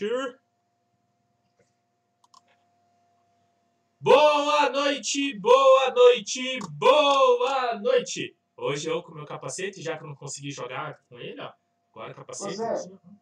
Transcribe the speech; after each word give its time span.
noite. 0.00 0.38
Boa 4.00 4.70
noite, 4.70 5.38
boa 5.38 5.90
noite, 5.90 6.58
boa 6.72 7.74
noite. 7.78 8.34
Hoje 8.56 8.88
eu 8.88 9.02
com 9.02 9.12
meu 9.12 9.26
capacete, 9.26 9.82
já 9.82 9.98
que 9.98 10.04
eu 10.04 10.08
não 10.08 10.14
consegui 10.14 10.50
jogar 10.50 10.98
com 11.08 11.18
ele, 11.18 11.40
ó. 11.40 11.52
Agora 11.92 12.14
capacete. 12.14 12.54
Zé, 12.54 12.76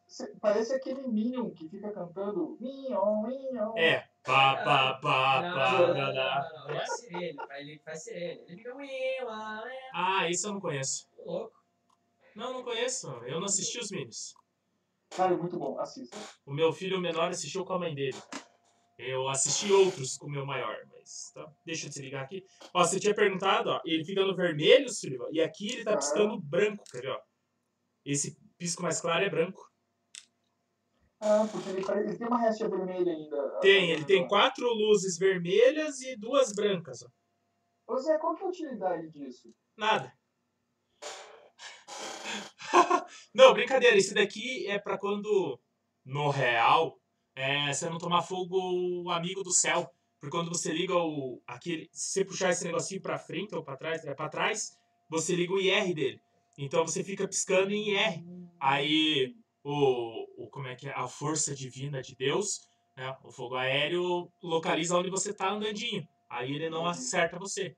cê- 0.07 0.35
parece 0.41 0.75
aquele 0.75 1.09
Minion 1.09 1.51
que 1.51 1.69
fica 1.69 1.91
cantando 1.91 2.57
Minion, 2.61 3.23
Minion. 3.27 3.77
É. 3.77 4.09
Pá, 4.23 4.57
pá, 4.63 4.95
pá, 4.95 5.43
Não, 5.43 5.55
pá, 5.55 5.73
não, 5.73 5.89
não, 5.89 5.95
lá, 5.95 6.13
lá. 6.13 6.49
não, 6.53 6.59
não, 6.61 6.69
não. 6.69 6.75
É 6.75 6.83
a 6.83 6.87
sirene. 6.87 7.39
Ele 7.59 7.79
faz 7.85 8.05
sirene. 8.05 8.43
Ele 8.47 8.57
fica. 8.57 8.75
Ah, 9.95 10.29
isso 10.29 10.47
eu 10.47 10.53
não 10.53 10.61
conheço. 10.61 11.09
Louco. 11.25 11.57
Não, 12.37 12.53
não 12.53 12.63
conheço. 12.63 13.09
Eu 13.25 13.41
não 13.41 13.47
assisti 13.47 13.81
os 13.81 13.91
Minions. 13.91 14.35
Cara, 15.11 15.35
é 15.35 15.37
muito 15.37 15.59
bom, 15.59 15.79
assista. 15.79 16.17
O 16.47 16.53
meu 16.53 16.73
filho 16.73 17.01
menor 17.01 17.31
assistiu 17.31 17.65
com 17.65 17.73
a 17.73 17.79
mãe 17.79 17.95
dele. 17.95 18.17
Eu 18.99 19.29
assisti 19.29 19.73
outros 19.73 20.17
com 20.19 20.27
o 20.27 20.31
meu 20.31 20.45
maior, 20.45 20.77
mas 20.93 21.31
tá. 21.33 21.49
Deixa 21.65 21.87
eu 21.87 21.89
desligar 21.89 22.25
aqui. 22.25 22.45
Ó, 22.75 22.85
você 22.85 22.99
tinha 22.99 23.15
perguntado, 23.15 23.71
ó, 23.71 23.81
ele 23.85 24.05
fica 24.05 24.25
no 24.25 24.35
vermelho, 24.35 24.89
Silva, 24.89 25.29
e 25.31 25.41
aqui 25.41 25.73
ele 25.73 25.85
tá 25.85 25.97
piscando 25.97 26.41
branco, 26.41 26.83
quer 26.91 27.03
ver, 27.03 27.11
ó? 27.11 27.21
Esse 28.05 28.37
pisco 28.57 28.83
mais 28.83 29.01
claro 29.01 29.25
é 29.25 29.31
branco. 29.31 29.71
Ah, 31.21 31.49
porque 31.51 31.69
ele, 31.71 31.85
ele 32.05 32.17
tem 32.17 32.27
uma 32.27 32.41
restinha 32.41 32.69
vermelha 32.69 33.13
ainda. 33.13 33.61
Tem, 33.61 33.91
ele 33.91 34.05
tem 34.05 34.27
quatro 34.27 34.69
luzes 34.73 35.17
vermelhas 35.17 36.01
e 36.01 36.17
duas 36.17 36.53
brancas, 36.53 37.03
ó. 37.03 37.09
Ô 37.93 37.99
Zé, 37.99 38.19
qual 38.19 38.35
que 38.35 38.43
é 38.43 38.47
a 38.47 38.51
utilidade 38.51 39.11
disso? 39.11 39.55
Nada. 39.77 40.13
Não, 43.35 43.53
brincadeira. 43.53 43.97
Esse 43.97 44.15
daqui 44.15 44.67
é 44.67 44.79
pra 44.79 44.99
quando, 44.99 45.59
no 46.05 46.31
real, 46.31 46.99
é, 47.35 47.73
você 47.73 47.89
não 47.89 47.99
tomar 47.99 48.23
fogo 48.23 48.57
o 49.05 49.11
amigo 49.11 49.43
do 49.43 49.53
céu. 49.53 49.91
Porque 50.21 50.37
quando 50.37 50.49
você 50.49 50.73
liga 50.73 50.97
o. 50.97 51.41
Aquele, 51.47 51.89
se 51.93 52.11
você 52.13 52.25
puxar 52.25 52.51
esse 52.51 52.65
negocinho 52.65 53.01
pra 53.01 53.19
frente 53.19 53.55
ou 53.55 53.63
pra 53.63 53.77
trás, 53.77 54.05
é 54.05 54.13
pra 54.15 54.29
trás, 54.29 54.77
você 55.09 55.35
liga 55.37 55.53
o 55.53 55.61
IR 55.61 55.95
dele. 55.95 56.21
Então 56.57 56.85
você 56.85 57.05
fica 57.05 57.29
piscando 57.29 57.73
em 57.73 57.91
IR. 57.91 58.25
Aí 58.59 59.37
o, 59.63 60.45
o 60.45 60.49
como 60.51 60.67
é 60.67 60.75
que 60.75 60.89
é? 60.89 60.93
A 60.93 61.07
força 61.07 61.55
divina 61.55 62.03
de 62.03 62.17
Deus, 62.17 62.69
né? 62.97 63.17
O 63.23 63.31
fogo 63.31 63.55
aéreo 63.55 64.29
localiza 64.43 64.97
onde 64.99 65.09
você 65.09 65.33
tá 65.33 65.51
andandinho. 65.51 66.07
Aí 66.29 66.53
ele 66.53 66.69
não 66.69 66.85
acerta 66.85 67.39
você. 67.39 67.77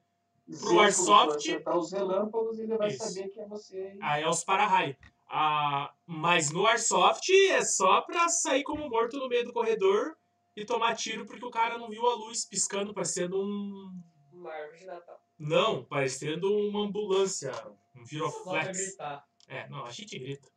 Pro 0.60 0.80
Airsoft- 0.80 1.26
quando 1.26 1.32
você 1.42 1.50
acertar 1.50 1.76
os 1.76 1.92
relâmpagos, 1.92 2.58
ele 2.58 2.76
vai 2.76 2.88
Isso. 2.88 3.04
saber 3.06 3.28
que 3.28 3.38
é 3.38 3.46
você. 3.46 3.96
Aí 4.00 4.22
é 4.22 4.28
os 4.28 4.42
para-raio. 4.42 4.96
Ah, 5.32 5.94
mas 6.04 6.50
no 6.50 6.66
Airsoft 6.66 7.30
é 7.30 7.62
só 7.62 8.00
pra 8.00 8.28
sair 8.28 8.64
como 8.64 8.88
morto 8.88 9.16
no 9.16 9.28
meio 9.28 9.44
do 9.44 9.52
corredor 9.52 10.16
e 10.56 10.64
tomar 10.64 10.96
tiro 10.96 11.24
porque 11.24 11.44
o 11.44 11.50
cara 11.50 11.78
não 11.78 11.88
viu 11.88 12.04
a 12.04 12.16
luz 12.16 12.44
piscando, 12.44 12.92
parecendo 12.92 13.40
um. 13.40 13.96
Uma 14.32 14.52
árvore 14.52 14.80
de 14.80 14.86
Natal. 14.86 15.20
Não, 15.38 15.84
parecendo 15.84 16.52
uma 16.52 16.84
ambulância. 16.84 17.52
Um 17.94 18.04
viroflex. 18.04 18.96
É, 19.46 19.68
não, 19.68 19.84
a 19.84 19.90
gente 19.92 20.18
grita. 20.18 20.48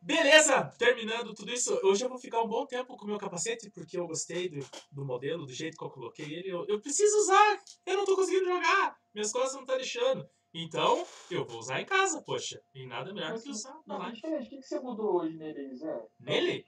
Beleza, 0.00 0.64
terminando 0.78 1.34
tudo 1.34 1.52
isso. 1.52 1.78
Hoje 1.82 2.02
eu 2.02 2.08
vou 2.08 2.18
ficar 2.18 2.40
um 2.40 2.48
bom 2.48 2.64
tempo 2.64 2.96
com 2.96 3.04
o 3.04 3.08
meu 3.08 3.18
capacete, 3.18 3.68
porque 3.70 3.98
eu 3.98 4.06
gostei 4.06 4.48
do, 4.48 4.66
do 4.90 5.04
modelo, 5.04 5.44
do 5.44 5.52
jeito 5.52 5.76
que 5.76 5.84
eu 5.84 5.90
coloquei 5.90 6.24
ele. 6.24 6.48
Eu, 6.48 6.64
eu 6.68 6.80
preciso 6.80 7.18
usar, 7.18 7.60
eu 7.84 7.98
não 7.98 8.06
tô 8.06 8.16
conseguindo 8.16 8.46
jogar. 8.46 8.96
Minhas 9.12 9.30
costas 9.30 9.52
não 9.52 9.60
estão 9.60 9.76
deixando. 9.76 10.26
Então, 10.52 11.06
eu 11.30 11.44
vou 11.44 11.60
usar 11.60 11.80
em 11.80 11.84
casa, 11.84 12.20
poxa. 12.22 12.60
E 12.74 12.84
nada 12.84 13.14
melhor 13.14 13.34
do 13.34 13.40
que 13.40 13.50
usar 13.50 13.72
na 13.86 13.94
Não, 13.94 13.98
live. 13.98 14.18
O 14.18 14.48
que, 14.48 14.56
que 14.56 14.62
você 14.62 14.80
mudou 14.80 15.20
hoje 15.20 15.36
nele, 15.36 15.76
Zé? 15.76 16.06
Nele? 16.18 16.66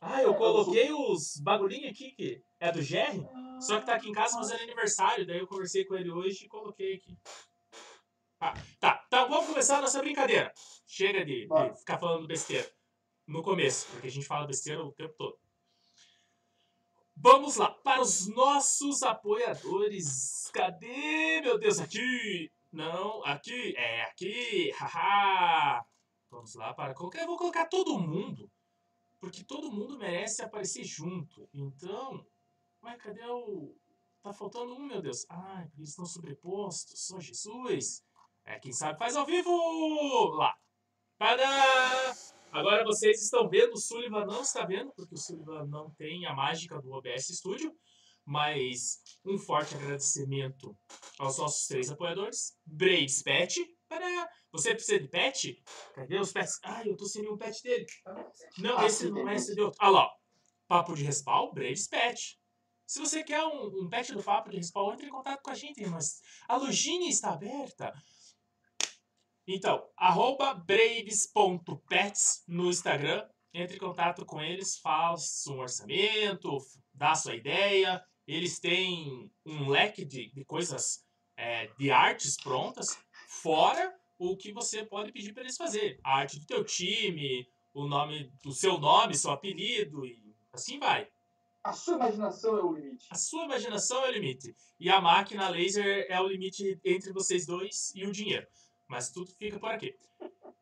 Ah, 0.00 0.22
eu 0.22 0.34
coloquei 0.34 0.90
os 0.92 1.38
bagulhinhos 1.38 1.90
aqui 1.90 2.12
que 2.12 2.42
é 2.58 2.72
do 2.72 2.80
Jerry, 2.80 3.22
só 3.60 3.80
que 3.80 3.86
tá 3.86 3.96
aqui 3.96 4.08
em 4.08 4.12
casa 4.12 4.38
fazendo 4.38 4.62
aniversário. 4.62 5.26
Daí 5.26 5.38
eu 5.38 5.46
conversei 5.46 5.84
com 5.84 5.94
ele 5.94 6.10
hoje 6.10 6.46
e 6.46 6.48
coloquei 6.48 6.94
aqui. 6.94 7.18
Ah, 8.40 8.54
tá, 8.80 9.04
então 9.06 9.28
vamos 9.28 9.46
começar 9.46 9.78
a 9.78 9.82
nossa 9.82 10.00
brincadeira. 10.00 10.50
Chega 10.86 11.24
de, 11.24 11.46
de 11.46 11.78
ficar 11.78 11.98
falando 11.98 12.26
besteira 12.26 12.70
no 13.26 13.42
começo, 13.42 13.86
porque 13.90 14.06
a 14.06 14.10
gente 14.10 14.26
fala 14.26 14.46
besteira 14.46 14.82
o 14.82 14.92
tempo 14.92 15.14
todo. 15.18 15.38
Vamos 17.14 17.56
lá, 17.56 17.68
para 17.70 18.00
os 18.00 18.28
nossos 18.28 19.02
apoiadores. 19.02 20.48
Cadê, 20.52 21.40
meu 21.42 21.58
Deus? 21.58 21.80
Aqui! 21.80 22.50
Não, 22.70 23.24
aqui, 23.24 23.74
é 23.76 24.02
aqui, 24.02 24.70
haha! 24.72 25.84
Vamos 26.30 26.54
lá, 26.54 26.74
para 26.74 26.94
colocar. 26.94 27.20
Eu 27.20 27.26
vou 27.26 27.38
colocar 27.38 27.66
todo 27.66 27.98
mundo, 27.98 28.50
porque 29.18 29.42
todo 29.42 29.72
mundo 29.72 29.98
merece 29.98 30.42
aparecer 30.42 30.84
junto. 30.84 31.48
Então, 31.52 32.26
ué, 32.82 32.96
cadê 32.96 33.24
o. 33.24 33.74
Tá 34.22 34.32
faltando 34.32 34.74
um, 34.74 34.86
meu 34.86 35.00
Deus. 35.00 35.24
Ai, 35.30 35.64
porque 35.66 35.80
eles 35.80 35.90
estão 35.90 36.04
sobrepostos. 36.04 37.06
Só 37.06 37.18
Jesus. 37.18 38.04
É, 38.44 38.58
quem 38.58 38.72
sabe 38.72 38.98
faz 38.98 39.16
ao 39.16 39.24
vivo! 39.24 39.50
Lá. 40.34 40.54
Tadá! 41.16 42.14
Agora 42.52 42.84
vocês 42.84 43.22
estão 43.22 43.48
vendo, 43.48 43.74
o 43.74 43.78
Sullivan 43.78 44.24
não 44.24 44.40
está 44.40 44.64
vendo, 44.64 44.92
porque 44.92 45.14
o 45.14 45.18
Sullivan 45.18 45.66
não 45.66 45.90
tem 45.90 46.26
a 46.26 46.34
mágica 46.34 46.80
do 46.80 46.90
OBS 46.92 47.28
Studio. 47.28 47.74
Mas 48.28 49.00
um 49.24 49.38
forte 49.38 49.74
agradecimento 49.74 50.76
aos 51.18 51.38
nossos 51.38 51.66
três 51.66 51.90
apoiadores. 51.90 52.58
Braids 52.66 53.22
Pet. 53.22 53.58
Tadá! 53.88 54.28
Você 54.52 54.74
precisa 54.74 55.00
de 55.00 55.08
pet? 55.08 55.62
Cadê 55.94 56.18
os 56.18 56.30
pets? 56.30 56.58
Ai, 56.62 56.90
eu 56.90 56.96
tô 56.96 57.06
sem 57.06 57.22
nenhum 57.22 57.38
pet 57.38 57.62
dele. 57.62 57.86
Não, 58.58 58.84
esse 58.84 59.10
não 59.10 59.26
é, 59.26 59.34
esse 59.34 59.54
de 59.54 59.62
outro. 59.62 59.78
Ah 59.80 59.88
lá. 59.88 60.10
Papo 60.66 60.94
de 60.94 61.04
Respawn, 61.04 61.54
Braids 61.54 61.88
Pet. 61.88 62.38
Se 62.86 63.00
você 63.00 63.24
quer 63.24 63.42
um, 63.44 63.84
um 63.84 63.88
pet 63.88 64.12
do 64.12 64.22
Papo 64.22 64.50
de 64.50 64.58
Respawn, 64.58 64.92
entre 64.92 65.06
em 65.06 65.10
contato 65.10 65.40
com 65.42 65.50
a 65.50 65.54
gente, 65.54 65.86
mas 65.86 66.20
a 66.46 66.56
lojinha 66.56 67.08
está 67.08 67.32
aberta. 67.32 67.94
Então, 69.46 69.88
arroba 69.96 70.52
braves.pets 70.52 72.44
no 72.46 72.68
Instagram. 72.68 73.26
Entre 73.54 73.76
em 73.76 73.80
contato 73.80 74.26
com 74.26 74.38
eles, 74.42 74.78
faça 74.78 75.50
um 75.50 75.60
orçamento, 75.60 76.58
dá 76.92 77.14
sua 77.14 77.34
ideia. 77.34 78.04
Eles 78.28 78.60
têm 78.60 79.32
um 79.46 79.70
leque 79.70 80.04
de, 80.04 80.30
de 80.30 80.44
coisas, 80.44 81.02
é, 81.34 81.68
de 81.78 81.90
artes 81.90 82.36
prontas, 82.36 82.98
fora 83.26 83.98
o 84.18 84.36
que 84.36 84.52
você 84.52 84.84
pode 84.84 85.10
pedir 85.12 85.32
para 85.32 85.44
eles 85.44 85.56
fazer. 85.56 85.98
A 86.04 86.18
arte 86.18 86.38
do 86.38 86.44
teu 86.46 86.62
time, 86.62 87.48
o 87.72 87.86
nome 87.86 88.30
do 88.44 88.52
seu 88.52 88.78
nome, 88.78 89.14
seu 89.14 89.30
apelido 89.30 90.04
e 90.04 90.36
assim 90.52 90.78
vai. 90.78 91.08
A 91.64 91.72
sua 91.72 91.94
imaginação 91.94 92.58
é 92.58 92.62
o 92.62 92.72
limite. 92.72 93.06
A 93.10 93.14
sua 93.14 93.44
imaginação 93.44 94.04
é 94.04 94.08
o 94.10 94.12
limite. 94.12 94.54
E 94.78 94.90
a 94.90 95.00
máquina 95.00 95.48
laser 95.48 96.06
é 96.10 96.20
o 96.20 96.28
limite 96.28 96.78
entre 96.84 97.12
vocês 97.14 97.46
dois 97.46 97.92
e 97.94 98.04
o 98.04 98.12
dinheiro. 98.12 98.46
Mas 98.86 99.10
tudo 99.10 99.30
fica 99.32 99.58
por 99.58 99.70
aqui. 99.70 99.94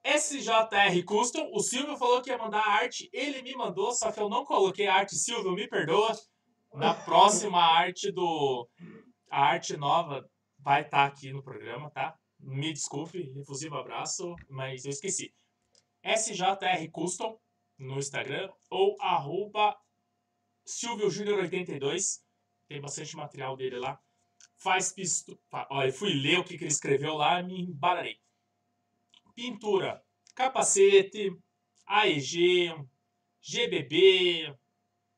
SJR 0.04 1.04
Custom, 1.04 1.50
o 1.52 1.60
Silvio 1.60 1.96
falou 1.96 2.22
que 2.22 2.30
ia 2.30 2.38
mandar 2.38 2.60
a 2.60 2.74
arte, 2.74 3.10
ele 3.12 3.42
me 3.42 3.56
mandou, 3.56 3.92
só 3.92 4.12
que 4.12 4.20
eu 4.20 4.28
não 4.28 4.44
coloquei 4.44 4.86
a 4.86 4.94
arte, 4.94 5.16
Silvio, 5.16 5.52
me 5.52 5.66
perdoa. 5.66 6.16
Na 6.76 6.94
próxima 6.94 7.58
arte 7.62 8.12
do. 8.12 8.68
A 9.30 9.40
arte 9.46 9.76
nova 9.76 10.28
vai 10.58 10.82
estar 10.82 11.06
aqui 11.06 11.32
no 11.32 11.42
programa, 11.42 11.90
tá? 11.90 12.16
Me 12.38 12.72
desculpe, 12.72 13.32
efusivo 13.40 13.76
abraço, 13.76 14.34
mas 14.48 14.84
eu 14.84 14.90
esqueci. 14.90 15.32
SJR 16.04 16.90
Custom 16.92 17.38
no 17.78 17.98
Instagram 17.98 18.50
ou 18.70 18.96
arroba 19.00 19.76
Silvio 20.64 21.10
Júnior 21.10 21.40
82. 21.40 22.22
Tem 22.68 22.80
bastante 22.80 23.16
material 23.16 23.56
dele 23.56 23.78
lá. 23.78 23.98
Faz 24.58 24.92
pisto. 24.92 25.38
fa- 25.50 25.66
Olha, 25.70 25.92
fui 25.92 26.12
ler 26.12 26.38
o 26.40 26.44
que, 26.44 26.56
que 26.58 26.64
ele 26.64 26.70
escreveu 26.72 27.14
lá 27.14 27.40
e 27.40 27.44
me 27.44 27.60
embaralhei. 27.62 28.18
Pintura, 29.34 30.02
capacete, 30.34 31.30
AEG, 31.86 32.74
GBB, 33.40 34.54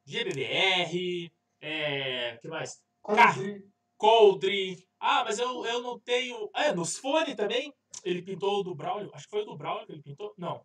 GBBR, 0.05 1.33
é, 1.61 2.37
que 2.41 2.49
mais? 2.49 2.83
Coldre, 3.03 3.65
Coldre. 3.97 4.89
Ah, 5.01 5.25
mas 5.25 5.39
eu, 5.39 5.65
eu 5.67 5.83
não 5.83 5.99
tenho. 5.99 6.51
É, 6.55 6.73
nos 6.73 6.97
fones 6.99 7.35
também. 7.35 7.73
Ele 8.05 8.23
pintou 8.23 8.61
o 8.61 8.63
do 8.63 8.75
Braulio. 8.75 9.11
Acho 9.15 9.25
que 9.25 9.31
foi 9.31 9.43
o 9.43 9.47
do 9.47 9.57
Braulio 9.57 9.87
que 9.87 9.93
ele 9.93 10.03
pintou. 10.03 10.35
Não. 10.37 10.65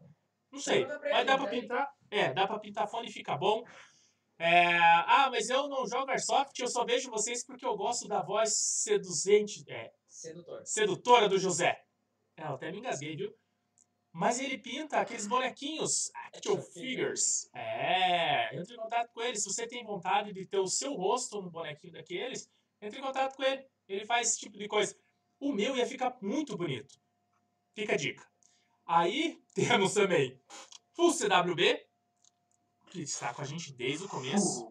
Não 0.52 0.60
sei. 0.60 0.86
Pra 0.86 1.00
Mas 1.00 1.26
dá 1.26 1.38
pra 1.38 1.46
né? 1.46 1.62
pintar. 1.62 1.90
É, 2.12 2.34
dá 2.34 2.48
pra 2.48 2.60
pintar 2.60 2.88
fone 2.88 3.08
e 3.10 3.12
fica 3.12 3.36
bom. 3.36 3.64
É, 4.38 4.78
ah, 4.78 5.30
mas 5.32 5.50
eu 5.50 5.68
não 5.68 5.88
jogo 5.88 6.10
Airsoft, 6.10 6.60
eu 6.60 6.68
só 6.68 6.84
vejo 6.84 7.10
vocês 7.10 7.46
porque 7.46 7.66
eu 7.66 7.78
gosto 7.78 8.08
da 8.08 8.22
voz 8.22 8.54
seduzente, 8.56 9.64
é, 9.70 9.92
Sedutor. 10.08 10.62
sedutora 10.66 11.30
do 11.30 11.38
José. 11.38 11.80
É, 12.36 12.44
eu 12.44 12.56
até 12.56 12.72
me 12.72 12.80
engasguei, 12.80 13.16
viu? 13.16 13.34
Mas 14.14 14.40
ele 14.40 14.58
pinta 14.58 15.00
aqueles 15.00 15.26
bonequinhos, 15.26 16.12
action 16.14 16.62
figures. 16.62 17.50
É, 17.54 18.56
entre 18.56 18.76
em 18.76 18.78
contato 18.78 19.12
com 19.12 19.22
ele. 19.22 19.38
Se 19.38 19.52
você 19.52 19.68
tem 19.68 19.84
vontade 19.84 20.32
de 20.32 20.46
ter 20.46 20.60
o 20.60 20.68
seu 20.68 20.94
rosto 20.94 21.42
no 21.42 21.50
bonequinho 21.50 21.94
daqueles, 21.94 22.48
entre 22.80 23.00
em 23.00 23.02
contato 23.02 23.36
com 23.36 23.44
ele. 23.44 23.66
Ele 23.88 24.06
faz 24.06 24.30
esse 24.30 24.40
tipo 24.40 24.58
de 24.58 24.68
coisa. 24.68 24.96
O 25.40 25.52
meu 25.52 25.76
ia 25.76 25.86
ficar 25.86 26.16
muito 26.22 26.56
bonito. 26.56 26.98
Fica 27.74 27.94
a 27.94 27.98
dica. 27.98 28.26
Aí 28.86 29.42
temos 29.56 29.94
também 29.94 30.40
Full 30.94 31.12
CWB, 31.12 31.86
que 32.92 33.02
está 33.02 33.34
com 33.34 33.42
a 33.42 33.46
gente 33.46 33.74
desde 33.74 34.06
o 34.06 34.08
começo, 34.08 34.70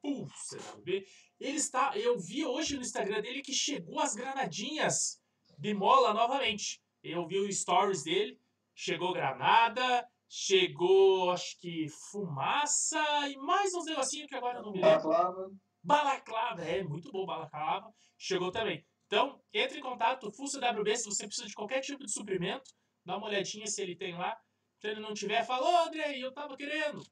Pulse 0.00 0.56
CWB, 0.56 1.06
ele 1.38 1.56
está, 1.56 1.96
eu 1.96 2.18
vi 2.18 2.44
hoje 2.44 2.76
no 2.76 2.82
Instagram 2.82 3.20
dele 3.20 3.42
que 3.42 3.52
chegou 3.52 4.00
as 4.00 4.14
granadinhas 4.14 5.20
de 5.58 5.74
mola 5.74 6.14
novamente. 6.14 6.80
Eu 7.02 7.26
vi 7.26 7.38
o 7.38 7.52
stories 7.52 8.04
dele, 8.04 8.40
chegou 8.78 9.12
granada, 9.12 10.08
chegou 10.28 11.32
acho 11.32 11.58
que 11.58 11.88
fumaça 11.88 13.02
e 13.28 13.36
mais 13.38 13.74
uns 13.74 13.86
negocinhos 13.86 14.28
que 14.28 14.36
agora 14.36 14.58
eu 14.58 14.62
não 14.62 14.70
me 14.70 14.80
lembro. 14.80 15.08
Balaclava. 15.08 15.50
Balaclava, 15.82 16.62
é 16.62 16.84
muito 16.84 17.10
bom 17.10 17.26
balaclava. 17.26 17.92
Chegou 18.16 18.52
também. 18.52 18.86
Então, 19.06 19.42
entre 19.52 19.78
em 19.78 19.82
contato, 19.82 20.30
Full 20.30 20.46
CWB, 20.46 20.96
se 20.96 21.06
você 21.06 21.26
precisa 21.26 21.48
de 21.48 21.54
qualquer 21.54 21.80
tipo 21.80 22.04
de 22.04 22.12
suprimento, 22.12 22.70
dá 23.04 23.16
uma 23.16 23.26
olhadinha 23.26 23.66
se 23.66 23.82
ele 23.82 23.96
tem 23.96 24.16
lá. 24.16 24.38
Se 24.78 24.86
ele 24.86 25.00
não 25.00 25.12
tiver, 25.12 25.44
fala, 25.44 25.68
ô 25.68 25.88
André, 25.88 26.16
eu 26.16 26.32
tava 26.32 26.56
querendo. 26.56 27.02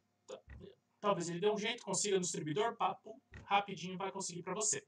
Talvez 1.00 1.28
ele 1.28 1.40
dê 1.40 1.50
um 1.50 1.58
jeito, 1.58 1.82
consiga 1.82 2.14
no 2.14 2.22
distribuidor, 2.22 2.76
papo, 2.76 3.20
rapidinho 3.44 3.98
vai 3.98 4.12
conseguir 4.12 4.44
para 4.44 4.54
você. 4.54 4.86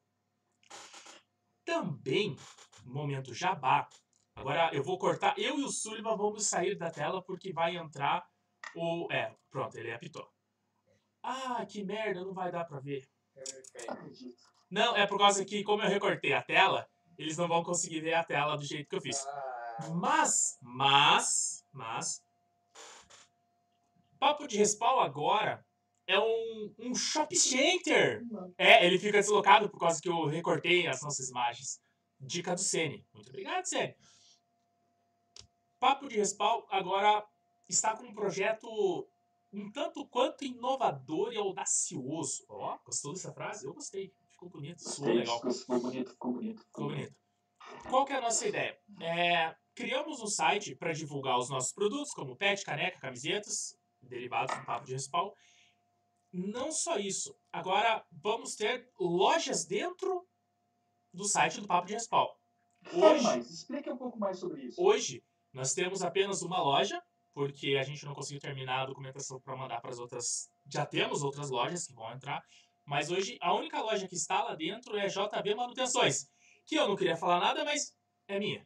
Também, 1.64 2.36
momento 2.84 3.34
jabá. 3.34 3.88
Agora 4.38 4.70
eu 4.72 4.82
vou 4.84 4.96
cortar, 4.98 5.36
eu 5.36 5.58
e 5.58 5.64
o 5.64 5.70
Sullivan 5.70 6.16
vamos 6.16 6.46
sair 6.46 6.76
da 6.76 6.90
tela 6.90 7.20
porque 7.20 7.52
vai 7.52 7.76
entrar 7.76 8.24
o. 8.74 9.08
É, 9.10 9.34
pronto, 9.50 9.76
ele 9.76 9.92
apitou. 9.92 10.28
Ah, 11.22 11.66
que 11.66 11.82
merda, 11.82 12.24
não 12.24 12.32
vai 12.32 12.52
dar 12.52 12.64
pra 12.64 12.78
ver. 12.78 13.08
Não, 14.70 14.96
é 14.96 15.06
por 15.06 15.18
causa 15.18 15.44
que, 15.44 15.64
como 15.64 15.82
eu 15.82 15.88
recortei 15.88 16.32
a 16.32 16.42
tela, 16.42 16.88
eles 17.18 17.36
não 17.36 17.48
vão 17.48 17.64
conseguir 17.64 18.00
ver 18.00 18.14
a 18.14 18.22
tela 18.22 18.56
do 18.56 18.64
jeito 18.64 18.88
que 18.88 18.96
eu 18.96 19.00
fiz. 19.00 19.26
Mas, 19.94 20.56
mas, 20.62 21.64
mas. 21.72 22.22
Papo 24.20 24.46
de 24.46 24.56
respawn 24.56 25.00
agora 25.00 25.64
é 26.06 26.18
um, 26.18 26.74
um 26.78 26.94
shop 26.94 27.34
center. 27.36 28.22
É, 28.56 28.86
ele 28.86 28.98
fica 28.98 29.18
deslocado 29.18 29.68
por 29.68 29.80
causa 29.80 30.00
que 30.00 30.08
eu 30.08 30.26
recortei 30.26 30.86
as 30.86 31.02
nossas 31.02 31.28
imagens. 31.28 31.80
Dica 32.20 32.54
do 32.54 32.60
Sene. 32.60 33.04
Muito 33.12 33.28
obrigado, 33.28 33.64
Sene. 33.64 33.94
Papo 35.78 36.08
de 36.08 36.16
respawn 36.16 36.62
agora 36.70 37.24
está 37.68 37.96
com 37.96 38.04
um 38.04 38.14
projeto 38.14 39.08
um 39.52 39.70
tanto 39.70 40.06
quanto 40.06 40.44
inovador 40.44 41.32
e 41.32 41.36
audacioso. 41.36 42.44
Ó, 42.48 42.78
gostou 42.84 43.12
dessa 43.12 43.32
frase? 43.32 43.66
Eu 43.66 43.74
gostei. 43.74 44.12
Ficou 44.30 44.48
bonito, 44.50 44.82
soou 44.82 45.14
legal. 45.14 45.40
Ficou 45.40 45.80
bonito, 45.80 46.10
ficou 46.10 46.32
bonito. 46.32 46.64
Ficou 46.64 46.88
bonito. 46.88 47.14
Qual 47.88 48.04
que 48.04 48.12
é 48.12 48.16
a 48.16 48.20
nossa 48.20 48.46
ideia? 48.46 48.78
É, 49.00 49.54
criamos 49.74 50.20
um 50.20 50.26
site 50.26 50.74
para 50.74 50.92
divulgar 50.92 51.38
os 51.38 51.48
nossos 51.48 51.72
produtos, 51.72 52.12
como 52.12 52.36
pet, 52.36 52.64
caneca, 52.64 53.00
camisetas, 53.00 53.76
derivados 54.02 54.56
do 54.56 54.64
papo 54.64 54.86
de 54.86 54.92
respawn. 54.92 55.30
Não 56.32 56.70
só 56.70 56.98
isso. 56.98 57.34
Agora 57.52 58.04
vamos 58.12 58.54
ter 58.54 58.90
lojas 58.98 59.64
dentro 59.64 60.26
do 61.12 61.24
site 61.24 61.60
do 61.60 61.66
papo 61.66 61.86
de 61.86 61.94
respawn. 61.94 62.28
Fale 62.82 63.04
Hoje, 63.04 63.24
mais, 63.24 63.50
explique 63.50 63.90
um 63.90 63.96
pouco 63.96 64.18
mais 64.18 64.38
sobre 64.38 64.62
isso. 64.62 64.80
hoje 64.80 65.24
nós 65.52 65.72
temos 65.74 66.02
apenas 66.02 66.42
uma 66.42 66.60
loja, 66.62 67.02
porque 67.32 67.76
a 67.76 67.82
gente 67.82 68.04
não 68.04 68.14
conseguiu 68.14 68.40
terminar 68.40 68.82
a 68.82 68.86
documentação 68.86 69.40
para 69.40 69.56
mandar 69.56 69.80
para 69.80 69.90
as 69.90 69.98
outras. 69.98 70.50
Já 70.70 70.84
temos 70.84 71.22
outras 71.22 71.50
lojas 71.50 71.86
que 71.86 71.94
vão 71.94 72.12
entrar, 72.12 72.42
mas 72.84 73.10
hoje 73.10 73.38
a 73.40 73.54
única 73.54 73.80
loja 73.80 74.08
que 74.08 74.14
está 74.14 74.42
lá 74.42 74.54
dentro 74.54 74.96
é 74.96 75.06
JB 75.06 75.54
Manutenções, 75.54 76.28
que 76.66 76.74
eu 76.74 76.88
não 76.88 76.96
queria 76.96 77.16
falar 77.16 77.38
nada, 77.40 77.64
mas 77.64 77.94
é 78.26 78.38
minha. 78.38 78.64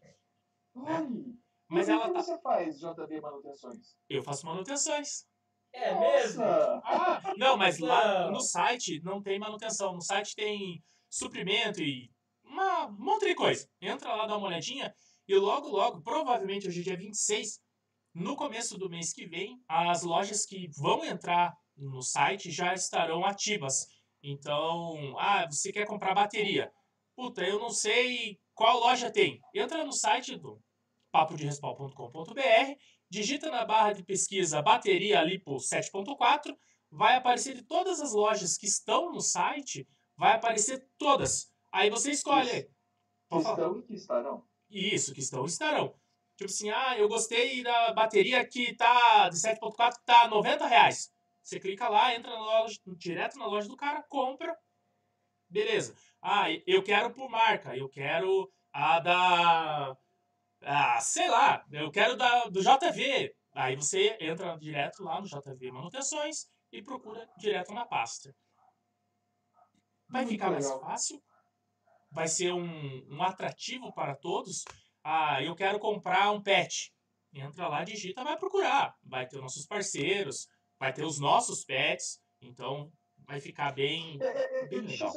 Olhe, 0.75 1.39
Mas 1.69 1.89
e 1.89 1.93
o 1.93 1.95
ela 1.95 2.07
que 2.09 2.15
tá. 2.15 2.23
você 2.23 2.39
faz, 2.41 2.79
JB 2.79 3.21
Manutenções? 3.21 3.95
Eu 4.09 4.23
faço 4.23 4.47
manutenções. 4.47 5.27
é 5.73 5.95
mesmo? 5.99 6.43
Ah, 6.45 7.35
não, 7.37 7.57
mas 7.57 7.79
lá 7.79 8.31
no 8.31 8.41
site 8.41 9.01
não 9.03 9.23
tem 9.23 9.39
manutenção. 9.39 9.95
No 9.95 10.03
site 10.03 10.35
tem 10.35 10.83
suprimento 11.11 11.83
e 11.83 12.11
uma, 12.45 12.87
um 12.87 12.93
monte 12.93 13.27
de 13.27 13.35
coisa. 13.35 13.69
Entra 13.81 14.15
lá, 14.15 14.27
dá 14.27 14.37
uma 14.37 14.49
olhadinha 14.49 14.95
e 15.33 15.39
logo, 15.39 15.69
logo, 15.69 16.03
provavelmente 16.03 16.69
hoje 16.69 16.81
é 16.81 16.85
dia 16.85 16.97
26, 16.97 17.59
no 18.15 18.37
começo 18.37 18.77
do 18.77 18.91
mês 18.91 19.15
que 19.15 19.27
vem, 19.27 19.59
as 19.67 20.03
lojas 20.03 20.45
que 20.45 20.69
vão 20.77 21.03
entrar 21.03 21.57
no 21.75 22.03
site 22.03 22.51
já 22.51 22.75
estarão 22.75 23.25
ativas. 23.25 23.87
Então, 24.23 25.17
ah, 25.19 25.47
você 25.51 25.73
quer 25.73 25.87
comprar 25.87 26.15
bateria. 26.15 26.71
Puta, 27.17 27.43
eu 27.43 27.59
não 27.59 27.71
sei 27.71 28.39
qual 28.55 28.81
loja 28.81 29.11
tem. 29.11 29.41
Entra 29.55 29.83
no 29.85 29.93
site 29.93 30.37
do 30.37 30.63
papoderespal.com.br, 31.11 32.79
digita 33.09 33.51
na 33.51 33.65
barra 33.65 33.95
de 33.95 34.05
pesquisa 34.05 34.61
bateria 34.61 35.23
Lipo 35.23 35.57
7.4, 35.57 36.55
vai 36.91 37.17
aparecer 37.17 37.55
de 37.55 37.63
todas 37.63 38.03
as 38.03 38.13
lojas 38.13 38.59
que 38.59 38.67
estão 38.67 39.11
no 39.11 39.21
site, 39.21 39.89
vai 40.15 40.35
aparecer 40.35 40.87
todas. 40.99 41.51
Aí 41.73 41.89
você 41.89 42.11
escolhe. 42.11 42.71
Que 43.31 43.39
estão 43.39 43.79
e 43.79 43.83
que 43.83 43.95
estarão. 43.95 44.52
Isso, 44.73 45.13
que 45.13 45.21
estão 45.21 45.45
estarão. 45.45 45.95
Tipo 46.37 46.51
assim, 46.51 46.71
ah, 46.71 46.99
eu 46.99 47.09
gostei 47.09 47.63
da 47.63 47.93
bateria 47.93 48.45
que 48.47 48.75
tá 48.75 49.29
de 49.29 49.37
7.4 49.37 49.99
que 49.99 50.05
tá 50.05 50.27
90 50.29 50.67
reais. 50.67 51.13
Você 51.43 51.61
clica 51.61 51.89
lá, 51.89 52.15
entra 52.15 52.31
na 52.31 52.41
loja, 52.41 52.79
direto 52.97 53.39
na 53.39 53.47
loja 53.47 53.69
do 53.69 53.77
cara, 53.77 54.03
compra. 54.09 54.57
Beleza. 55.49 55.95
Ah, 56.23 56.47
eu 56.67 56.83
quero 56.83 57.13
por 57.13 57.29
marca, 57.29 57.77
eu 57.77 57.89
quero 57.89 58.51
a 58.73 58.99
da. 59.01 59.97
Ah, 60.63 61.01
sei 61.01 61.29
lá, 61.29 61.65
eu 61.71 61.91
quero 61.91 62.17
da, 62.17 62.45
do 62.47 62.63
JV. 62.63 63.35
Aí 63.53 63.77
você 63.77 64.17
entra 64.19 64.57
direto 64.57 65.03
lá 65.03 65.21
no 65.21 65.27
JV 65.27 65.71
Manutenções 65.71 66.47
e 66.71 66.83
procura 66.83 67.29
direto 67.37 67.75
na 67.75 67.85
pasta. 67.85 68.35
Vai 70.09 70.23
Muito 70.23 70.33
ficar 70.33 70.51
mais 70.51 70.65
legal. 70.65 70.81
fácil, 70.81 71.23
vai 72.13 72.29
ser 72.29 72.53
um, 72.53 73.07
um 73.11 73.23
atrativo 73.23 73.93
para 73.93 74.15
todos. 74.15 74.65
Ah, 75.03 75.43
eu 75.43 75.55
quero 75.55 75.79
comprar 75.79 76.31
um 76.31 76.43
pet. 76.43 76.95
Entra 77.35 77.69
lá, 77.69 77.83
digita, 77.83 78.23
vai 78.23 78.39
procurar. 78.39 78.95
Vai 79.03 79.27
ter 79.27 79.37
os 79.37 79.43
nossos 79.43 79.67
parceiros, 79.67 80.47
vai 80.79 80.93
ter 80.93 81.05
os 81.05 81.19
nossos 81.19 81.65
pets. 81.65 82.21
Então 82.41 82.93
vai 83.27 83.41
ficar 83.41 83.73
bem. 83.73 84.19
É, 84.21 84.27
é, 84.27 84.61
é, 84.61 84.69
Bem 84.69 84.81
legal. 84.83 85.13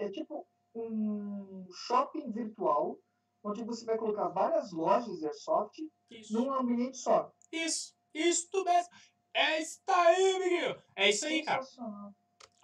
É 0.00 0.10
tipo 0.10 0.46
um 0.74 1.66
shopping 1.86 2.30
virtual 2.32 2.98
onde 3.42 3.62
você 3.64 3.84
vai 3.84 3.96
colocar 3.96 4.28
várias 4.28 4.72
lojas 4.72 5.18
de 5.18 5.26
airsoft 5.26 5.78
Isso, 6.10 6.32
num 6.32 6.52
ambiente 6.52 6.96
só. 6.96 7.30
isso, 7.52 7.94
isso 8.12 8.64
mesmo. 8.64 8.90
É 9.34 9.60
isso 9.60 9.80
aí, 9.88 10.36
amiguinho. 10.36 10.82
É 10.96 11.10
isso 11.10 11.26
aí, 11.26 11.42
cara. 11.42 11.62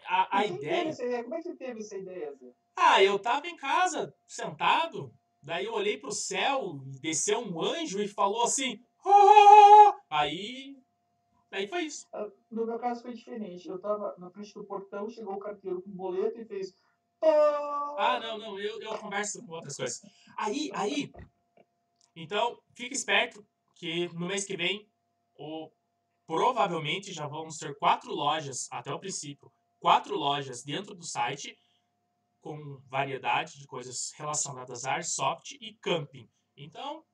A, 0.07 0.39
a 0.39 0.47
ideia? 0.47 0.95
Como 1.23 1.35
é 1.35 1.39
que 1.39 1.43
você 1.43 1.57
teve 1.57 1.81
essa 1.81 1.97
ideia, 1.97 2.35
Zé? 2.35 2.53
Ah, 2.83 3.03
eu 3.03 3.19
tava 3.19 3.47
em 3.47 3.57
casa, 3.57 4.15
sentado, 4.27 5.13
daí 5.43 5.67
eu 5.67 5.75
olhei 5.75 5.99
pro 5.99 6.11
céu 6.11 6.81
desceu 7.01 7.39
um 7.41 7.61
anjo 7.63 8.01
e 8.01 8.09
falou 8.09 8.43
assim. 8.43 8.83
"Ah!" 9.05 9.95
Aí. 10.09 10.77
Daí 11.51 11.67
foi 11.69 11.83
isso. 11.83 12.09
Ah, 12.13 12.29
No 12.51 12.65
meu 12.65 12.79
caso 12.79 13.03
foi 13.03 13.13
diferente. 13.13 13.69
Eu 13.69 13.79
tava 13.79 14.15
na 14.17 14.31
frente 14.31 14.55
do 14.55 14.65
portão, 14.65 15.11
chegou 15.11 15.35
o 15.35 15.39
carteiro 15.39 15.83
com 15.83 15.91
boleto 15.91 16.41
e 16.41 16.45
fez. 16.47 16.75
Ah, 17.23 18.19
não, 18.23 18.39
não, 18.39 18.59
eu, 18.59 18.81
eu 18.81 18.97
converso 18.99 19.45
com 19.45 19.53
outras 19.53 19.77
coisas. 19.77 20.01
Aí, 20.39 20.71
aí. 20.73 21.13
Então, 22.17 22.59
fica 22.75 22.95
esperto 22.95 23.45
que 23.75 24.09
no 24.15 24.27
mês 24.27 24.45
que 24.45 24.57
vem, 24.57 24.89
ou 25.35 25.71
provavelmente 26.27 27.13
já 27.13 27.27
vamos 27.27 27.59
ter 27.59 27.77
quatro 27.79 28.13
lojas, 28.13 28.69
até 28.71 28.93
o 28.93 28.99
princípio, 28.99 29.53
quatro 29.79 30.17
lojas 30.17 30.63
dentro 30.63 30.95
do 30.95 31.05
site, 31.05 31.59
com 32.41 32.81
variedade 32.89 33.59
de 33.59 33.67
coisas 33.67 34.13
relacionadas 34.17 34.85
a 34.85 34.95
airsoft 34.95 35.53
e 35.61 35.75
camping. 35.75 36.29
Então, 36.57 37.05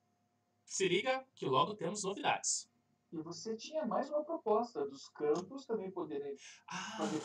se 0.65 0.87
liga 0.87 1.25
que 1.35 1.45
logo 1.45 1.75
temos 1.75 2.03
novidades. 2.03 2.69
E 3.11 3.17
você 3.17 3.55
tinha 3.55 3.85
mais 3.85 4.09
uma 4.09 4.23
proposta 4.23 4.85
dos 4.85 5.07
campos 5.09 5.65
também 5.65 5.89
poderem 5.91 6.35
Ah, 6.67 6.95
fazer. 6.97 7.21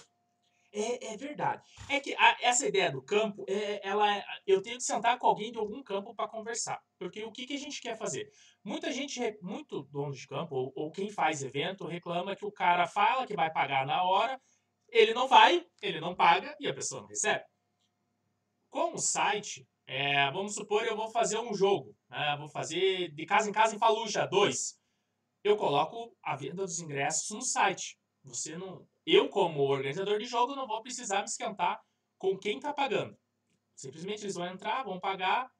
É, 0.74 1.12
é 1.12 1.16
verdade. 1.18 1.62
É 1.90 2.00
que 2.00 2.14
a- 2.14 2.38
essa 2.40 2.66
ideia 2.66 2.90
do 2.90 3.02
campo, 3.02 3.44
é, 3.46 3.86
ela, 3.86 4.16
é- 4.16 4.24
eu 4.46 4.62
tenho 4.62 4.78
que 4.78 4.82
sentar 4.84 5.18
com 5.18 5.26
alguém 5.26 5.52
de 5.52 5.58
algum 5.58 5.82
campo 5.82 6.14
para 6.14 6.28
conversar. 6.28 6.82
Porque 6.98 7.22
o 7.24 7.30
que, 7.30 7.46
que 7.46 7.54
a 7.54 7.58
gente 7.58 7.80
quer 7.80 7.94
fazer? 7.98 8.32
Muita 8.64 8.90
gente, 8.90 9.20
muito 9.42 9.82
dono 9.82 10.12
de 10.14 10.26
campo, 10.26 10.54
ou, 10.54 10.72
ou 10.74 10.90
quem 10.90 11.10
faz 11.10 11.42
evento, 11.42 11.84
reclama 11.86 12.34
que 12.34 12.46
o 12.46 12.52
cara 12.52 12.86
fala 12.86 13.26
que 13.26 13.36
vai 13.36 13.52
pagar 13.52 13.84
na 13.84 14.02
hora, 14.02 14.40
ele 14.88 15.12
não 15.12 15.28
vai, 15.28 15.66
ele 15.82 16.00
não 16.00 16.14
paga 16.14 16.56
e 16.58 16.66
a 16.66 16.72
pessoa 16.74 17.02
não 17.02 17.08
recebe. 17.08 17.44
Com 18.72 18.94
o 18.94 18.98
site, 18.98 19.68
é, 19.86 20.30
vamos 20.30 20.54
supor, 20.54 20.82
eu 20.86 20.96
vou 20.96 21.10
fazer 21.10 21.38
um 21.38 21.52
jogo, 21.52 21.94
né, 22.08 22.34
vou 22.38 22.48
fazer 22.48 23.12
de 23.12 23.26
casa 23.26 23.50
em 23.50 23.52
casa 23.52 23.76
em 23.76 23.78
Faluja 23.78 24.24
2. 24.24 24.80
Eu 25.44 25.58
coloco 25.58 26.16
a 26.22 26.34
venda 26.34 26.64
dos 26.64 26.80
ingressos 26.80 27.28
no 27.36 27.42
site. 27.42 27.98
Você 28.24 28.56
não, 28.56 28.88
eu, 29.04 29.28
como 29.28 29.60
organizador 29.60 30.18
de 30.18 30.24
jogo, 30.24 30.56
não 30.56 30.66
vou 30.66 30.80
precisar 30.80 31.18
me 31.18 31.24
esquentar 31.24 31.82
com 32.16 32.38
quem 32.38 32.56
está 32.56 32.72
pagando. 32.72 33.14
Simplesmente 33.76 34.22
eles 34.22 34.36
vão 34.36 34.46
entrar, 34.46 34.84
vão 34.84 34.98
pagar. 34.98 35.50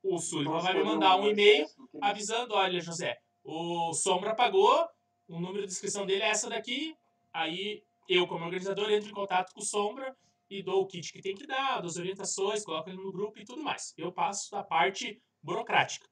O 0.00 0.16
Sullivan 0.16 0.60
vai 0.60 0.74
me 0.74 0.84
mandar 0.84 1.16
um 1.16 1.26
e-mail 1.26 1.66
avisando: 2.00 2.54
olha, 2.54 2.80
José, 2.80 3.18
o 3.42 3.92
Sombra 3.92 4.36
pagou, 4.36 4.86
o 5.26 5.40
número 5.40 5.66
de 5.66 5.72
inscrição 5.72 6.06
dele 6.06 6.22
é 6.22 6.28
essa 6.28 6.48
daqui. 6.48 6.94
Aí 7.32 7.82
eu, 8.08 8.24
como 8.28 8.44
organizador, 8.44 8.88
entro 8.88 9.10
em 9.10 9.14
contato 9.14 9.52
com 9.52 9.60
o 9.60 9.64
Sombra 9.64 10.16
e 10.48 10.62
dou 10.62 10.82
o 10.82 10.86
kit 10.86 11.12
que 11.12 11.20
tem 11.20 11.34
que 11.34 11.46
dar, 11.46 11.80
dou 11.80 11.88
as 11.88 11.96
orientações, 11.96 12.64
coloco 12.64 12.88
ele 12.88 12.98
no 12.98 13.12
grupo 13.12 13.38
e 13.38 13.44
tudo 13.44 13.62
mais. 13.62 13.92
Eu 13.96 14.12
passo 14.12 14.50
da 14.50 14.62
parte 14.62 15.22
burocrática. 15.42 16.08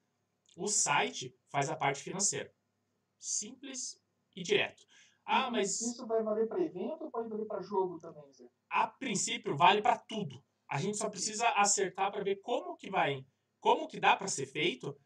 O 0.57 0.69
site 0.69 1.35
faz 1.51 1.69
a 1.69 1.77
parte 1.77 2.03
financeira. 2.03 2.53
Simples 3.19 4.01
e 4.37 4.43
direto. 4.43 4.83
Ah, 5.25 5.51
mas 5.51 5.81
Isso 5.81 6.07
vai 6.07 6.23
valer 6.23 6.47
para 6.47 6.63
evento 6.63 7.05
ou 7.05 7.11
pode 7.11 7.29
valer 7.29 7.47
para 7.47 7.63
jogo 7.63 7.99
também, 7.99 8.31
Zé? 8.33 8.45
a 8.71 8.87
princípio 8.87 9.57
vale 9.57 9.81
para 9.81 9.97
tudo. 9.99 10.45
A 10.69 10.79
gente 10.79 10.97
só 10.97 11.09
precisa 11.09 11.49
acertar 11.51 12.11
para 12.11 12.25
ver 12.25 12.41
como 12.41 12.77
que 12.77 12.91
vai, 12.91 13.25
como 13.61 13.87
que 13.87 14.01
dá 14.01 14.17
para 14.17 14.27
ser 14.29 14.47
feito. 14.47 14.97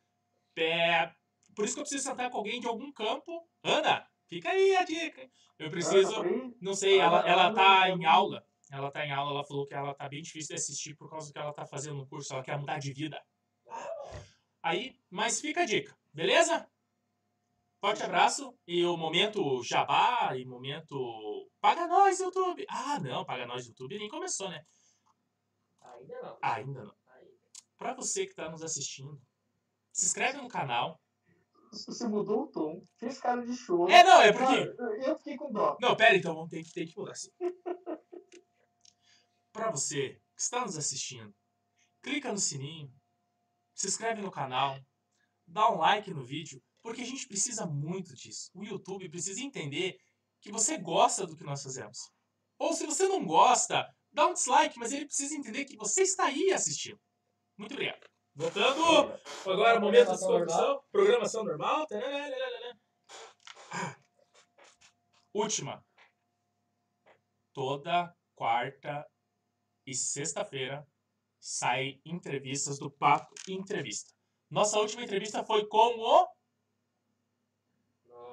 É, 0.56 1.12
por 1.54 1.64
isso 1.64 1.75
que 1.75 1.80
eu 1.80 1.85
preciso 1.85 2.08
sentar 2.08 2.30
com 2.30 2.38
alguém 2.38 2.61
de 2.61 2.66
algum 2.66 2.90
campo. 2.92 3.49
Ana, 3.62 4.08
fica 4.26 4.50
aí 4.50 4.76
a 4.76 4.85
dica. 4.85 5.30
Eu 5.58 5.70
preciso, 5.70 6.25
não 6.61 6.75
sei, 6.75 6.99
ela, 6.99 7.28
ela 7.28 7.52
tá 7.52 7.90
em 7.90 8.04
aula. 8.04 8.44
Ela 8.70 8.90
tá 8.90 9.04
em 9.04 9.12
aula, 9.12 9.30
ela 9.30 9.44
falou 9.44 9.66
que 9.66 9.75
ela 9.75 9.94
tá 9.94 10.08
bem 10.08 10.22
difícil 10.22 10.54
de 10.54 10.60
assistir 10.60 10.94
por 10.94 11.08
causa 11.08 11.28
do 11.28 11.32
que 11.32 11.38
ela 11.38 11.52
tá 11.52 11.66
fazendo 11.66 11.96
no 11.96 12.06
curso, 12.06 12.32
ela 12.32 12.42
quer 12.42 12.58
mudar 12.58 12.78
de 12.78 12.92
vida. 12.92 13.20
Aí, 14.62 14.98
mas 15.10 15.40
fica 15.40 15.62
a 15.62 15.66
dica, 15.66 15.96
beleza? 16.12 16.68
Forte 17.80 18.02
abraço 18.02 18.52
e 18.66 18.84
o 18.84 18.96
momento 18.96 19.62
jabá 19.62 20.37
e 20.37 20.44
momento 20.44 21.48
paga 21.60 21.87
nós 21.87 22.18
YouTube. 22.18 22.66
Ah, 22.68 22.98
não, 22.98 23.25
paga 23.25 23.46
nós 23.46 23.66
YouTube 23.66 23.98
nem 23.98 24.08
começou, 24.08 24.48
né? 24.48 24.64
Ainda 25.80 26.20
não. 26.20 26.38
Ainda 26.42 26.84
não. 26.84 26.94
Pra 27.78 27.94
você 27.94 28.26
que 28.26 28.34
tá 28.34 28.50
nos 28.50 28.64
assistindo, 28.64 29.20
se 29.92 30.06
inscreve 30.06 30.38
no 30.38 30.48
canal. 30.48 31.00
Você 31.70 32.08
mudou 32.08 32.44
o 32.44 32.46
tom, 32.48 32.82
fez 32.96 33.20
cara 33.20 33.44
de 33.44 33.54
show. 33.54 33.88
É, 33.88 34.02
não, 34.02 34.22
é 34.22 34.32
porque 34.32 34.75
eu 35.06 35.16
fiquei 35.18 35.37
com 35.37 35.52
dó. 35.52 35.76
Não, 35.80 35.94
pera, 35.96 36.16
então 36.16 36.34
vamos 36.34 36.50
ter 36.50 36.64
que, 36.64 36.72
ter 36.72 36.87
que 36.87 36.98
mudar 36.98 37.14
sim. 37.14 37.30
Pra 39.58 39.72
você 39.72 40.10
que 40.36 40.40
está 40.40 40.60
nos 40.60 40.78
assistindo, 40.78 41.34
clica 42.00 42.30
no 42.30 42.38
sininho, 42.38 42.94
se 43.74 43.88
inscreve 43.88 44.22
no 44.22 44.30
canal, 44.30 44.78
dá 45.48 45.68
um 45.68 45.78
like 45.78 46.14
no 46.14 46.24
vídeo, 46.24 46.62
porque 46.80 47.02
a 47.02 47.04
gente 47.04 47.26
precisa 47.26 47.66
muito 47.66 48.14
disso. 48.14 48.52
O 48.54 48.62
YouTube 48.62 49.08
precisa 49.08 49.40
entender 49.40 49.98
que 50.40 50.52
você 50.52 50.78
gosta 50.78 51.26
do 51.26 51.34
que 51.34 51.42
nós 51.42 51.60
fazemos. 51.60 51.98
Ou 52.56 52.72
se 52.72 52.86
você 52.86 53.08
não 53.08 53.26
gosta, 53.26 53.84
dá 54.12 54.28
um 54.28 54.32
dislike, 54.32 54.78
mas 54.78 54.92
ele 54.92 55.06
precisa 55.06 55.34
entender 55.34 55.64
que 55.64 55.76
você 55.76 56.02
está 56.02 56.26
aí 56.26 56.52
assistindo. 56.52 57.00
Muito 57.56 57.72
obrigado. 57.72 58.08
Voltando 58.36 58.80
agora, 59.44 59.80
momento 59.80 60.12
de 60.12 60.18
Programação 60.18 60.38
descontração. 60.38 60.84
Programação 60.92 61.44
normal. 61.44 61.84
Última. 65.34 65.84
Toda 67.52 68.16
quarta 68.36 69.04
e 69.88 69.95
sexta-feira 69.95 70.87
sai 71.40 71.99
entrevistas 72.04 72.78
do 72.78 72.90
Papo 72.90 73.35
Entrevista. 73.49 74.12
Nossa 74.50 74.78
última 74.78 75.02
entrevista 75.02 75.42
foi 75.42 75.66
com 75.66 75.99
o. 75.99 76.28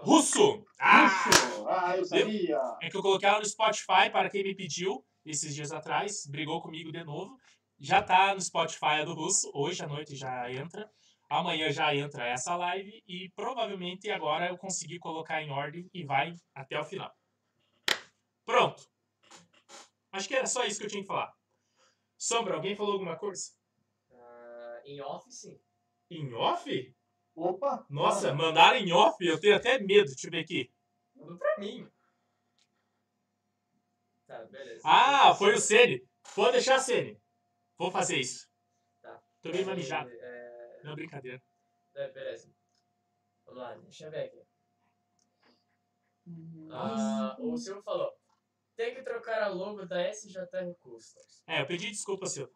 Russo. 0.01 0.65
Ah! 0.77 1.05
Isso! 1.05 1.67
Ah, 1.67 1.97
eu 1.97 2.05
sabia! 2.05 2.59
É 2.81 2.89
que 2.89 2.97
eu 2.97 3.01
coloquei 3.01 3.27
ela 3.27 3.39
no 3.39 3.45
Spotify 3.45 4.09
para 4.11 4.29
quem 4.29 4.43
me 4.43 4.53
pediu 4.53 5.03
esses 5.25 5.55
dias 5.55 5.71
atrás, 5.71 6.27
brigou 6.27 6.61
comigo 6.61 6.91
de 6.91 7.03
novo. 7.03 7.39
Já 7.79 8.01
tá 8.01 8.33
no 8.33 8.41
Spotify 8.41 9.03
do 9.05 9.13
Russo, 9.13 9.49
hoje 9.53 9.81
à 9.81 9.87
noite 9.87 10.15
já 10.15 10.51
entra. 10.51 10.91
Amanhã 11.29 11.71
já 11.71 11.95
entra 11.95 12.27
essa 12.27 12.55
live 12.55 13.01
e 13.07 13.29
provavelmente 13.35 14.11
agora 14.11 14.49
eu 14.49 14.57
consegui 14.57 14.99
colocar 14.99 15.41
em 15.41 15.49
ordem 15.49 15.89
e 15.93 16.03
vai 16.03 16.33
até 16.53 16.79
o 16.79 16.83
final. 16.83 17.11
Pronto. 18.45 18.87
Acho 20.11 20.27
que 20.27 20.35
era 20.35 20.45
só 20.45 20.63
isso 20.65 20.79
que 20.79 20.85
eu 20.85 20.89
tinha 20.89 21.01
que 21.01 21.07
falar. 21.07 21.33
Sombra, 22.25 22.55
alguém 22.55 22.75
falou 22.75 22.93
alguma 22.93 23.15
coisa? 23.15 23.51
Ah, 24.11 24.81
em 24.83 24.99
off, 24.99 25.31
sim. 25.31 25.59
Em 26.09 26.33
off? 26.33 26.95
Opa! 27.35 27.85
Nossa, 27.87 28.33
mandaram 28.33 28.77
em 28.79 28.91
off? 28.91 29.23
Eu 29.23 29.39
tenho 29.39 29.55
até 29.55 29.77
medo. 29.77 30.07
Deixa 30.09 30.25
eu 30.25 30.31
ver 30.31 30.39
aqui. 30.39 30.73
Mandou 31.15 31.37
pra 31.37 31.55
mim. 31.59 31.87
Tá, 34.25 34.43
beleza. 34.45 34.81
Ah, 34.83 35.35
foi 35.35 35.53
o 35.53 35.59
Sene. 35.59 36.03
Pode 36.33 36.53
deixar, 36.53 36.79
Sene. 36.79 37.21
Vou 37.77 37.91
fazer 37.91 38.17
isso. 38.17 38.49
Tá. 39.03 39.21
Tô 39.43 39.51
bem 39.51 39.63
manijado. 39.63 40.09
É, 40.11 40.81
Não, 40.83 40.95
brincadeira. 40.95 41.39
é, 41.93 42.09
beleza. 42.09 42.51
Vamos 43.45 43.61
lá, 43.61 43.75
deixa 43.75 44.05
eu 44.05 44.11
ver 44.11 44.25
aqui. 44.25 44.41
Hum, 46.25 46.69
Ah, 46.71 47.37
o 47.39 47.55
Silvio 47.55 47.83
falou. 47.83 48.11
Tem 48.75 48.93
que 48.93 49.03
trocar 49.03 49.43
a 49.43 49.47
logo 49.47 49.85
da 49.85 50.01
SJR 50.13 50.73
Customs. 50.81 51.43
É, 51.47 51.61
eu 51.61 51.65
pedi 51.65 51.89
desculpa, 51.89 52.25
Silvio. 52.25 52.53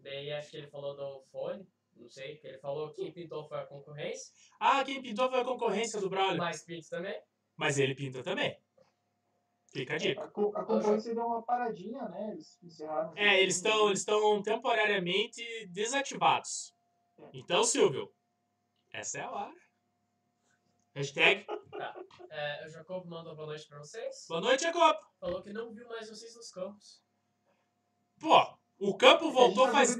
Daí 0.00 0.32
acho 0.32 0.50
que 0.50 0.56
ele 0.56 0.66
falou 0.68 0.96
do 0.96 1.22
fone. 1.30 1.66
Não 1.96 2.08
sei, 2.08 2.36
que 2.36 2.46
ele 2.46 2.58
falou 2.58 2.90
que 2.92 3.02
quem 3.02 3.12
pintou 3.12 3.48
foi 3.48 3.58
a 3.58 3.66
concorrência. 3.66 4.32
Ah, 4.60 4.84
quem 4.84 5.02
pintou 5.02 5.28
foi 5.28 5.40
a 5.40 5.44
concorrência 5.44 6.00
do 6.00 6.08
Braulio. 6.08 6.38
Mais 6.38 6.62
pinto 6.62 6.88
também. 6.88 7.20
Mas 7.56 7.78
ele 7.78 7.94
pinta 7.94 8.22
também. 8.22 8.56
Fica 9.72 9.94
a 9.94 9.98
dica. 9.98 10.24
A, 10.24 10.28
co- 10.28 10.52
a 10.56 10.64
concorrência 10.64 11.14
deu 11.14 11.26
uma 11.26 11.42
paradinha, 11.42 12.08
né? 12.08 12.30
Eles 12.32 12.58
encerraram. 12.62 13.12
É, 13.16 13.40
eles 13.40 13.56
estão 13.56 13.88
eles 13.88 13.98
estão 14.00 14.40
temporariamente 14.42 15.66
desativados. 15.66 16.72
Então, 17.32 17.64
Silvio, 17.64 18.12
essa 18.92 19.18
é 19.18 19.22
a 19.22 19.30
hora. 19.30 19.54
Hashtag 20.94 21.44
É, 22.30 22.66
o 22.66 22.70
Jacob 22.70 23.06
mandou 23.06 23.36
boa 23.36 23.48
noite 23.48 23.66
pra 23.68 23.78
vocês. 23.78 24.26
Boa 24.28 24.40
noite, 24.40 24.62
Jacob. 24.62 24.96
Falou 25.20 25.42
que 25.42 25.52
não 25.52 25.72
viu 25.72 25.86
mais 25.88 26.08
vocês 26.08 26.34
nos 26.34 26.50
campos. 26.50 27.02
Pô, 28.18 28.58
o 28.78 28.96
campo 28.96 29.30
voltou 29.30 29.66
tá 29.66 29.72
faz. 29.72 29.96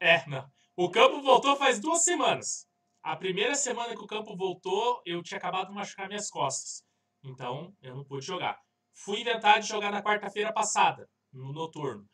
É, 0.00 0.26
não. 0.28 0.48
O 0.76 0.90
campo 0.90 1.22
voltou 1.22 1.56
faz 1.56 1.80
duas 1.80 2.02
semanas. 2.02 2.66
A 3.02 3.16
primeira 3.16 3.54
semana 3.54 3.94
que 3.94 4.02
o 4.02 4.06
campo 4.06 4.36
voltou, 4.36 5.00
eu 5.06 5.22
tinha 5.22 5.38
acabado 5.38 5.68
de 5.68 5.74
machucar 5.74 6.08
minhas 6.08 6.28
costas. 6.28 6.82
Então, 7.22 7.74
eu 7.80 7.94
não 7.94 8.04
pude 8.04 8.26
jogar. 8.26 8.58
Fui 8.92 9.20
inventar 9.20 9.60
de 9.60 9.68
jogar 9.68 9.90
na 9.90 10.02
quarta-feira 10.02 10.52
passada, 10.52 11.08
no 11.32 11.52
noturno. 11.52 12.04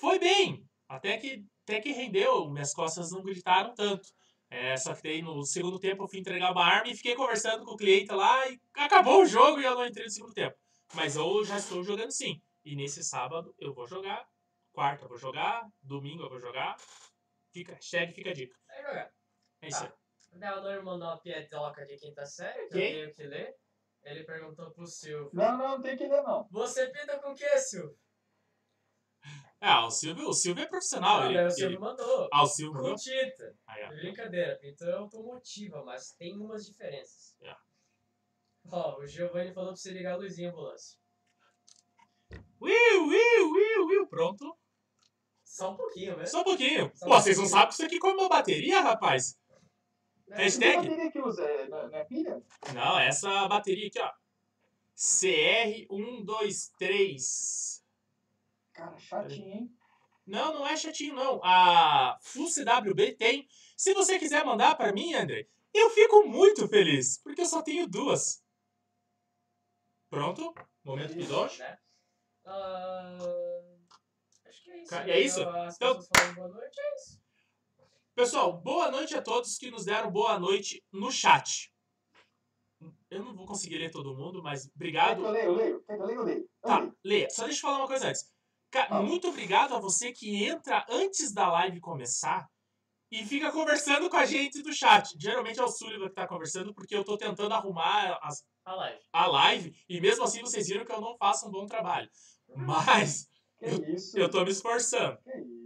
Foi 0.00 0.18
bem, 0.18 0.64
até 0.88 1.16
que, 1.18 1.44
até 1.62 1.80
que 1.80 1.92
rendeu, 1.92 2.48
minhas 2.50 2.72
costas 2.74 3.10
não 3.10 3.22
gritaram 3.22 3.74
tanto. 3.74 4.08
É, 4.50 4.76
só 4.76 4.94
que 4.94 5.02
daí 5.02 5.22
no 5.22 5.44
segundo 5.44 5.78
tempo 5.78 6.02
eu 6.02 6.08
fui 6.08 6.18
entregar 6.18 6.50
uma 6.50 6.64
arma 6.64 6.90
e 6.90 6.96
fiquei 6.96 7.14
conversando 7.14 7.64
com 7.64 7.72
o 7.72 7.76
cliente 7.76 8.12
lá 8.12 8.48
e 8.48 8.60
acabou 8.76 9.22
o 9.22 9.26
jogo 9.26 9.60
e 9.60 9.64
eu 9.64 9.74
não 9.76 9.86
entrei 9.86 10.04
no 10.04 10.10
segundo 10.10 10.34
tempo. 10.34 10.56
Mas 10.94 11.14
eu 11.14 11.44
já 11.44 11.56
estou 11.56 11.84
jogando 11.84 12.10
sim. 12.10 12.42
E 12.64 12.74
nesse 12.74 13.04
sábado 13.04 13.54
eu 13.58 13.72
vou 13.72 13.86
jogar, 13.86 14.26
quarta 14.72 15.04
eu 15.04 15.08
vou 15.08 15.16
jogar, 15.16 15.64
domingo 15.80 16.24
eu 16.24 16.28
vou 16.28 16.40
jogar. 16.40 16.76
Fica, 17.52 17.74
hashtag 17.74 18.12
fica 18.12 18.30
a 18.30 18.34
dica. 18.34 18.56
Vai 18.66 18.82
jogar. 18.82 19.12
É 19.62 19.68
isso 19.68 19.84
aí. 19.84 19.92
O 20.32 20.38
Deodoro 20.38 20.84
mandou 20.84 21.08
uma 21.08 21.20
piadoca 21.20 21.84
de 21.86 21.96
quinta 21.96 22.24
série, 22.24 22.68
que 22.68 22.78
Quem? 22.78 22.92
eu 22.92 23.12
tenho 23.12 23.14
que 23.14 23.22
ler. 23.26 23.54
Ele 24.02 24.24
perguntou 24.24 24.70
pro 24.70 24.86
Silvio. 24.86 25.30
Não, 25.32 25.58
não, 25.58 25.68
não 25.70 25.80
tem 25.80 25.96
que 25.96 26.06
ler, 26.06 26.22
não. 26.22 26.48
Você 26.50 26.86
pinta 26.88 27.18
com 27.18 27.32
o 27.32 27.34
que, 27.34 27.58
Silvio? 27.58 27.96
Ah, 29.60 29.86
o 29.86 29.90
Silvio, 29.90 30.28
o 30.28 30.32
Silvio 30.32 30.64
é 30.64 30.66
profissional. 30.66 31.20
Ah, 31.20 31.26
ele, 31.26 31.38
o 31.38 31.40
ele- 31.42 31.50
Silvio 31.50 31.80
mandou. 31.80 32.28
Ah, 32.32 32.42
o 32.42 32.46
Silvio. 32.46 32.80
Com 32.80 32.88
não? 32.88 32.94
tinta. 32.96 33.54
Aí, 33.66 33.84
ó. 33.84 33.88
Brincadeira, 33.88 34.56
pintura 34.56 34.92
é 34.92 34.94
automotiva, 34.94 35.84
mas 35.84 36.12
tem 36.12 36.36
umas 36.38 36.64
diferenças. 36.66 37.36
É. 37.42 37.54
Ó, 38.70 38.98
o 38.98 39.06
Giovanni 39.06 39.52
falou 39.52 39.70
pra 39.70 39.76
você 39.76 39.90
ligar 39.90 40.14
a 40.14 40.16
luzinha 40.16 40.50
ambulância. 40.50 40.98
Will, 42.60 43.06
Will, 43.06 43.50
Will, 43.52 43.86
Will. 43.86 44.06
Pronto. 44.06 44.56
Só 45.44 45.72
um 45.72 45.76
pouquinho, 45.76 46.16
né? 46.16 46.24
Só 46.26 46.40
um 46.40 46.44
pouquinho. 46.44 46.90
Só 46.94 47.06
Pô, 47.06 47.16
um 47.16 47.20
vocês 47.20 47.36
não 47.36 47.44
pouquinho. 47.44 47.48
sabem 47.48 47.68
que 47.68 47.74
isso 47.74 47.84
aqui 47.84 47.98
come 47.98 48.14
uma 48.20 48.28
bateria, 48.28 48.80
rapaz? 48.80 49.36
É, 50.30 50.44
Hashtag- 50.44 50.80
Que 50.82 50.88
bateria 50.88 51.10
que 51.12 51.20
usa? 51.20 51.42
É, 51.44 51.68
não, 51.68 51.88
não 51.88 51.98
é 51.98 52.04
pilha? 52.04 52.40
Não, 52.72 52.98
essa 53.00 53.48
bateria 53.48 53.88
aqui, 53.88 53.98
ó. 53.98 54.10
CR123. 54.96 57.79
Cara, 58.80 58.98
chatinho, 58.98 59.48
hein? 59.52 59.76
Não, 60.26 60.54
não 60.54 60.66
é 60.66 60.76
chatinho, 60.76 61.14
não. 61.14 61.40
A 61.44 62.18
Full 62.22 62.48
CWB 62.48 63.12
tem. 63.16 63.46
Se 63.76 63.92
você 63.92 64.18
quiser 64.18 64.44
mandar 64.44 64.74
pra 64.76 64.92
mim, 64.92 65.12
André, 65.14 65.46
eu 65.74 65.90
fico 65.90 66.24
muito 66.24 66.66
feliz, 66.68 67.20
porque 67.22 67.42
eu 67.42 67.46
só 67.46 67.62
tenho 67.62 67.86
duas. 67.86 68.42
Pronto? 70.08 70.54
Momento 70.84 71.14
pidoche. 71.14 71.58
né? 71.58 71.78
Ah, 72.46 73.18
acho 74.46 74.62
que 74.64 74.70
é 74.70 74.80
isso. 74.82 74.94
É 75.10 75.20
isso? 75.20 75.48
As 75.48 75.76
Então- 75.76 75.98
boa 76.34 76.48
noite, 76.48 76.80
é 76.80 76.94
isso. 76.96 77.20
Pessoal, 78.14 78.52
boa 78.60 78.90
noite 78.90 79.14
a 79.14 79.22
todos 79.22 79.56
que 79.58 79.70
nos 79.70 79.84
deram 79.84 80.10
boa 80.10 80.38
noite 80.38 80.82
no 80.92 81.10
chat. 81.10 81.72
Eu 83.10 83.24
não 83.24 83.34
vou 83.34 83.44
conseguir 83.46 83.78
ler 83.78 83.90
todo 83.90 84.16
mundo, 84.16 84.42
mas 84.42 84.70
obrigado. 84.74 85.18
que 85.20 85.26
eu 85.26 85.30
leio? 85.30 85.44
Eu 85.46 85.54
leio. 85.54 85.82
Quer 85.84 85.96
que 85.96 86.02
eu 86.02 86.06
leio? 86.06 86.18
Eu 86.20 86.24
leio. 86.24 86.50
Tá, 86.62 86.78
leio. 86.78 86.96
Lê, 87.04 87.30
só 87.30 87.44
deixa 87.44 87.58
eu 87.58 87.62
falar 87.62 87.78
uma 87.78 87.86
coisa 87.86 88.08
antes. 88.08 88.32
Ah. 88.78 89.02
Muito 89.02 89.28
obrigado 89.28 89.74
a 89.74 89.80
você 89.80 90.12
que 90.12 90.44
entra 90.44 90.84
antes 90.88 91.32
da 91.32 91.50
live 91.50 91.80
começar 91.80 92.46
e 93.10 93.24
fica 93.24 93.50
conversando 93.50 94.08
com 94.08 94.16
a 94.16 94.24
gente 94.24 94.62
do 94.62 94.72
chat. 94.72 95.08
Geralmente 95.18 95.58
é 95.58 95.64
o 95.64 95.68
Sullivan 95.68 96.08
que 96.08 96.14
tá 96.14 96.28
conversando, 96.28 96.72
porque 96.74 96.94
eu 96.94 97.04
tô 97.04 97.16
tentando 97.18 97.52
arrumar 97.52 98.18
as- 98.22 98.44
A 98.64 98.74
live. 98.74 99.00
a 99.12 99.26
live, 99.26 99.74
e 99.88 100.00
mesmo 100.00 100.22
assim 100.24 100.40
vocês 100.42 100.68
viram 100.68 100.84
que 100.84 100.92
eu 100.92 101.00
não 101.00 101.16
faço 101.16 101.48
um 101.48 101.50
bom 101.50 101.66
trabalho. 101.66 102.08
Mas 102.54 103.26
Que 103.58 103.66
isso? 103.92 104.16
eu 104.18 104.30
tô 104.30 104.44
me 104.44 104.50
esforçando, 104.50 105.18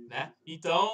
né? 0.09 0.33
Então, 0.47 0.91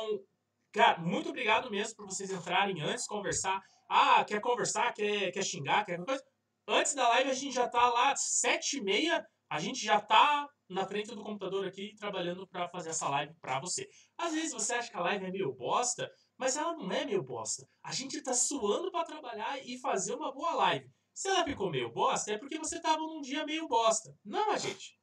cara, 0.73 0.99
muito 0.99 1.29
obrigado 1.29 1.71
mesmo 1.71 1.95
por 1.97 2.07
vocês 2.07 2.31
entrarem 2.31 2.81
antes, 2.83 3.07
conversar. 3.07 3.61
Ah, 3.88 4.25
quer 4.25 4.40
conversar, 4.40 4.93
quer, 4.93 5.31
quer 5.33 5.45
xingar, 5.45 5.85
quer 5.85 5.99
coisa? 6.05 6.23
Antes 6.69 6.95
da 6.95 7.09
live 7.09 7.31
a 7.31 7.35
gente 7.35 7.55
já 7.55 7.69
tá 7.69 7.88
lá, 7.90 8.14
sete 8.17 8.79
e 8.79 8.81
meia, 8.83 9.25
a 9.49 9.59
gente 9.61 9.85
já 9.85 10.00
tá 10.00 10.49
na 10.71 10.87
frente 10.87 11.15
do 11.15 11.23
computador 11.23 11.67
aqui 11.67 11.95
trabalhando 11.97 12.47
pra 12.47 12.69
fazer 12.69 12.91
essa 12.91 13.09
live 13.09 13.35
pra 13.41 13.61
você. 13.61 13.89
Às 14.17 14.33
vezes 14.33 14.53
você 14.53 14.75
acha 14.75 14.91
que 14.91 14.97
a 14.97 15.00
live 15.00 15.27
é 15.27 15.31
meio 15.31 15.53
bosta, 15.53 16.11
mas 16.39 16.57
ela 16.57 16.77
não 16.77 16.91
é 16.93 17.05
meio 17.05 17.23
bosta. 17.23 17.67
A 17.83 17.93
gente 17.93 18.23
tá 18.23 18.33
suando 18.33 18.91
pra 18.91 19.05
trabalhar 19.05 19.59
e 19.65 19.79
fazer 19.81 20.15
uma 20.15 20.33
boa 20.33 20.55
live. 20.55 20.91
Se 21.12 21.29
ela 21.29 21.45
ficou 21.45 21.71
meio 21.71 21.93
bosta, 21.93 22.33
é 22.33 22.39
porque 22.39 22.59
você 22.59 22.81
tava 22.81 22.99
num 22.99 23.21
dia 23.21 23.44
meio 23.44 23.66
bosta. 23.68 24.14
Não 24.25 24.53
a 24.53 24.57
gente. 24.57 24.99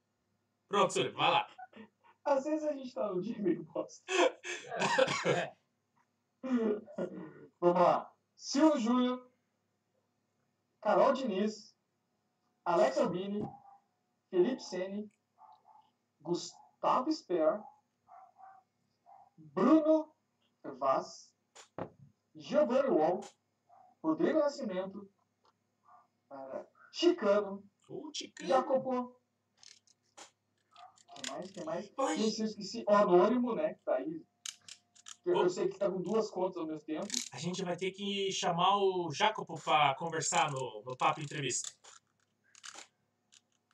Pronto, 0.68 0.94
Sullivan, 0.94 1.18
vai 1.18 1.32
lá. 1.32 1.48
Às 2.24 2.44
vezes 2.44 2.68
a 2.68 2.74
gente 2.74 2.94
tá 2.94 3.14
no 3.14 3.22
dia 3.22 3.38
meio 3.40 3.64
bosta. 3.66 4.04
É. 5.26 5.54
Vamos 7.60 7.82
lá. 7.82 8.12
Silvio 8.36 8.80
Júnior, 8.80 9.32
Carol 10.82 11.14
Diniz, 11.14 11.76
Alex 12.64 12.98
Albini, 12.98 13.42
Felipe 14.30 14.62
Sene, 14.62 15.12
Gustavo 16.28 17.10
Sper, 17.10 17.64
Bruno 19.38 20.14
Vaz, 20.78 21.32
Giovanni 22.36 22.90
Wall, 22.90 23.22
Rodrigo 24.04 24.40
Nascimento, 24.40 25.10
ah, 26.30 26.66
Chicano, 26.92 27.64
Ô, 27.90 28.12
Ticano. 28.12 28.50
Jacopo. 28.50 29.16
Quem 31.16 31.32
mais? 31.34 31.52
Quem 31.52 31.64
mais? 31.64 31.94
Ai, 31.98 32.18
Gente, 32.18 32.40
eu 32.42 32.46
esqueci 32.46 32.84
o 32.86 32.92
Anônimo, 32.94 33.56
né? 33.56 33.74
Que 33.76 33.84
tá 33.84 33.96
aí. 33.96 34.26
Eu 35.26 35.50
sei 35.50 35.68
que 35.68 35.78
tá 35.78 35.90
com 35.90 36.02
duas 36.02 36.30
contas 36.30 36.58
ao 36.58 36.68
mesmo 36.68 36.82
tempo. 36.82 37.08
A 37.34 37.40
gente 37.40 37.64
vai 37.64 37.76
ter 37.76 37.92
que 37.92 38.32
chamar 38.32 38.78
o 38.78 39.12
Jacopo 39.12 39.56
pra 39.62 39.96
conversar 39.96 40.52
no, 40.52 40.84
no 40.86 40.96
Papo 40.96 41.22
Entrevista. 41.22 41.70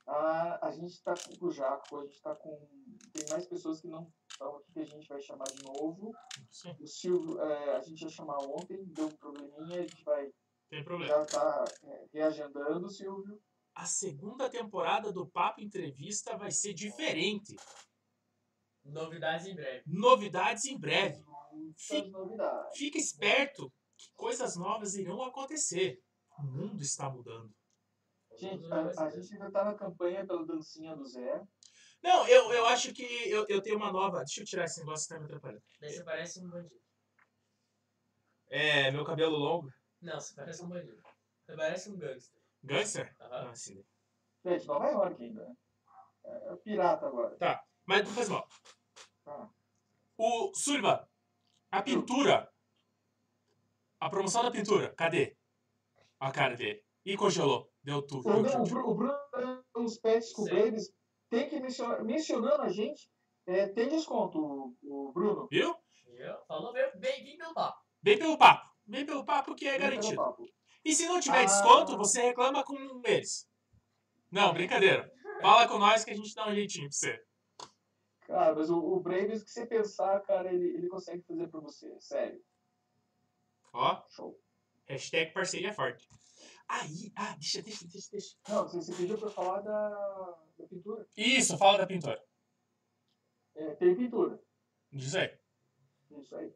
Ah, 0.06 0.58
a 0.66 0.70
gente 0.70 1.02
tá 1.02 1.14
com 1.38 1.46
o 1.46 1.50
Jaco, 1.50 1.98
a 2.00 2.04
gente 2.04 2.20
tá 2.20 2.34
com. 2.36 2.68
Tem 3.12 3.24
mais 3.30 3.46
pessoas 3.46 3.80
que 3.80 3.88
não 3.88 4.12
estão 4.30 4.56
aqui 4.56 4.72
que 4.72 4.80
a 4.80 4.84
gente 4.84 5.08
vai 5.08 5.20
chamar 5.20 5.44
de 5.44 5.62
novo. 5.62 6.12
Sim, 6.50 6.76
O 6.80 6.86
Silvio, 6.86 7.40
é, 7.40 7.76
a 7.76 7.80
gente 7.80 8.02
ia 8.02 8.08
chamar 8.10 8.38
ontem, 8.38 8.84
deu 8.86 9.06
um 9.06 9.10
probleminha, 9.16 9.78
a 9.78 9.82
gente 9.82 10.04
vai 10.04 10.30
tem 10.70 10.84
problema. 10.84 11.12
já 11.14 11.24
tá 11.26 11.64
é, 11.84 12.06
reagendando, 12.12 12.88
Silvio. 12.90 13.40
A 13.74 13.86
segunda 13.86 14.48
temporada 14.50 15.10
do 15.12 15.26
Papo 15.26 15.60
Entrevista 15.60 16.36
vai 16.36 16.50
ser 16.50 16.74
diferente. 16.74 17.56
Novidades 18.84 19.46
em 19.46 19.54
breve. 19.54 19.82
Novidades 19.86 20.64
em 20.66 20.78
breve. 20.78 21.24
Fique- 21.76 22.10
novidades. 22.10 22.76
Fica 22.78 22.98
esperto 22.98 23.72
que 23.96 24.12
coisas 24.14 24.56
novas 24.56 24.94
irão 24.94 25.22
acontecer. 25.22 25.98
O 26.38 26.42
mundo 26.42 26.82
está 26.82 27.08
mudando. 27.08 27.54
Gente, 28.36 28.72
a, 28.72 29.04
a 29.04 29.10
gente 29.10 29.32
ainda 29.32 29.50
tá 29.50 29.64
na 29.64 29.74
campanha 29.74 30.26
pela 30.26 30.44
dancinha 30.44 30.96
do 30.96 31.04
Zé. 31.06 31.42
Não, 32.02 32.28
eu, 32.28 32.52
eu 32.52 32.66
acho 32.66 32.92
que 32.92 33.04
eu, 33.30 33.46
eu 33.48 33.62
tenho 33.62 33.76
uma 33.76 33.90
nova. 33.90 34.18
Deixa 34.18 34.42
eu 34.42 34.44
tirar 34.44 34.64
esse 34.64 34.80
negócio 34.80 35.08
que 35.08 35.14
tá 35.14 35.18
me 35.18 35.24
atrapalhando. 35.26 35.62
Daí 35.80 35.90
você 35.90 36.04
parece 36.04 36.40
um 36.40 36.48
bandido. 36.48 36.80
É, 38.50 38.90
meu 38.90 39.04
cabelo 39.04 39.36
longo. 39.36 39.70
Não, 40.02 40.20
você 40.20 40.34
parece 40.34 40.62
um 40.62 40.68
bandido. 40.68 41.00
Você 41.46 41.56
parece 41.56 41.90
um 41.90 41.96
gangster. 41.96 42.42
Gangster? 42.62 43.16
Aham. 43.20 43.48
Ah, 43.50 43.54
sim. 43.54 43.84
Gente, 44.44 44.66
Nova 44.66 44.90
York 44.90 45.22
ainda, 45.22 45.48
né? 45.48 45.54
É, 46.24 46.52
é 46.52 46.56
pirata 46.56 47.06
agora. 47.06 47.36
Mas 47.86 48.04
não 48.04 48.12
faz 48.12 48.28
mal. 48.28 48.48
Ah. 49.26 49.48
O 50.16 50.52
Sullivan, 50.54 51.06
a 51.70 51.82
pintura. 51.82 52.50
A 53.98 54.10
promoção 54.10 54.42
da 54.42 54.50
pintura, 54.50 54.94
cadê? 54.94 55.36
A 56.20 56.30
cara 56.30 56.54
dele. 56.54 56.84
E 57.04 57.16
congelou. 57.16 57.73
Deu 57.84 58.02
tudo. 58.02 58.28
O, 58.28 58.32
o, 58.42 58.90
o 58.90 58.94
Bruno 58.94 59.14
tem 59.32 59.82
uns 59.82 59.98
pets 59.98 60.32
com 60.32 60.44
babies. 60.46 60.90
Tem 61.30 61.48
que 61.48 61.60
mencionar. 61.60 62.02
Mencionando 62.02 62.62
a 62.62 62.68
gente, 62.70 63.10
é, 63.46 63.68
tem 63.68 63.88
desconto, 63.88 64.38
o, 64.38 64.74
o 64.82 65.12
Bruno. 65.12 65.46
Viu? 65.50 65.74
Viu? 66.06 66.34
Falou 66.48 66.72
bem, 66.72 66.90
bem, 66.96 67.24
bem 67.24 67.36
pelo 67.36 67.52
papo. 67.54 67.78
Vem 68.02 68.18
pelo 68.18 68.38
papo. 68.38 68.70
Vem 68.86 69.04
pelo 69.06 69.24
papo 69.24 69.54
que 69.54 69.66
é 69.66 69.72
Vem 69.72 69.80
pelo 69.80 69.90
garantido. 69.92 70.16
papo. 70.22 70.46
E 70.84 70.94
se 70.94 71.06
não 71.06 71.20
tiver 71.20 71.40
Ah. 71.42 71.44
desconto, 71.44 71.96
você 71.96 72.22
reclama 72.22 72.62
com 72.64 72.74
eles. 73.04 73.48
Não, 74.30 74.52
brincadeira. 74.52 75.10
Fala 75.40 75.66
com 75.68 75.78
nós 75.78 76.04
que 76.04 76.10
a 76.10 76.14
gente 76.16 76.34
dá 76.34 76.48
um 76.48 76.54
jeitinho 76.54 76.88
pra 76.88 76.96
você. 76.96 77.24
Cara, 78.26 78.54
mas 78.54 78.70
o, 78.70 78.78
o 78.78 79.00
Braves, 79.00 79.42
que 79.44 79.50
você 79.50 79.66
pensar, 79.66 80.20
cara, 80.22 80.52
ele, 80.52 80.68
ele 80.76 80.88
consegue 80.88 81.22
fazer 81.22 81.48
pra 81.48 81.60
você. 81.60 81.94
Sério. 82.00 82.40
Ó, 83.72 84.02
Show. 84.08 84.38
hashtag 84.86 85.32
parceria 85.32 85.72
forte. 85.74 86.08
Aí, 86.80 87.12
ah, 87.16 87.34
deixa, 87.38 87.62
deixa, 87.62 87.86
deixa, 87.86 88.10
deixa. 88.10 88.36
Não, 88.48 88.64
você, 88.66 88.78
você 88.78 88.94
pediu 88.94 89.16
pra 89.16 89.30
falar 89.30 89.60
da, 89.60 89.88
da 90.58 90.66
pintura. 90.68 91.06
Isso, 91.16 91.56
fala 91.56 91.78
da 91.78 91.86
pintura. 91.86 92.20
É, 93.54 93.74
tem 93.76 93.94
pintura. 93.94 94.40
Diz 94.90 95.14
aí. 95.14 95.38
Isso 96.10 96.34
aí. 96.36 96.52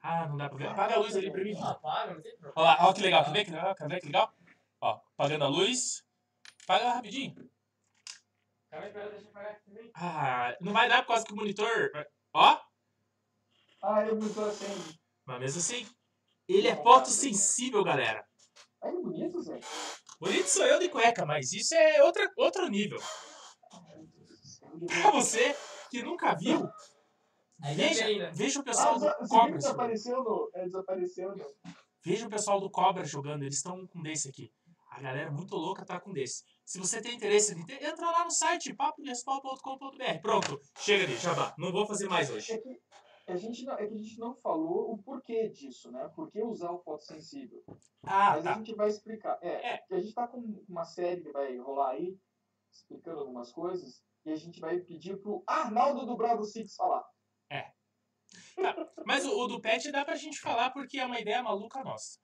Ah, 0.00 0.26
não 0.28 0.36
dá 0.38 0.48
pra 0.48 0.56
ver. 0.58 0.68
Apaga 0.68 0.94
a 0.94 0.98
luz 0.98 1.14
ali 1.16 1.30
pra 1.30 1.44
mim. 1.44 1.54
Ah, 1.62 1.74
paga, 1.74 2.14
não 2.14 2.22
tem 2.22 2.32
problema. 2.32 2.52
Olha 2.56 2.64
lá, 2.82 2.88
ó 2.88 2.92
que 2.94 3.00
legal, 3.02 3.24
quer 3.24 3.32
ver 3.32 3.44
que 3.44 3.50
legal? 3.50 3.74
Quer 3.74 3.88
ver 3.88 4.00
que 4.00 4.06
legal? 4.06 4.34
Ó, 4.80 5.00
apagando 5.14 5.44
a 5.44 5.48
luz. 5.48 6.04
Apaga 6.62 6.92
rapidinho. 6.94 7.50
Ah, 9.94 10.56
não 10.60 10.72
vai 10.72 10.88
dar 10.88 11.02
por 11.02 11.08
causa 11.08 11.24
que 11.26 11.32
o 11.32 11.36
monitor. 11.36 11.92
Ó, 12.32 12.60
Ah, 13.82 14.06
ele 14.06 14.16
pintou 14.20 14.46
assim. 14.48 14.98
mas 15.26 15.38
mesmo 15.40 15.58
assim, 15.60 15.86
ele 16.48 16.66
é 16.68 16.74
fotossensível, 16.76 17.84
galera. 17.84 18.23
Aí, 18.84 19.02
bonito, 19.02 19.40
Zé. 19.42 19.58
Bonito 20.20 20.46
sou 20.46 20.66
eu 20.66 20.78
de 20.78 20.88
cueca, 20.90 21.24
mas 21.24 21.52
isso 21.52 21.74
é 21.74 22.02
outra, 22.02 22.30
outro 22.36 22.68
nível. 22.68 22.98
Pra 24.86 25.10
você 25.10 25.56
que 25.90 26.02
nunca 26.02 26.34
viu, 26.34 26.68
veja, 27.74 28.04
bem, 28.04 28.18
né? 28.18 28.30
veja 28.34 28.58
o 28.58 28.62
Ah, 28.62 28.64
pessoal 28.64 28.98
do 28.98 29.28
Cobra 29.28 29.56
desapareceu 29.56 30.22
no... 30.22 30.50
É, 30.54 30.64
desapareceu 30.64 31.34
no... 31.34 31.44
Veja 32.04 32.26
o 32.26 32.30
pessoal 32.30 32.60
do 32.60 32.70
Cobra 32.70 33.04
jogando, 33.04 33.42
eles 33.42 33.56
estão 33.56 33.86
com 33.86 34.02
desse 34.02 34.28
aqui. 34.28 34.52
A 34.90 35.00
galera 35.00 35.30
muito 35.30 35.56
louca 35.56 35.84
tá 35.84 35.98
com 35.98 36.12
desse. 36.12 36.44
Se 36.64 36.78
você 36.78 37.00
tem 37.00 37.16
interesse 37.16 37.52
em 37.52 37.64
ter, 37.64 37.82
entra 37.82 38.10
lá 38.10 38.24
no 38.24 38.30
site 38.30 38.74
papodespal.com.br. 38.74 40.20
Pronto, 40.22 40.60
chega 40.78 41.06
de 41.06 41.16
jabá. 41.16 41.54
Não 41.58 41.72
vou 41.72 41.86
fazer 41.86 42.08
mais 42.08 42.30
hoje. 42.30 42.52
É 42.52 42.58
que, 42.58 42.80
a 43.26 43.36
gente 43.36 43.64
não, 43.64 43.74
é 43.74 43.86
que 43.86 43.94
a 43.94 43.98
gente 43.98 44.18
não 44.18 44.34
falou 44.34 44.92
o 44.92 44.98
porquê 45.02 45.48
disso, 45.48 45.90
né? 45.90 46.08
Por 46.14 46.30
que 46.30 46.42
usar 46.42 46.70
o 46.70 46.78
fotossensível? 46.82 47.64
Ah, 48.02 48.32
Mas 48.36 48.46
a 48.46 48.50
tá. 48.52 48.58
gente 48.58 48.74
vai 48.74 48.88
explicar. 48.88 49.38
É, 49.42 49.74
É. 49.74 49.78
que 49.78 49.94
a 49.94 50.00
gente 50.00 50.14
tá 50.14 50.26
com 50.28 50.38
uma 50.68 50.84
série 50.84 51.22
que 51.22 51.32
vai 51.32 51.56
rolar 51.58 51.90
aí, 51.92 52.18
explicando 52.72 53.20
algumas 53.20 53.50
coisas, 53.52 54.02
e 54.26 54.30
a 54.32 54.36
gente 54.36 54.60
vai 54.60 54.78
pedir 54.80 55.20
pro 55.20 55.42
Arnaldo 55.46 56.04
do 56.06 56.16
Bravo 56.16 56.44
Six 56.44 56.74
falar. 56.76 57.04
Mas 59.06 59.24
o, 59.24 59.38
o 59.38 59.46
do 59.46 59.60
pet 59.60 59.90
dá 59.92 60.04
pra 60.04 60.16
gente 60.16 60.40
falar 60.40 60.70
porque 60.70 60.98
é 60.98 61.06
uma 61.06 61.20
ideia 61.20 61.42
maluca 61.42 61.84
nossa. 61.84 62.18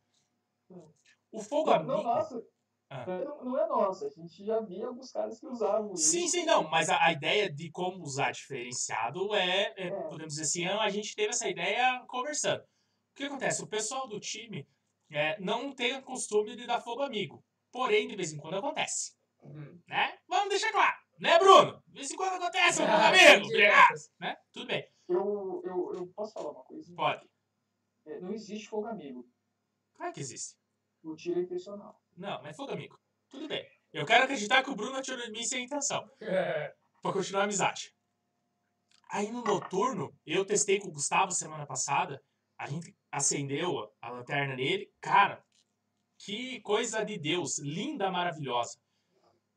O 1.31 1.41
fogo 1.41 1.71
Não, 1.71 1.83
não 1.85 1.95
amigo. 1.95 2.09
nossa. 2.09 2.47
Ah. 2.92 3.07
Não, 3.07 3.44
não 3.44 3.59
é 3.59 3.68
nossa. 3.68 4.07
A 4.07 4.11
gente 4.11 4.44
já 4.44 4.61
via 4.61 4.88
alguns 4.88 5.12
caras 5.12 5.38
que 5.38 5.46
usavam 5.46 5.94
isso. 5.94 6.11
Sim, 6.11 6.26
sim, 6.26 6.44
não. 6.44 6.68
Mas 6.68 6.88
a, 6.90 7.00
a 7.07 7.12
ideia 7.12 7.48
de 7.50 7.70
como 7.70 8.03
usar 8.03 8.33
diferenciado 8.33 9.33
é, 9.35 9.72
é, 9.76 9.87
É. 9.87 10.03
podemos 10.09 10.35
dizer 10.35 10.42
assim, 10.42 10.66
a 10.66 10.88
gente 10.90 11.14
teve 11.14 11.29
essa 11.29 11.48
ideia 11.48 12.05
conversando. 12.09 12.61
O 12.62 13.14
que 13.14 13.24
acontece? 13.24 13.62
O 13.62 13.68
pessoal 13.68 14.09
do 14.09 14.18
time 14.18 14.68
é, 15.09 15.38
não 15.40 15.72
tem 15.72 15.96
o 15.96 16.03
costume 16.03 16.57
de 16.57 16.66
dar 16.66 16.81
fogo 16.81 17.03
amigo. 17.03 17.44
Porém, 17.70 18.09
de 18.09 18.16
vez 18.16 18.33
em 18.33 18.38
quando 18.38 18.55
acontece. 18.57 19.14
Uhum. 19.40 19.81
Né? 19.87 20.18
Vamos 20.29 20.48
deixar 20.48 20.72
claro. 20.72 20.96
Né, 21.20 21.38
Bruno? 21.38 21.81
De 21.87 21.98
vez 21.98 22.11
em 22.11 22.16
quando 22.16 22.35
acontece, 22.42 22.83
um 22.83 22.87
fogo 22.87 22.98
Ah, 22.98 23.09
amigo. 23.09 23.46
Obrigado. 23.46 23.94
Né? 24.18 24.37
Tudo 24.53 24.66
bem. 24.66 24.88
Eu, 25.09 25.62
eu, 25.64 25.94
eu 25.94 26.07
posso 26.09 26.33
falar 26.33 26.50
uma 26.50 26.64
coisa? 26.64 26.92
Pode. 26.96 27.31
É, 28.07 28.18
não 28.20 28.33
existe 28.33 28.68
fogo 28.68 28.87
amigo. 28.88 29.29
Claro 29.94 30.12
que 30.12 30.20
existe. 30.20 30.57
O 31.05 31.14
tiro 31.14 31.38
é 31.38 31.42
intencional. 31.42 32.00
Não, 32.16 32.42
mas 32.42 32.57
fogo 32.57 32.73
amigo. 32.73 32.99
Tudo 33.29 33.49
bem. 33.49 33.66
Eu 33.92 34.07
quero 34.07 34.25
acreditar 34.25 34.62
que 34.62 34.70
o 34.70 34.75
Bruno 34.75 34.96
atirou 34.96 35.25
em 35.25 35.33
mim 35.33 35.44
sem 35.44 35.64
intenção. 35.64 36.09
Pra 37.03 37.12
continuar 37.12 37.42
a 37.42 37.44
amizade. 37.44 37.92
Aí 39.11 39.31
no 39.31 39.42
noturno, 39.42 40.16
eu 40.25 40.44
testei 40.44 40.79
com 40.79 40.88
o 40.88 40.92
Gustavo 40.92 41.33
semana 41.33 41.66
passada. 41.66 42.23
A 42.57 42.68
gente 42.68 42.94
acendeu 43.11 43.92
a 44.01 44.11
lanterna 44.11 44.55
nele. 44.55 44.92
Cara, 45.01 45.44
que 46.18 46.61
coisa 46.61 47.05
de 47.05 47.18
Deus. 47.18 47.59
Linda, 47.59 48.11
maravilhosa. 48.11 48.79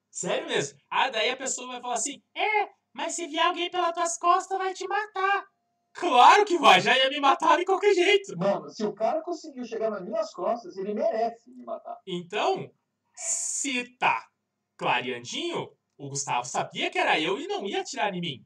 Sério 0.09 0.47
mesmo. 0.47 0.79
Ah, 0.89 1.09
daí 1.09 1.29
a 1.29 1.37
pessoa 1.37 1.67
vai 1.67 1.81
falar 1.81 1.95
assim: 1.95 2.23
É, 2.35 2.69
mas 2.93 3.13
se 3.13 3.27
vier 3.27 3.45
alguém 3.45 3.69
pelas 3.69 3.93
tuas 3.93 4.17
costas, 4.17 4.57
vai 4.57 4.73
te 4.73 4.87
matar. 4.87 5.45
Claro 5.93 6.43
que 6.43 6.57
vai, 6.57 6.81
já 6.81 6.97
ia 6.97 7.09
me 7.09 7.19
matar 7.19 7.57
de 7.57 7.65
qualquer 7.65 7.93
jeito. 7.93 8.35
Mano, 8.37 8.69
se 8.69 8.83
o 8.83 8.93
cara 8.93 9.21
conseguiu 9.21 9.63
chegar 9.63 9.91
nas 9.91 10.03
minhas 10.03 10.33
costas, 10.33 10.75
ele 10.75 10.93
merece 10.93 11.51
me 11.51 11.63
matar. 11.63 11.97
Então, 12.05 12.69
se 13.15 13.95
tá 13.97 14.27
clareandinho, 14.75 15.69
o 15.97 16.09
Gustavo 16.09 16.45
sabia 16.45 16.89
que 16.89 16.97
era 16.97 17.19
eu 17.19 17.39
e 17.39 17.47
não 17.47 17.65
ia 17.65 17.81
atirar 17.81 18.13
em 18.13 18.21
mim. 18.21 18.45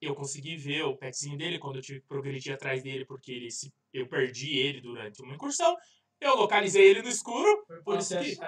Eu 0.00 0.14
consegui 0.14 0.56
ver 0.56 0.82
o 0.82 0.96
petzinho 0.96 1.36
dele 1.36 1.58
quando 1.58 1.76
eu 1.76 1.82
tive 1.82 2.00
que 2.00 2.06
progredir 2.06 2.54
atrás 2.54 2.82
dele, 2.82 3.04
porque 3.04 3.32
ele 3.32 3.50
se, 3.50 3.72
eu 3.92 4.08
perdi 4.08 4.56
ele 4.56 4.80
durante 4.80 5.22
uma 5.22 5.34
incursão. 5.34 5.74
Eu 6.20 6.36
localizei 6.36 6.88
ele 6.88 7.02
no 7.02 7.08
escuro. 7.08 7.64
Foi 7.66 7.82
Por 7.82 7.98
isso 7.98 8.18
que-. 8.18 8.38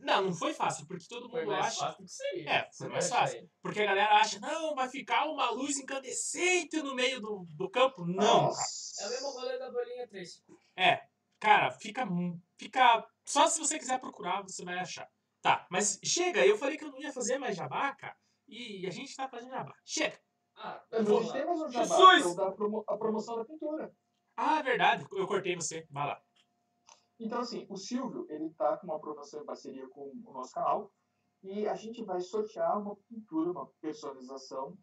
Não, 0.00 0.22
não 0.22 0.32
foi 0.34 0.52
fácil, 0.54 0.86
porque 0.86 1.06
todo 1.08 1.28
Foi 1.30 1.40
mundo 1.44 1.52
mais 1.52 1.66
acha. 1.66 1.80
fácil 1.80 1.98
do 1.98 2.04
que 2.06 2.12
seria. 2.12 2.50
É, 2.50 2.60
foi 2.72 2.86
Você 2.86 2.88
mais 2.88 3.08
fácil. 3.08 3.50
Porque 3.62 3.80
a 3.82 3.86
galera 3.86 4.16
acha, 4.16 4.40
não, 4.40 4.74
vai 4.74 4.88
ficar 4.88 5.26
uma 5.26 5.50
luz 5.50 5.78
incandescente 5.78 6.82
no 6.82 6.94
meio 6.94 7.20
do, 7.20 7.46
do 7.50 7.68
campo. 7.70 8.04
Não. 8.06 8.44
Nossa. 8.44 9.04
É 9.04 9.06
o 9.06 9.10
mesmo 9.10 9.30
rolê 9.30 9.58
da 9.58 9.70
bolinha 9.70 10.08
3. 10.08 10.42
É, 10.76 11.02
cara, 11.38 11.70
fica, 11.70 12.06
fica. 12.58 13.06
Só 13.24 13.46
se 13.46 13.58
você 13.60 13.78
quiser 13.78 14.00
procurar, 14.00 14.42
você 14.42 14.64
vai 14.64 14.78
achar. 14.78 15.08
Tá, 15.42 15.66
mas 15.70 15.98
chega, 16.04 16.44
eu 16.46 16.58
falei 16.58 16.76
que 16.76 16.84
eu 16.84 16.90
não 16.90 17.00
ia 17.00 17.12
fazer 17.12 17.38
mais 17.38 17.56
jabá, 17.56 17.94
cara. 17.94 18.16
E 18.46 18.86
a 18.86 18.90
gente 18.90 19.14
tá 19.14 19.28
fazendo 19.28 19.50
jabá. 19.52 19.74
Chega! 19.84 20.20
Ah, 20.56 20.82
gente 20.92 21.08
lá. 21.26 21.32
tem 21.32 21.46
mais 21.46 21.60
um 21.60 21.70
jabá, 21.70 21.84
Jesus! 21.96 22.24
é 22.24 22.28
o 22.28 22.34
da 22.34 22.50
promo- 22.52 22.84
a 22.86 22.96
promoção 22.96 23.36
da 23.36 23.44
pintura. 23.44 23.94
Ah, 24.36 24.58
é 24.58 24.62
verdade, 24.62 25.06
eu 25.12 25.26
cortei 25.26 25.56
você. 25.56 25.86
Vai 25.90 26.06
lá. 26.08 26.22
Então, 27.20 27.40
assim, 27.40 27.66
o 27.68 27.76
Silvio, 27.76 28.26
ele 28.30 28.48
tá 28.54 28.78
com 28.78 28.86
uma 28.86 28.98
promoção 28.98 29.42
em 29.42 29.44
parceria 29.44 29.86
com 29.90 30.10
o 30.24 30.32
nosso 30.32 30.54
canal. 30.54 30.90
E 31.42 31.68
a 31.68 31.74
gente 31.74 32.02
vai 32.02 32.18
sortear 32.20 32.80
uma 32.80 32.96
pintura, 32.96 33.50
uma 33.50 33.66
personalização, 33.78 34.76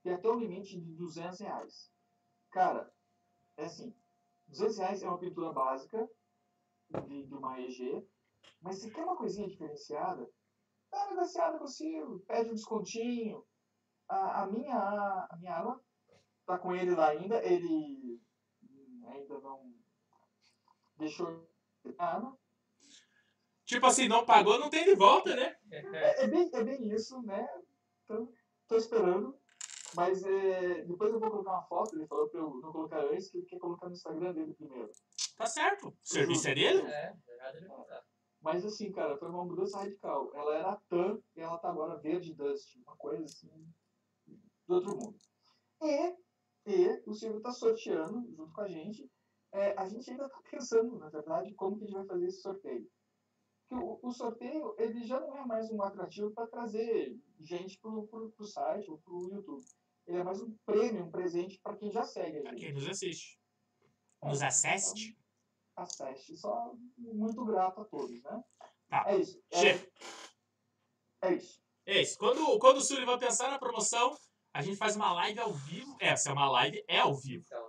que 0.00 0.08
até 0.08 0.26
o 0.26 0.38
limite 0.38 0.80
de 0.80 0.94
200 0.94 1.40
reais. 1.40 1.92
Cara, 2.50 2.90
é 3.58 3.64
assim, 3.64 3.94
200 4.48 4.78
reais 4.78 5.02
é 5.02 5.08
uma 5.08 5.18
pintura 5.18 5.52
básica 5.52 6.10
de, 7.06 7.26
de 7.26 7.34
uma 7.34 7.60
EG, 7.60 8.06
mas 8.62 8.80
se 8.80 8.90
quer 8.90 9.04
uma 9.04 9.16
coisinha 9.16 9.48
diferenciada, 9.48 10.26
dá 10.90 10.98
uma 10.98 11.10
negociada 11.10 11.58
com 11.58 11.64
o 11.64 11.68
Silvio, 11.68 12.24
pede 12.26 12.50
um 12.50 12.54
descontinho. 12.54 13.44
A, 14.08 14.42
a 14.42 14.46
minha, 14.46 14.76
a 15.30 15.36
minha 15.38 15.54
arma 15.54 15.82
tá 16.46 16.58
com 16.58 16.74
ele 16.74 16.94
lá 16.94 17.08
ainda, 17.08 17.42
ele 17.44 18.20
hum, 18.62 19.04
ainda 19.08 19.40
não 19.40 19.74
deixou 20.96 21.51
a 21.98 22.06
arma. 22.06 22.38
Tipo 23.64 23.86
assim, 23.86 24.08
não 24.08 24.26
pagou, 24.26 24.58
não 24.58 24.68
tem 24.68 24.84
de 24.84 24.94
volta, 24.94 25.34
né? 25.34 25.56
É, 25.70 26.24
é 26.24 26.28
bem, 26.28 26.50
é 26.52 26.64
bem 26.64 26.92
isso, 26.92 27.20
né? 27.22 27.48
Então, 28.04 28.30
tô 28.68 28.76
esperando. 28.76 29.38
Mas 29.94 30.22
é, 30.24 30.84
depois 30.84 31.12
eu 31.12 31.20
vou 31.20 31.30
colocar 31.30 31.52
uma 31.52 31.62
foto, 31.64 31.94
ele 31.94 32.06
falou 32.06 32.28
pra 32.28 32.40
eu 32.40 32.54
não 32.62 32.72
colocar 32.72 33.04
antes, 33.04 33.30
que 33.30 33.38
ele 33.38 33.46
quer 33.46 33.58
colocar 33.58 33.86
no 33.86 33.92
Instagram 33.92 34.32
dele 34.32 34.54
primeiro. 34.54 34.90
Tá 35.36 35.46
certo. 35.46 35.88
O 35.88 35.94
serviço 36.02 36.48
é 36.48 36.54
dele? 36.54 36.82
É, 36.82 37.14
errado 37.28 37.56
ele 37.56 37.68
tá. 37.68 38.02
Mas 38.40 38.64
assim, 38.64 38.90
cara, 38.90 39.16
foi 39.16 39.28
uma 39.28 39.44
mudança 39.44 39.78
radical. 39.78 40.30
Ela 40.34 40.56
era 40.56 40.76
tan 40.88 41.18
e 41.36 41.40
ela 41.40 41.58
tá 41.58 41.68
agora 41.68 42.00
verde 42.00 42.34
dust. 42.34 42.76
Uma 42.84 42.96
coisa 42.96 43.24
assim, 43.24 43.50
do 44.66 44.74
outro 44.74 44.96
mundo. 44.96 45.16
E, 45.82 46.16
e 46.66 47.02
o 47.06 47.14
Silvio 47.14 47.40
tá 47.40 47.52
sorteando 47.52 48.26
junto 48.34 48.52
com 48.52 48.60
a 48.62 48.68
gente. 48.68 49.08
É, 49.52 49.74
a 49.78 49.86
gente 49.86 50.10
ainda 50.10 50.28
tá 50.28 50.40
pensando, 50.50 50.98
na 50.98 51.10
verdade, 51.10 51.54
como 51.54 51.76
que 51.76 51.84
a 51.84 51.86
gente 51.86 51.96
vai 51.96 52.06
fazer 52.06 52.26
esse 52.26 52.40
sorteio. 52.40 52.90
Porque 53.68 53.84
o, 53.84 53.98
o 54.02 54.10
sorteio, 54.10 54.74
ele 54.78 55.04
já 55.04 55.20
não 55.20 55.36
é 55.36 55.46
mais 55.46 55.70
um 55.70 55.82
atrativo 55.82 56.30
para 56.30 56.46
trazer 56.46 57.14
gente 57.40 57.78
pro, 57.78 58.06
pro, 58.08 58.30
pro 58.32 58.46
site 58.46 58.90
ou 58.90 58.98
pro 58.98 59.28
YouTube. 59.30 59.64
Ele 60.06 60.18
é 60.18 60.24
mais 60.24 60.40
um 60.42 60.56
prêmio, 60.66 61.04
um 61.04 61.10
presente 61.10 61.60
para 61.62 61.76
quem 61.76 61.90
já 61.90 62.04
segue 62.04 62.38
a 62.38 62.50
gente. 62.50 62.60
quem 62.60 62.72
nos 62.72 62.88
assiste. 62.88 63.38
Nos 64.22 64.42
assiste. 64.42 65.18
Acesse. 65.76 66.36
Só 66.36 66.74
muito 66.96 67.44
grato 67.44 67.80
a 67.80 67.84
todos, 67.84 68.22
né? 68.22 68.44
Tá. 68.88 69.04
É 69.06 69.16
isso. 69.16 69.42
É, 69.50 69.58
Chega. 69.58 69.92
é 71.22 71.34
isso. 71.34 71.62
É 71.86 72.02
isso. 72.02 72.18
Quando, 72.18 72.58
quando 72.58 72.76
o 72.76 72.80
Sullivan 72.80 73.18
pensar 73.18 73.50
na 73.50 73.58
promoção, 73.58 74.16
a 74.54 74.62
gente 74.62 74.76
faz 74.76 74.96
uma 74.96 75.12
live 75.14 75.40
ao 75.40 75.52
vivo. 75.52 75.96
É, 76.00 76.14
se 76.14 76.28
é 76.28 76.32
uma 76.32 76.50
live, 76.50 76.84
é 76.88 76.98
ao 76.98 77.14
vivo. 77.14 77.44
Então, 77.46 77.61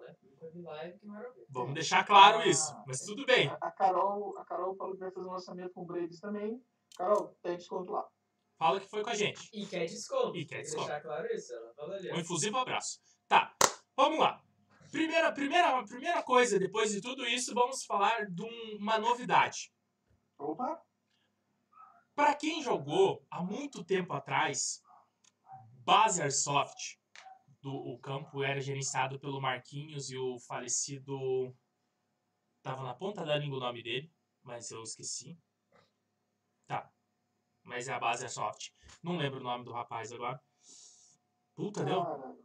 Vamos 1.49 1.73
deixar 1.73 2.05
claro 2.05 2.39
Ah. 2.39 2.47
isso. 2.47 2.75
Mas 2.87 3.01
tudo 3.01 3.25
bem. 3.25 3.47
A, 3.49 3.53
a 3.61 3.71
Carol, 3.71 4.37
a 4.37 4.45
Carol 4.45 4.75
falou 4.75 4.93
que 4.93 4.99
vai 4.99 5.11
fazer 5.11 5.27
um 5.27 5.31
lançamento 5.31 5.73
com 5.73 5.81
o 5.81 5.85
Braves 5.85 6.19
também. 6.19 6.61
Carol, 6.97 7.35
tem 7.41 7.57
desconto 7.57 7.91
lá. 7.91 8.05
Fala 8.57 8.79
que 8.79 8.87
foi 8.89 9.03
com 9.03 9.09
a 9.09 9.15
gente. 9.15 9.49
E 9.53 9.65
quer 9.65 9.85
desconto. 9.85 10.35
E 10.37 10.45
quer 10.45 10.61
desconto. 10.61 10.85
deixar 10.87 11.01
claro 11.01 11.27
isso. 11.33 11.53
Ela 11.53 11.73
falou 11.73 11.93
ali. 11.95 12.11
Um 12.11 12.19
infusivo 12.19 12.57
abraço. 12.57 12.99
Tá, 13.27 13.55
vamos 13.95 14.19
lá. 14.19 14.41
Primeira, 14.91 15.31
primeira, 15.31 15.83
primeira 15.85 16.21
coisa, 16.21 16.59
depois 16.59 16.91
de 16.91 17.01
tudo 17.01 17.25
isso, 17.25 17.53
vamos 17.55 17.83
falar 17.83 18.27
de 18.29 18.43
um- 18.43 18.77
uma 18.79 18.99
novidade. 18.99 19.73
Opa! 20.37 20.79
Para 22.15 22.35
quem 22.35 22.61
jogou 22.61 23.25
há 23.31 23.41
muito 23.41 23.83
tempo 23.83 24.13
atrás, 24.13 24.81
Base 25.83 26.21
Airsoft, 26.21 26.99
do, 27.63 27.73
o 27.73 27.97
campo 27.97 28.43
era 28.43 28.59
gerenciado 28.61 29.17
pelo 29.17 29.41
Marquinhos 29.41 30.11
e 30.11 30.17
o 30.17 30.37
falecido. 30.37 31.55
Tava 32.61 32.83
na 32.83 32.93
ponta 32.93 33.25
da 33.25 33.37
língua 33.37 33.57
o 33.57 33.61
nome 33.61 33.81
dele, 33.81 34.11
mas 34.43 34.69
eu 34.69 34.83
esqueci. 34.83 35.37
Tá. 36.67 36.91
Mas 37.63 37.87
é 37.87 37.93
a 37.93 37.99
Base 37.99 38.23
Airsoft. 38.23 38.71
Não 39.01 39.15
lembro 39.17 39.39
o 39.39 39.43
nome 39.43 39.63
do 39.63 39.71
rapaz 39.71 40.11
agora. 40.11 40.39
Puta, 41.55 41.83
deu. 41.85 42.01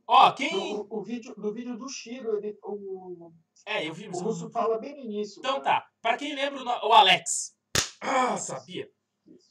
Ó, 0.06 0.32
quem. 0.32 0.74
no, 0.74 0.86
o, 0.90 1.02
vídeo, 1.02 1.34
no 1.36 1.52
vídeo 1.52 1.76
do 1.76 1.88
Shiro, 1.88 2.36
ele, 2.36 2.56
o, 2.62 3.32
É, 3.66 3.88
eu 3.88 3.94
vi. 3.94 4.08
o 4.08 4.12
eu 4.12 4.20
russo 4.20 4.44
não- 4.44 4.50
fala 4.50 4.78
bem 4.78 4.94
no 4.94 5.02
início. 5.02 5.40
Então 5.40 5.60
cara. 5.60 5.80
tá. 5.80 5.90
Pra 6.00 6.16
quem 6.16 6.34
lembra 6.34 6.62
o, 6.62 6.88
o 6.88 6.92
Alex. 6.92 7.56
Ah, 8.00 8.36
sabia. 8.36 8.88
Isso. 9.26 9.48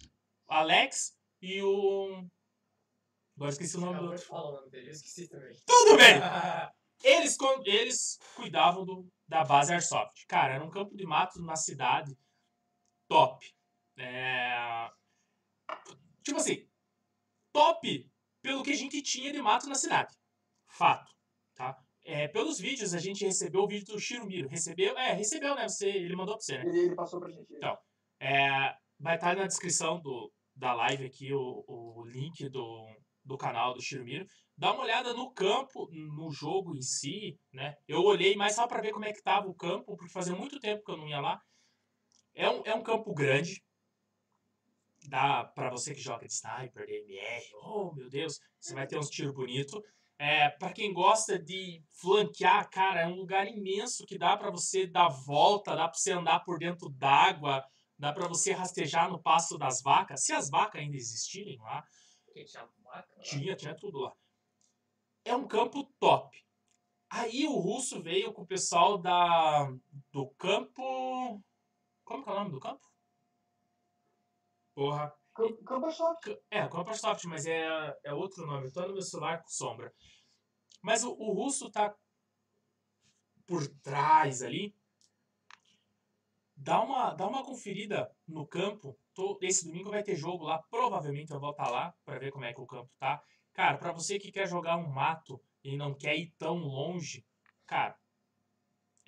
O 0.47 0.53
Alex 0.53 1.17
e 1.41 1.62
o. 1.62 2.25
Agora 3.38 3.52
esqueci 3.52 3.78
o 3.78 3.80
nome 3.80 4.00
do 4.00 4.06
outro. 4.06 4.19
de 4.19 4.26
falar 4.26 4.50
o 4.50 4.56
nome 4.56 4.69
dele, 4.69 4.88
eu 4.88 4.91
esqueci 4.91 5.30
também. 5.30 5.56
Tudo 5.65 5.95
bem! 5.95 6.19
Eles, 7.04 7.38
eles 7.63 8.19
cuidavam 8.36 8.84
do, 8.84 9.08
da 9.28 9.45
base 9.45 9.71
Airsoft. 9.71 10.26
Cara, 10.28 10.56
era 10.56 10.63
um 10.65 10.69
campo 10.71 10.97
de 10.97 11.06
mato 11.06 11.39
na 11.43 11.56
cidade 11.56 12.17
top. 13.08 13.56
É, 13.95 14.89
Tipo 16.23 16.39
assim, 16.39 16.67
top 17.54 18.12
pelo 18.41 18.63
que 18.63 18.71
a 18.71 18.76
gente 18.76 19.02
tinha 19.02 19.32
de 19.32 19.41
mato 19.41 19.69
na 19.69 19.76
cidade. 19.76 20.13
Fato. 20.67 21.10
Tá? 21.56 21.82
É, 22.04 22.28
pelos 22.28 22.60
vídeos, 22.60 22.93
a 22.93 23.00
gente 23.00 23.23
recebeu 23.23 23.62
o 23.62 23.67
vídeo 23.67 23.93
do 23.93 24.00
Shirumiro. 24.00 24.50
Recebeu? 24.50 24.97
É, 24.97 25.13
recebeu, 25.13 25.56
né? 25.56 25.69
Você, 25.69 25.88
ele 25.88 26.15
mandou 26.15 26.36
pra 26.36 26.43
você, 26.43 26.58
né? 26.58 26.65
Ele, 26.65 26.80
ele 26.80 26.95
passou 26.95 27.19
pra 27.19 27.32
gente. 27.32 27.54
Então. 27.54 27.78
É, 28.19 28.76
vai 29.00 29.15
estar 29.15 29.38
na 29.38 29.47
descrição 29.47 30.02
do, 30.02 30.30
da 30.54 30.73
live 30.73 31.06
aqui 31.06 31.34
o, 31.34 31.63
o 31.65 32.06
link 32.06 32.50
do, 32.50 32.86
do 33.28 33.38
canal 33.38 33.74
do 33.74 33.82
Shirumiro. 33.82 34.26
Dá 34.58 34.74
uma 34.74 34.84
olhada 34.84 35.13
no 35.13 35.32
campo, 35.32 35.88
no 35.92 36.32
jogo 36.32 36.76
em 36.76 36.82
si, 36.82 37.38
né? 37.54 37.76
Eu 37.88 38.02
olhei 38.02 38.36
mais 38.36 38.56
só 38.56 38.66
para 38.66 38.82
ver 38.82 38.92
como 38.92 39.06
é 39.06 39.13
que 39.13 39.22
tava 39.22 39.48
o 39.48 39.54
campo, 39.54 39.96
porque 39.96 40.12
fazia 40.12 40.36
muito 40.36 40.60
tempo 40.60 40.84
que 40.84 40.92
eu 40.92 40.98
não 40.98 41.08
ia 41.08 41.20
lá. 41.20 41.40
É 42.34 42.50
um, 42.50 42.63
é 42.66 42.74
um 42.74 42.82
campo 42.82 43.13
grande. 43.13 43.62
Dá 45.08 45.44
para 45.44 45.70
você 45.70 45.94
que 45.94 46.02
joga 46.02 46.26
de 46.26 46.34
sniper, 46.34 46.86
de 46.86 46.94
MR, 46.94 47.46
oh 47.62 47.94
meu 47.94 48.10
Deus, 48.10 48.40
você 48.60 48.74
vai 48.74 48.88
ter 48.88 48.98
uns 48.98 49.10
tiros 49.10 49.34
bonitos. 49.34 49.80
É, 50.20 50.50
para 50.50 50.74
quem 50.74 50.92
gosta 50.92 51.38
de 51.38 51.84
flanquear, 52.02 52.68
cara, 52.72 53.02
é 53.02 53.08
um 53.08 53.16
lugar 53.16 53.48
imenso 53.48 54.06
que 54.06 54.18
dá 54.18 54.36
para 54.36 54.50
você 54.50 54.88
dar 54.88 55.10
volta, 55.10 55.76
dá 55.76 55.88
para 55.88 55.98
você 55.98 56.12
andar 56.12 56.40
por 56.40 56.58
dentro 56.58 56.90
d'água, 56.90 57.63
dá 57.98 58.12
para 58.12 58.28
você 58.28 58.52
rastejar 58.52 59.10
no 59.10 59.22
pasto 59.22 59.58
das 59.58 59.82
vacas, 59.82 60.26
se 60.26 60.34
as 60.34 60.50
vacas 60.50 60.82
ainda 60.82 60.98
existirem 60.98 61.58
lá. 61.60 61.84
Quem 62.34 62.46
lá? 62.54 62.68
Tinha, 63.21 63.56
tinha 63.56 63.76
tudo 63.76 64.00
lá. 64.00 64.15
É 65.26 65.36
um 65.36 65.47
campo 65.47 65.84
top. 66.00 66.38
Aí 67.10 67.45
o 67.47 67.58
russo 67.60 68.02
veio 68.02 68.34
com 68.34 68.41
o 68.43 68.47
pessoal 68.47 68.97
da 68.97 69.69
do 70.12 70.30
campo. 70.32 71.41
Como 72.04 72.23
que 72.23 72.30
é 72.30 72.34
o 72.34 72.36
nome 72.36 72.52
do 72.52 72.60
campo? 72.60 72.86
Porra. 74.73 75.13
Cam- 75.34 75.58
Campo 75.65 75.91
Shop. 75.91 76.17
C- 76.23 76.41
É, 76.50 76.67
Campo 76.67 76.93
Soft, 76.95 77.23
mas 77.26 77.45
é, 77.45 77.95
é 78.04 78.13
outro 78.13 78.45
nome. 78.45 78.67
Eu 78.67 78.73
tô 78.73 78.82
no 78.88 78.93
meu 78.93 79.02
celular 79.02 79.41
com 79.41 79.50
sombra. 79.50 79.93
Mas 80.82 81.04
o, 81.04 81.12
o 81.12 81.34
russo 81.34 81.69
tá 81.69 81.95
por 83.45 83.67
trás 83.82 84.41
ali. 84.41 84.76
Dá 86.56 86.82
uma, 86.82 87.13
dá 87.13 87.28
uma 87.28 87.43
conferida 87.43 88.12
no 88.28 88.45
campo. 88.47 88.97
Tô- 89.17 89.36
esse 89.41 89.65
domingo 89.65 89.89
vai 89.89 90.03
ter 90.03 90.15
jogo 90.15 90.45
lá. 90.45 90.62
Provavelmente 90.69 91.32
eu 91.34 91.39
vou 91.39 91.49
estar 91.49 91.71
lá 91.71 91.91
para 92.06 92.19
ver 92.19 92.32
como 92.32 92.45
é 92.45 92.53
que 92.53 92.62
o 92.62 92.67
campo 92.67 92.91
tá. 92.99 93.19
Cara, 93.51 93.75
para 93.75 93.91
você 93.91 94.19
que 94.19 94.32
quer 94.32 94.47
jogar 94.47 94.77
um 94.77 94.88
mato 94.88 95.41
e 95.63 95.75
não 95.75 95.91
quer 95.91 96.15
ir 96.15 96.36
tão 96.38 96.58
longe, 96.60 97.25
cara, 97.65 97.97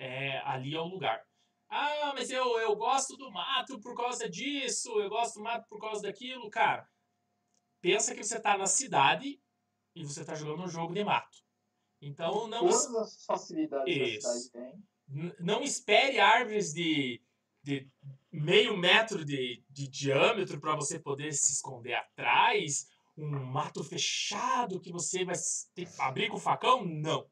é, 0.00 0.38
ali 0.38 0.74
é 0.74 0.80
o 0.80 0.84
lugar. 0.88 1.24
Ah, 1.68 2.10
mas 2.12 2.28
eu, 2.28 2.58
eu 2.58 2.74
gosto 2.74 3.16
do 3.16 3.30
mato 3.30 3.80
por 3.80 3.94
causa 3.94 4.28
disso, 4.28 5.00
eu 5.00 5.08
gosto 5.08 5.36
do 5.36 5.44
mato 5.44 5.68
por 5.68 5.78
causa 5.80 6.02
daquilo. 6.02 6.50
Cara, 6.50 6.90
pensa 7.80 8.12
que 8.12 8.24
você 8.24 8.40
tá 8.40 8.58
na 8.58 8.66
cidade 8.66 9.40
e 9.94 10.04
você 10.04 10.24
tá 10.24 10.34
jogando 10.34 10.64
um 10.64 10.68
jogo 10.68 10.92
de 10.92 11.04
mato. 11.04 11.38
Então 12.02 12.48
não, 12.48 12.66
Todas 12.66 12.92
as 12.96 13.24
facilidades 13.24 13.94
que 13.94 14.02
a 14.02 14.06
Isso. 14.08 14.28
cidade 14.28 14.50
tem. 14.50 15.34
não 15.38 15.62
espere 15.62 16.18
árvores 16.18 16.72
de, 16.72 17.22
de 17.62 17.88
meio 18.32 18.76
metro 18.76 19.24
de, 19.24 19.64
de 19.68 19.88
diâmetro 19.88 20.60
para 20.60 20.76
você 20.76 20.98
poder 20.98 21.32
se 21.32 21.52
esconder 21.52 21.94
atrás. 21.94 22.86
Um 23.16 23.28
mato 23.44 23.82
fechado 23.84 24.80
que 24.80 24.92
você 24.92 25.24
vai 25.24 25.34
ter 25.74 25.86
que 25.86 26.00
abrir 26.00 26.28
com 26.28 26.36
o 26.36 26.40
facão? 26.40 26.84
Não. 26.84 27.28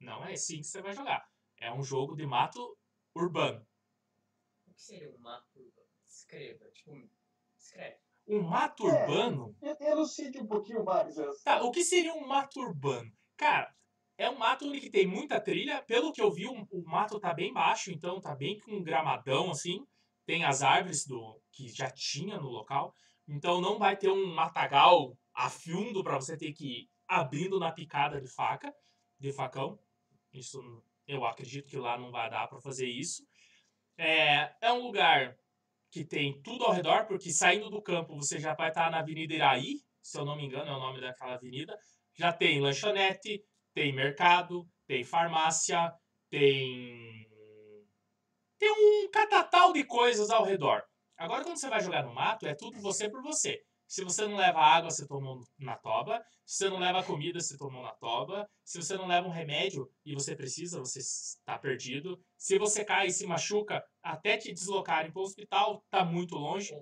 Não 0.00 0.24
é 0.24 0.32
assim 0.32 0.58
que 0.58 0.66
você 0.66 0.82
vai 0.82 0.92
jogar. 0.94 1.24
É 1.60 1.72
um 1.72 1.82
jogo 1.82 2.16
de 2.16 2.26
mato 2.26 2.76
urbano. 3.14 3.64
O 4.66 4.72
que 4.72 4.82
seria 4.82 5.10
um 5.14 5.18
mato 5.18 5.46
urbano? 5.54 5.86
Escreva. 6.08 6.70
Tipo, 6.72 7.08
escreve. 7.56 7.96
Um 8.26 8.42
mato 8.42 8.88
É. 8.88 9.02
urbano 9.02 9.56
Elucide 9.80 10.40
um 10.40 10.46
pouquinho 10.46 10.84
mais 10.84 11.16
essa. 11.18 11.44
Tá, 11.44 11.62
o 11.62 11.70
que 11.70 11.84
seria 11.84 12.14
um 12.14 12.26
mato 12.26 12.60
urbano? 12.60 13.12
Cara, 13.36 13.72
é 14.16 14.28
um 14.30 14.38
mato 14.38 14.66
onde 14.66 14.80
que 14.80 14.90
tem 14.90 15.06
muita 15.06 15.40
trilha. 15.40 15.82
Pelo 15.82 16.12
que 16.12 16.22
eu 16.22 16.30
vi, 16.32 16.46
o, 16.46 16.66
o 16.70 16.82
mato 16.84 17.20
tá 17.20 17.32
bem 17.34 17.52
baixo, 17.52 17.90
então 17.90 18.20
tá 18.20 18.34
bem 18.34 18.58
com 18.60 18.72
um 18.72 18.82
gramadão, 18.82 19.50
assim. 19.50 19.86
Tem 20.26 20.44
as 20.44 20.62
árvores 20.62 21.06
do 21.06 21.40
que 21.52 21.68
já 21.68 21.90
tinha 21.90 22.38
no 22.38 22.48
local. 22.48 22.94
Então 23.26 23.60
não 23.60 23.78
vai 23.78 23.96
ter 23.96 24.10
um 24.10 24.34
matagal 24.34 25.16
a 25.34 25.48
fundo 25.48 26.02
para 26.02 26.16
você 26.16 26.36
ter 26.36 26.52
que 26.52 26.64
ir 26.64 26.90
abrindo 27.08 27.58
na 27.58 27.72
picada 27.72 28.20
de 28.20 28.28
faca, 28.28 28.72
de 29.18 29.32
facão. 29.32 29.78
Isso 30.32 30.60
eu 31.06 31.24
acredito 31.24 31.68
que 31.68 31.76
lá 31.76 31.98
não 31.98 32.10
vai 32.10 32.30
dar 32.30 32.48
para 32.48 32.60
fazer 32.60 32.86
isso. 32.86 33.22
É, 33.98 34.54
é 34.60 34.72
um 34.72 34.82
lugar 34.86 35.36
que 35.90 36.04
tem 36.04 36.40
tudo 36.40 36.64
ao 36.64 36.72
redor, 36.72 37.06
porque 37.06 37.30
saindo 37.30 37.68
do 37.68 37.82
campo 37.82 38.16
você 38.16 38.38
já 38.38 38.54
vai 38.54 38.68
estar 38.68 38.90
na 38.90 39.00
Avenida 39.00 39.34
Iraí, 39.34 39.76
se 40.00 40.18
eu 40.18 40.24
não 40.24 40.36
me 40.36 40.44
engano 40.44 40.70
é 40.70 40.74
o 40.74 40.80
nome 40.80 41.00
daquela 41.00 41.34
avenida. 41.34 41.78
Já 42.14 42.32
tem 42.32 42.60
lanchonete, 42.60 43.44
tem 43.74 43.92
mercado, 43.92 44.66
tem 44.86 45.04
farmácia, 45.04 45.92
tem. 46.28 47.30
Tem 48.62 48.70
um 48.70 49.10
catatal 49.10 49.72
de 49.72 49.82
coisas 49.82 50.30
ao 50.30 50.44
redor. 50.44 50.84
Agora, 51.16 51.42
quando 51.42 51.56
você 51.56 51.68
vai 51.68 51.80
jogar 51.80 52.04
no 52.04 52.14
mato, 52.14 52.46
é 52.46 52.54
tudo 52.54 52.80
você 52.80 53.10
por 53.10 53.20
você. 53.20 53.60
Se 53.88 54.04
você 54.04 54.24
não 54.24 54.36
leva 54.36 54.60
água, 54.60 54.88
você 54.88 55.04
tomou 55.04 55.44
na 55.58 55.76
toba. 55.76 56.24
Se 56.46 56.58
você 56.58 56.70
não 56.70 56.78
leva 56.78 57.02
comida, 57.02 57.40
você 57.40 57.58
tomou 57.58 57.82
na 57.82 57.90
toba. 57.90 58.48
Se 58.64 58.80
você 58.80 58.96
não 58.96 59.08
leva 59.08 59.26
um 59.26 59.32
remédio 59.32 59.90
e 60.06 60.14
você 60.14 60.36
precisa, 60.36 60.78
você 60.78 61.00
está 61.00 61.58
perdido. 61.58 62.24
Se 62.38 62.56
você 62.56 62.84
cai 62.84 63.08
e 63.08 63.12
se 63.12 63.26
machuca, 63.26 63.84
até 64.00 64.38
te 64.38 64.52
deslocarem 64.52 65.10
para 65.10 65.20
o 65.20 65.24
hospital, 65.24 65.84
tá 65.90 66.04
muito 66.04 66.36
longe. 66.36 66.72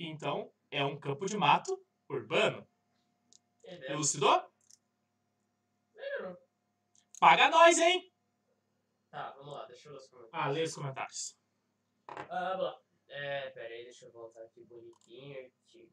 Então, 0.00 0.50
é 0.72 0.84
um 0.84 0.98
campo 0.98 1.26
de 1.26 1.36
mato 1.36 1.80
urbano. 2.10 2.66
Entendeu? 3.62 3.90
Elucidou? 3.92 4.44
Paga 7.20 7.48
nós, 7.48 7.78
hein? 7.78 8.11
Tá, 9.12 9.30
vamos 9.36 9.52
lá, 9.52 9.66
deixa 9.66 9.88
eu 9.88 9.92
ler 9.92 9.98
os 9.98 10.08
comentários. 10.08 10.32
Ah, 10.32 10.50
lê 10.50 10.62
os 10.62 10.74
comentários. 10.74 11.38
Ah, 12.08 12.48
vamos 12.56 12.64
lá. 12.64 12.80
É, 13.08 13.50
pera 13.50 13.74
aí, 13.74 13.84
deixa 13.84 14.06
eu 14.06 14.10
voltar 14.10 14.40
aqui 14.42 14.64
bonitinho. 14.64 15.52
Aqui. 15.66 15.92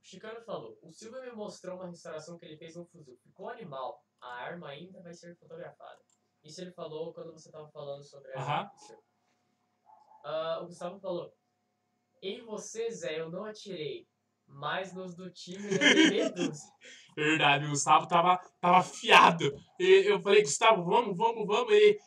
O 0.00 0.06
Chicano 0.06 0.40
falou: 0.40 0.78
O 0.80 0.90
Silvio 0.90 1.20
me 1.20 1.32
mostrou 1.32 1.76
uma 1.76 1.88
restauração 1.88 2.38
que 2.38 2.46
ele 2.46 2.56
fez 2.56 2.74
no 2.74 2.86
fuzil. 2.86 3.18
Ficou 3.18 3.50
animal. 3.50 4.02
A 4.22 4.28
arma 4.36 4.70
ainda 4.70 5.02
vai 5.02 5.12
ser 5.12 5.36
fotografada. 5.36 6.00
Isso 6.42 6.62
ele 6.62 6.72
falou 6.72 7.12
quando 7.12 7.30
você 7.30 7.50
tava 7.50 7.68
falando 7.68 8.02
sobre 8.02 8.32
a. 8.32 8.40
Aham. 8.40 8.70
Ah, 10.24 10.60
o 10.62 10.66
Gustavo 10.66 10.98
falou: 10.98 11.36
Em 12.22 12.42
você, 12.42 12.90
Zé, 12.90 13.20
eu 13.20 13.30
não 13.30 13.44
atirei. 13.44 14.08
Mas 14.46 14.94
nos 14.94 15.14
do 15.14 15.30
time. 15.30 15.58
Verdade, 17.16 17.64
o 17.64 17.70
Gustavo 17.70 18.06
tava, 18.06 18.38
tava 18.60 18.78
afiado. 18.78 19.50
E 19.78 20.04
eu 20.06 20.20
falei, 20.20 20.42
Gustavo, 20.42 20.84
vamos, 20.84 21.16
vamos, 21.16 21.46
vamos. 21.46 21.72
Ele, 21.72 21.98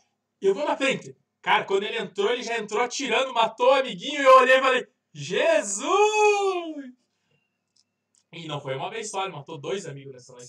eu 0.47 0.53
vou 0.55 0.65
na 0.65 0.75
frente. 0.77 1.15
Cara, 1.41 1.63
quando 1.65 1.83
ele 1.83 1.97
entrou, 1.97 2.29
ele 2.31 2.43
já 2.43 2.57
entrou 2.57 2.81
atirando, 2.81 3.33
matou 3.33 3.67
o 3.69 3.75
amiguinho. 3.75 4.21
E 4.21 4.25
eu 4.25 4.37
olhei 4.37 4.57
e 4.57 4.61
falei, 4.61 4.87
Jesus! 5.13 5.85
E 8.31 8.47
não 8.47 8.59
foi 8.61 8.75
uma 8.75 8.89
vez 8.89 9.09
só, 9.09 9.23
ele 9.23 9.33
matou 9.33 9.57
dois 9.59 9.85
amigos 9.85 10.13
nessa 10.13 10.33
noite. 10.33 10.47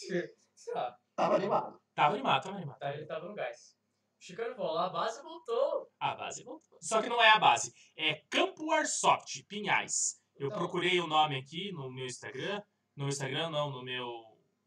Sei 0.55 0.74
lá, 0.74 0.96
Tava 1.14 1.37
animado. 1.37 1.81
Tava 1.94 2.14
animado, 2.14 2.42
tava 2.42 2.57
animado. 2.57 2.79
tá, 2.79 2.94
ele 2.94 3.07
tava 3.07 3.26
no 3.29 3.35
gás. 3.35 3.76
O 4.20 4.22
Chicano 4.22 4.55
falou: 4.55 4.79
A 4.79 4.88
base 4.90 5.22
voltou. 5.22 5.90
A 5.98 6.14
base 6.14 6.44
voltou. 6.44 6.79
Só 6.81 7.00
que 7.00 7.09
não 7.09 7.22
é 7.22 7.31
a 7.31 7.38
base. 7.38 7.72
É 7.96 8.16
Campo 8.31 8.70
Airsoft, 8.72 9.42
Pinhais. 9.48 10.20
Eu 10.37 10.48
Então. 10.48 10.59
procurei 10.59 11.00
o 11.00 11.07
nome 11.07 11.38
aqui 11.38 11.72
no 11.72 11.90
meu 11.90 12.05
Instagram. 12.07 12.62
No 12.96 13.09
Instagram, 13.09 13.48
não, 13.50 13.70
no 13.70 13.83
meu 13.83 14.11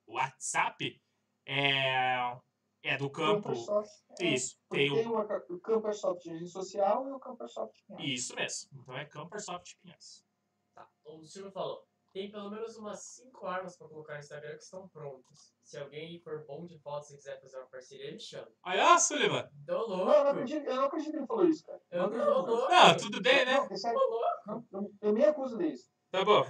WhatsApp. 0.07 0.99
É, 1.45 2.35
é 2.83 2.97
do 2.97 3.09
campo. 3.09 3.43
Campersoft. 3.49 3.91
é, 4.19 4.25
Isso, 4.25 4.57
porque 4.67 4.83
tem 4.85 4.91
o. 4.91 4.95
Tem 4.95 5.07
o, 5.07 5.55
o 5.55 5.59
Campersoft 5.59 6.23
de 6.23 6.29
rede 6.29 6.47
social 6.49 7.07
e 7.07 7.11
o 7.11 7.19
Campersoft 7.19 7.75
Pinhais. 7.87 8.05
Isso 8.19 8.35
mesmo. 8.35 8.69
Então 8.81 8.97
é 8.97 9.05
Campo 9.05 9.33
Airsoft 9.35 9.75
Pinhais. 9.81 10.23
Tá, 10.75 10.87
o 11.05 11.23
Silvio 11.23 11.51
falou. 11.51 11.85
Tem 12.13 12.29
pelo 12.31 12.51
menos 12.51 12.77
umas 12.77 12.99
5 13.15 13.47
armas 13.47 13.75
pra 13.75 13.87
colocar 13.87 14.13
no 14.13 14.19
Instagram 14.19 14.51
que 14.51 14.63
estão 14.63 14.87
prontas. 14.89 15.51
Se 15.63 15.79
alguém 15.79 16.19
for 16.19 16.45
bom 16.45 16.63
de 16.63 16.77
fotos 16.77 17.09
e 17.09 17.15
quiser 17.15 17.41
fazer 17.41 17.57
uma 17.57 17.65
parceria, 17.65 18.11
me 18.11 18.19
chama. 18.19 18.47
Aí, 18.63 18.79
ó, 18.79 18.97
Sullivan. 18.99 19.49
Tô 19.65 19.73
Não, 19.73 19.81
eu 19.81 19.87
não 19.87 20.05
louco. 20.05 20.27
acredito, 20.29 20.65
eu 20.67 20.75
não 20.75 20.83
acredito 20.83 21.11
que 21.11 21.17
ele 21.17 21.25
falou 21.25 21.47
isso, 21.47 21.65
cara. 21.65 21.81
Eu 21.89 22.03
acredito 22.03 22.25
não, 22.27 22.33
que 22.33 22.39
ele 22.39 22.45
falou 22.45 22.59
louco. 22.59 22.71
Não, 22.71 22.97
tudo 22.97 23.21
bem, 23.23 23.45
né? 23.45 23.53
Não, 23.57 23.65
é 23.65 23.75
sério, 23.75 23.99
Tô 23.99 24.05
louco. 24.07 24.27
não, 24.45 24.67
eu, 24.83 24.93
eu 25.01 25.13
me 25.13 25.25
acuso 25.25 25.57
disso. 25.57 25.89
Tá 26.11 26.23
bom. 26.23 26.45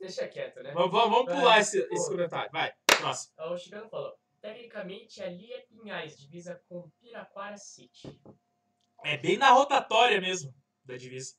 Deixa 0.00 0.26
quieto, 0.26 0.60
né? 0.62 0.72
Vamos, 0.72 0.90
vamos, 0.90 1.10
vamos 1.18 1.32
pular 1.32 1.60
esse, 1.60 1.78
esse 1.92 2.10
comentário. 2.10 2.50
Vai, 2.50 2.72
próximo. 2.98 3.32
O 3.38 3.56
Chicano 3.56 3.88
falou. 3.88 4.12
Tecnicamente, 4.46 5.20
ali 5.20 5.52
é 5.52 5.62
Pinhais, 5.62 6.16
divisa 6.16 6.62
com 6.68 6.88
Piraquara 7.00 7.56
City. 7.56 8.20
É 9.04 9.16
bem 9.16 9.36
na 9.36 9.50
rotatória 9.50 10.20
mesmo 10.20 10.54
da 10.84 10.96
divisa. 10.96 11.34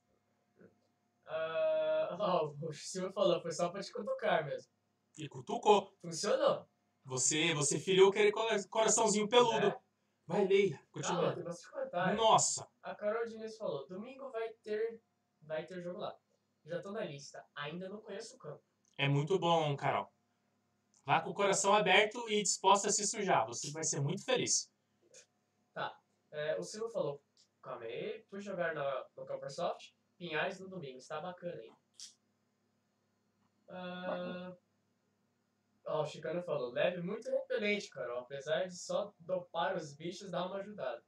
Ah, 1.25 2.17
ó, 2.19 2.53
o 2.61 2.73
Silvio 2.73 3.13
falou, 3.13 3.41
foi 3.41 3.53
só 3.53 3.69
pra 3.69 3.81
te 3.81 3.93
cutucar 3.93 4.45
mesmo. 4.45 4.69
E 5.17 5.29
cutucou. 5.29 5.95
Funcionou. 6.01 6.67
Você, 7.05 7.53
você 7.53 7.79
feriu 7.79 8.09
aquele 8.09 8.29
cora- 8.29 8.61
coraçãozinho 8.67 9.29
peludo. 9.29 9.67
É. 9.67 9.79
Vai, 10.27 10.45
leia. 10.45 10.81
Continua. 10.91 11.33
comentário. 11.71 12.17
Nossa. 12.17 12.67
A 12.83 12.93
Carol 12.93 13.25
Diniz 13.25 13.55
falou, 13.57 13.87
domingo 13.87 14.29
vai 14.31 14.49
ter, 14.61 15.01
vai 15.43 15.65
ter 15.65 15.81
jogo 15.81 15.99
lá. 15.99 16.13
Já 16.65 16.81
tô 16.81 16.91
na 16.91 17.05
lista, 17.05 17.41
ainda 17.55 17.87
não 17.87 18.01
conheço 18.01 18.35
o 18.35 18.39
campo. 18.39 18.61
É 18.97 19.07
muito 19.07 19.39
bom, 19.39 19.73
Carol. 19.77 20.11
Vá 21.07 21.21
com 21.21 21.29
o 21.29 21.33
coração 21.33 21.73
aberto 21.73 22.29
e 22.29 22.43
disposta 22.43 22.89
a 22.89 22.91
se 22.91 23.07
sujar. 23.07 23.47
Você 23.47 23.71
vai 23.71 23.85
ser 23.85 24.01
muito 24.01 24.25
feliz. 24.25 24.69
É, 26.29 26.59
o 26.59 26.63
Silvio 26.63 26.89
falou, 26.89 27.23
calma 27.63 27.85
aí, 27.85 28.21
fui 28.29 28.41
jogar 28.41 28.75
na, 28.75 29.07
no 29.15 29.25
Campersoft, 29.25 29.95
Pinhais 30.17 30.59
no 30.59 30.67
domingo, 30.67 30.97
está 30.97 31.21
bacana 31.21 31.55
aí. 31.61 31.71
Ah, 33.69 34.57
ó, 35.85 36.01
o 36.01 36.05
Chicano 36.05 36.43
falou, 36.43 36.73
leve 36.73 37.01
muito 37.01 37.31
repelente, 37.31 37.89
Carol, 37.89 38.19
apesar 38.19 38.65
de 38.65 38.77
só 38.77 39.13
dopar 39.17 39.77
os 39.77 39.95
bichos, 39.95 40.29
dá 40.29 40.45
uma 40.45 40.57
ajudada. 40.57 41.01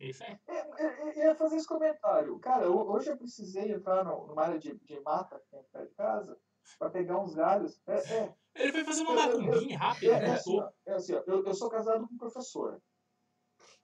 É 0.00 0.06
isso 0.08 0.24
aí. 0.24 0.36
Eu, 0.48 0.76
eu- 0.76 1.12
ia 1.14 1.34
fazer 1.36 1.56
esse 1.56 1.66
comentário. 1.68 2.36
Cara, 2.40 2.68
ho- 2.68 2.90
hoje 2.92 3.10
eu 3.10 3.16
precisei 3.16 3.70
entrar 3.70 4.02
no- 4.04 4.26
numa 4.26 4.42
área 4.42 4.58
de, 4.58 4.76
de 4.80 5.00
mata 5.00 5.38
que 5.38 5.48
tem 5.50 5.62
perto 5.62 5.88
de 5.90 5.94
casa 5.94 6.40
pra 6.78 6.90
pegar 6.90 7.18
uns 7.20 7.34
galhos. 7.34 7.80
É, 7.86 7.94
é, 7.94 8.34
Ele 8.54 8.72
foi 8.72 8.84
fazer 8.84 9.02
uma 9.02 9.14
macumbinha 9.14 9.74
é, 9.74 9.78
rápida, 9.78 10.12
é 10.12 10.30
assim, 10.30 10.56
voltou. 10.56 10.68
ó, 10.68 10.90
é 10.90 10.94
assim, 10.94 11.14
ó, 11.14 11.22
eu, 11.26 11.44
eu 11.44 11.54
sou 11.54 11.70
casado 11.70 12.06
com 12.06 12.14
um 12.14 12.18
professor. 12.18 12.80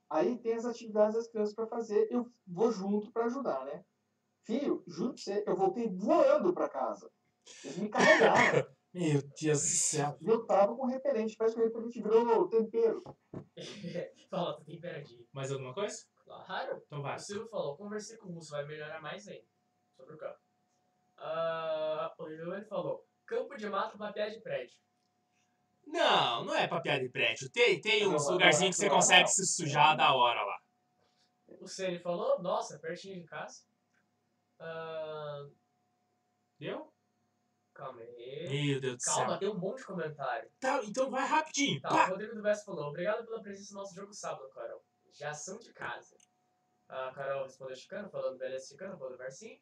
Aí 0.09 0.38
tem 0.38 0.55
as 0.55 0.64
atividades 0.64 1.16
das 1.16 1.29
crianças 1.29 1.55
pra 1.55 1.66
fazer, 1.66 2.07
eu 2.11 2.31
vou 2.46 2.70
junto 2.70 3.11
pra 3.11 3.25
ajudar, 3.25 3.64
né? 3.64 3.85
Filho, 4.44 4.85
juro 4.87 5.14
pra 5.14 5.22
você, 5.22 5.44
eu 5.46 5.57
voltei 5.57 5.88
voando 5.88 6.55
pra 6.55 6.68
casa. 6.68 7.11
Eles 7.64 7.77
me 7.79 7.88
carregaram. 7.88 8.66
Meu 8.94 9.20
Deus 9.20 9.61
do 9.61 9.66
céu. 9.66 10.16
e 10.20 10.27
eu 10.27 10.46
tava 10.46 10.75
com 10.75 10.87
repelente, 10.87 11.37
parece 11.37 11.55
que 11.55 11.61
o 11.61 11.64
repelente 11.64 12.01
virou 12.01 12.49
tempero. 12.49 13.03
Fala, 14.31 14.57
tá 14.57 14.64
temperadinho. 14.64 15.27
Mais 15.33 15.53
alguma 15.53 15.75
coisa? 15.75 16.07
Claro. 16.25 16.83
Então 16.87 17.03
vai. 17.03 17.16
O 17.16 17.20
Silvio 17.20 17.49
falou, 17.49 17.77
conversei 17.77 18.16
com 18.16 18.29
o 18.29 18.33
Russo, 18.33 18.53
vai 18.53 18.64
melhorar 18.64 19.01
mais 19.03 19.29
ainda. 19.29 19.44
Sobre 19.96 20.14
o 20.14 20.18
campo. 20.18 20.38
Ah, 21.18 22.14
o 22.18 22.29
Giovanni 22.31 22.64
falou, 22.66 23.07
campo 23.24 23.57
de 23.57 23.68
mato 23.68 23.98
pé 24.12 24.31
de 24.31 24.40
prédio. 24.40 24.79
Não, 25.87 26.44
não 26.44 26.55
é 26.55 26.66
pra 26.66 26.81
piada 26.81 27.00
de 27.00 27.09
prédio. 27.09 27.48
Tem, 27.50 27.81
tem 27.81 28.05
Não, 28.05 28.16
uns 28.16 28.24
não, 28.26 28.33
lugarzinhos 28.33 28.74
que 28.74 28.81
você 28.83 28.88
não, 28.88 28.96
consegue 28.96 29.29
se 29.29 29.46
sujar 29.46 29.96
da 29.96 30.12
hora 30.14 30.42
lá. 30.42 30.61
O 31.46 31.66
Ceni 31.68 31.98
falou, 32.00 32.42
nossa, 32.42 32.79
pertinho 32.79 33.20
de 33.20 33.26
casa. 33.26 33.62
Ah, 34.59 35.46
Deu? 36.59 36.92
calma 37.72 38.00
aí. 38.00 38.48
Meu 38.48 38.81
Deus 38.81 38.96
do 38.96 39.05
Calma, 39.05 39.29
céu. 39.31 39.38
tem 39.38 39.48
um 39.50 39.59
monte 39.59 39.79
de 39.79 39.85
comentário. 39.85 40.50
Tá, 40.59 40.83
então 40.85 41.11
vai 41.11 41.26
rapidinho. 41.26 41.81
Tá, 41.81 41.90
Pá. 41.90 42.07
o 42.07 42.11
Rodrigo 42.12 42.35
do 42.35 42.42
Bessa 42.42 42.64
falou, 42.64 42.87
obrigado 42.88 43.24
pela 43.26 43.42
presença 43.42 43.74
no 43.74 43.81
nosso 43.81 43.94
jogo 43.94 44.12
sábado, 44.12 44.48
Carol. 44.48 44.83
Já 45.12 45.35
são 45.35 45.59
de 45.59 45.72
casa. 45.72 46.16
A 46.88 47.12
Carol 47.12 47.44
respondeu 47.44 47.76
chicano, 47.76 48.09
falando 48.11 48.38
beleza 48.38 48.68
chicano, 48.68 48.98
falando 48.98 49.18
Marcinho. 49.18 49.61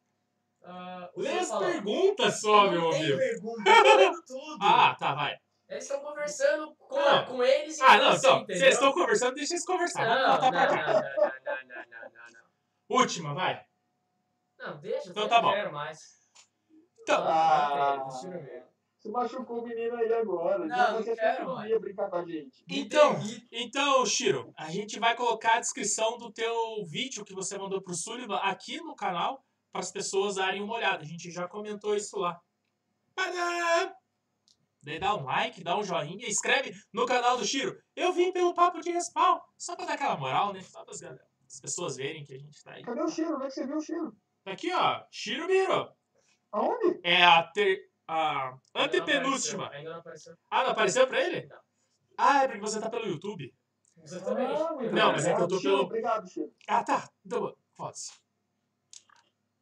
Ah, 0.66 1.10
o 1.14 1.20
Lê 1.20 1.30
as 1.38 1.58
perguntas 1.58 2.40
só, 2.40 2.64
não 2.64 2.70
meu 2.72 2.90
tem 2.90 3.00
amigo. 3.02 3.18
pergunta, 3.18 3.70
eu 3.70 3.82
tô 3.82 3.96
lendo 3.96 4.22
tudo. 4.26 4.58
Ah, 4.62 4.96
tá, 4.98 5.14
vai. 5.14 5.36
Eles 5.68 5.84
estão 5.84 6.00
conversando 6.00 6.74
com, 6.76 6.96
Não. 6.96 7.24
com 7.26 7.42
eles 7.42 7.78
e 7.78 7.82
Ah, 7.82 7.96
não, 7.98 8.10
você, 8.12 8.18
então. 8.26 8.44
Eles 8.48 8.62
estão 8.74 8.92
conversando, 8.92 9.34
deixa 9.34 9.54
eles 9.54 9.64
conversar. 9.66 10.04
Vamos 10.04 10.22
Não, 10.22 10.50
não, 10.50 10.50
não, 10.50 10.50
não, 10.52 10.76
não, 10.76 10.84
não, 10.86 11.02
não, 11.02 12.02
não, 12.02 12.32
não. 12.32 12.96
Última, 12.98 13.34
vai. 13.34 13.64
Não, 14.58 14.78
deixa, 14.80 15.10
Então 15.10 15.22
eu 15.24 15.28
tá 15.28 15.36
não 15.36 15.48
bom. 15.48 15.54
quero 15.54 15.72
mais. 15.72 15.98
Então, 17.02 17.22
Ah. 17.26 17.96
não, 17.98 18.08
deixa 18.08 18.26
eu 18.26 18.42
ver. 18.42 18.64
Você 18.98 19.10
machucou 19.10 19.58
o 19.58 19.62
menino 19.68 19.96
aí 19.96 20.12
agora. 20.14 20.58
Não, 20.60 20.68
Já 20.68 20.90
não 20.92 21.02
você 21.02 21.14
quero, 21.14 21.44
não 21.46 21.66
ia 21.66 21.78
brincar 21.78 22.08
com 22.08 22.16
a 22.16 22.24
gente. 22.24 22.64
Então, 22.70 23.16
então, 23.52 24.06
Shiro, 24.06 24.50
a 24.56 24.70
gente 24.70 24.98
vai 24.98 25.14
colocar 25.14 25.56
a 25.56 25.60
descrição 25.60 26.16
do 26.16 26.32
teu 26.32 26.54
vídeo 26.86 27.22
que 27.24 27.34
você 27.34 27.58
mandou 27.58 27.82
pro 27.82 27.94
Sullivan 27.94 28.36
aqui 28.36 28.78
no 28.80 28.94
canal 28.96 29.44
para 29.74 29.80
as 29.80 29.90
pessoas 29.90 30.36
darem 30.36 30.62
uma 30.62 30.74
olhada. 30.76 31.02
A 31.02 31.04
gente 31.06 31.32
já 31.32 31.48
comentou 31.48 31.96
isso 31.96 32.16
lá. 32.16 32.40
Padã! 33.12 33.92
Daí 34.80 35.00
dá 35.00 35.16
um 35.16 35.24
like, 35.24 35.64
dá 35.64 35.76
um 35.76 35.82
joinha, 35.82 36.28
escreve 36.28 36.72
no 36.92 37.04
canal 37.06 37.36
do 37.36 37.44
Shiro. 37.44 37.76
Eu 37.96 38.12
vim 38.12 38.30
pelo 38.32 38.54
papo 38.54 38.80
de 38.80 38.92
respawn. 38.92 39.40
Só 39.58 39.74
pra 39.74 39.84
dar 39.86 39.94
aquela 39.94 40.16
moral, 40.16 40.52
né? 40.52 40.60
Só 40.62 40.84
para 40.84 40.94
as 40.94 41.60
pessoas 41.60 41.96
verem 41.96 42.24
que 42.24 42.34
a 42.34 42.38
gente 42.38 42.62
tá 42.62 42.72
aí. 42.74 42.84
Cadê 42.84 43.02
o 43.02 43.08
cheiro? 43.08 43.34
Onde 43.34 43.46
é 43.46 43.48
que 43.48 43.54
você 43.54 43.66
viu 43.66 43.76
o 43.78 43.80
cheiro? 43.80 44.16
Tá 44.44 44.52
aqui, 44.52 44.72
ó. 44.72 45.02
Shiro 45.10 45.46
Miro. 45.48 45.90
Aonde? 46.52 47.00
É 47.02 47.24
a, 47.24 47.42
ter, 47.42 47.80
a 48.06 48.54
antepenúltima. 48.76 49.70
Ainda 49.70 49.90
não 49.90 49.98
apareceu. 49.98 50.36
Ah, 50.48 50.62
não 50.62 50.70
apareceu 50.70 51.06
pra 51.08 51.20
ele? 51.20 51.46
Não. 51.48 51.58
Ah, 52.16 52.44
é 52.44 52.46
porque 52.46 52.60
você 52.60 52.80
tá 52.80 52.88
pelo 52.88 53.08
YouTube. 53.08 53.52
Exatamente. 54.00 54.52
Ah, 54.52 54.72
Não, 54.92 55.10
mas 55.12 55.26
é 55.26 55.34
que 55.34 55.40
eu 55.42 55.48
tô 55.48 55.60
pelo- 55.60 55.80
Obrigado, 55.82 56.30
cheiro. 56.30 56.52
Ah, 56.68 56.84
tá. 56.84 57.10
Então, 57.26 57.56
foda-se. 57.74 58.12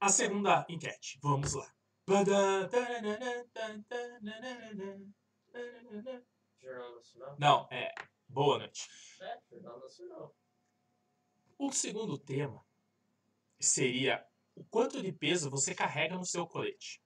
A 0.03 0.09
segunda 0.09 0.67
enquete. 0.69 1.17
Vamos 1.23 1.55
lá. 1.55 1.73
Não, 7.39 7.69
é. 7.71 7.95
Boa 8.27 8.59
noite. 8.59 8.89
É, 9.21 9.39
Jornal 9.49 9.79
Nacional. 9.79 10.37
O 11.57 11.71
segundo 11.71 12.19
tema 12.19 12.67
seria 13.61 14.27
o 14.57 14.65
quanto 14.65 15.01
de 15.01 15.13
peso 15.13 15.49
você 15.49 15.73
carrega 15.73 16.17
no 16.17 16.27
seu 16.27 16.49
colete. 16.49 17.01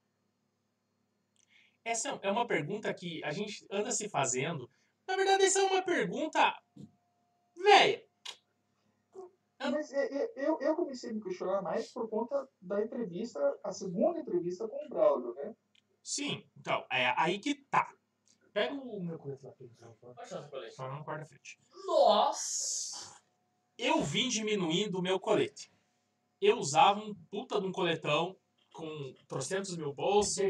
Essa 1.84 2.18
é 2.22 2.30
uma 2.30 2.46
pergunta 2.46 2.94
que 2.94 3.22
a 3.24 3.30
gente 3.30 3.66
anda 3.70 3.92
se 3.92 4.08
fazendo. 4.08 4.70
Na 5.06 5.16
verdade, 5.16 5.44
essa 5.44 5.60
é 5.60 5.64
uma 5.64 5.82
pergunta. 5.82 6.58
Véia. 7.54 8.05
Eu- 9.58 9.70
Mas 9.70 9.92
é, 9.92 10.04
é, 10.06 10.32
eu, 10.36 10.58
eu 10.60 10.76
comecei 10.76 11.10
a 11.10 11.12
me 11.14 11.20
questionar 11.22 11.62
mais 11.62 11.90
por 11.90 12.08
conta 12.08 12.48
da 12.60 12.82
entrevista, 12.84 13.40
a 13.64 13.72
segunda 13.72 14.18
entrevista 14.20 14.68
com 14.68 14.84
o 14.84 14.88
Braulio, 14.88 15.34
né? 15.34 15.54
Sim, 16.02 16.46
então, 16.56 16.84
é 16.90 17.12
aí 17.16 17.38
que 17.38 17.54
tá. 17.54 17.92
Pega 18.52 18.74
o 18.74 19.02
meu 19.02 19.18
colete 19.18 19.42
lá. 19.44 19.50
por 19.90 19.98
favor. 19.98 20.14
Pode 20.14 20.28
chamar 20.28 20.46
o 20.46 20.50
colete. 20.50 20.74
Só 20.74 20.88
não 20.88 21.02
guarda 21.02 21.26
frente. 21.26 21.58
Nossa! 21.86 23.16
eu 23.78 24.02
vim 24.02 24.28
diminuindo 24.28 24.98
o 24.98 25.02
meu 25.02 25.20
colete. 25.20 25.70
Eu 26.40 26.58
usava 26.58 27.00
um 27.00 27.14
puta 27.30 27.60
de 27.60 27.66
um 27.66 27.72
coletão 27.72 28.34
com 28.72 29.14
trocentos 29.28 29.76
mil 29.76 29.92
bolsos, 29.92 30.42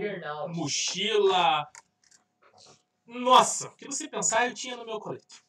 mochila. 0.55 1.69
Nossa, 3.05 3.69
o 3.69 3.77
que 3.77 3.87
você 3.87 4.09
pensar 4.09 4.47
eu 4.49 4.55
tinha 4.55 4.77
no 4.77 4.85
meu 4.85 5.01
colete. 5.01 5.45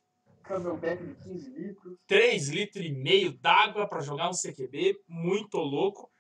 Camelback 0.48 1.04
de 1.04 1.16
15 1.16 1.50
litros. 1.50 1.98
3 2.08 2.50
litros 2.50 2.86
e 2.86 2.92
meio 2.92 3.38
d'água 3.38 3.88
para 3.88 4.02
jogar 4.02 4.30
um 4.30 4.34
CQB, 4.34 5.02
muito 5.08 5.58
louco. 5.58 6.12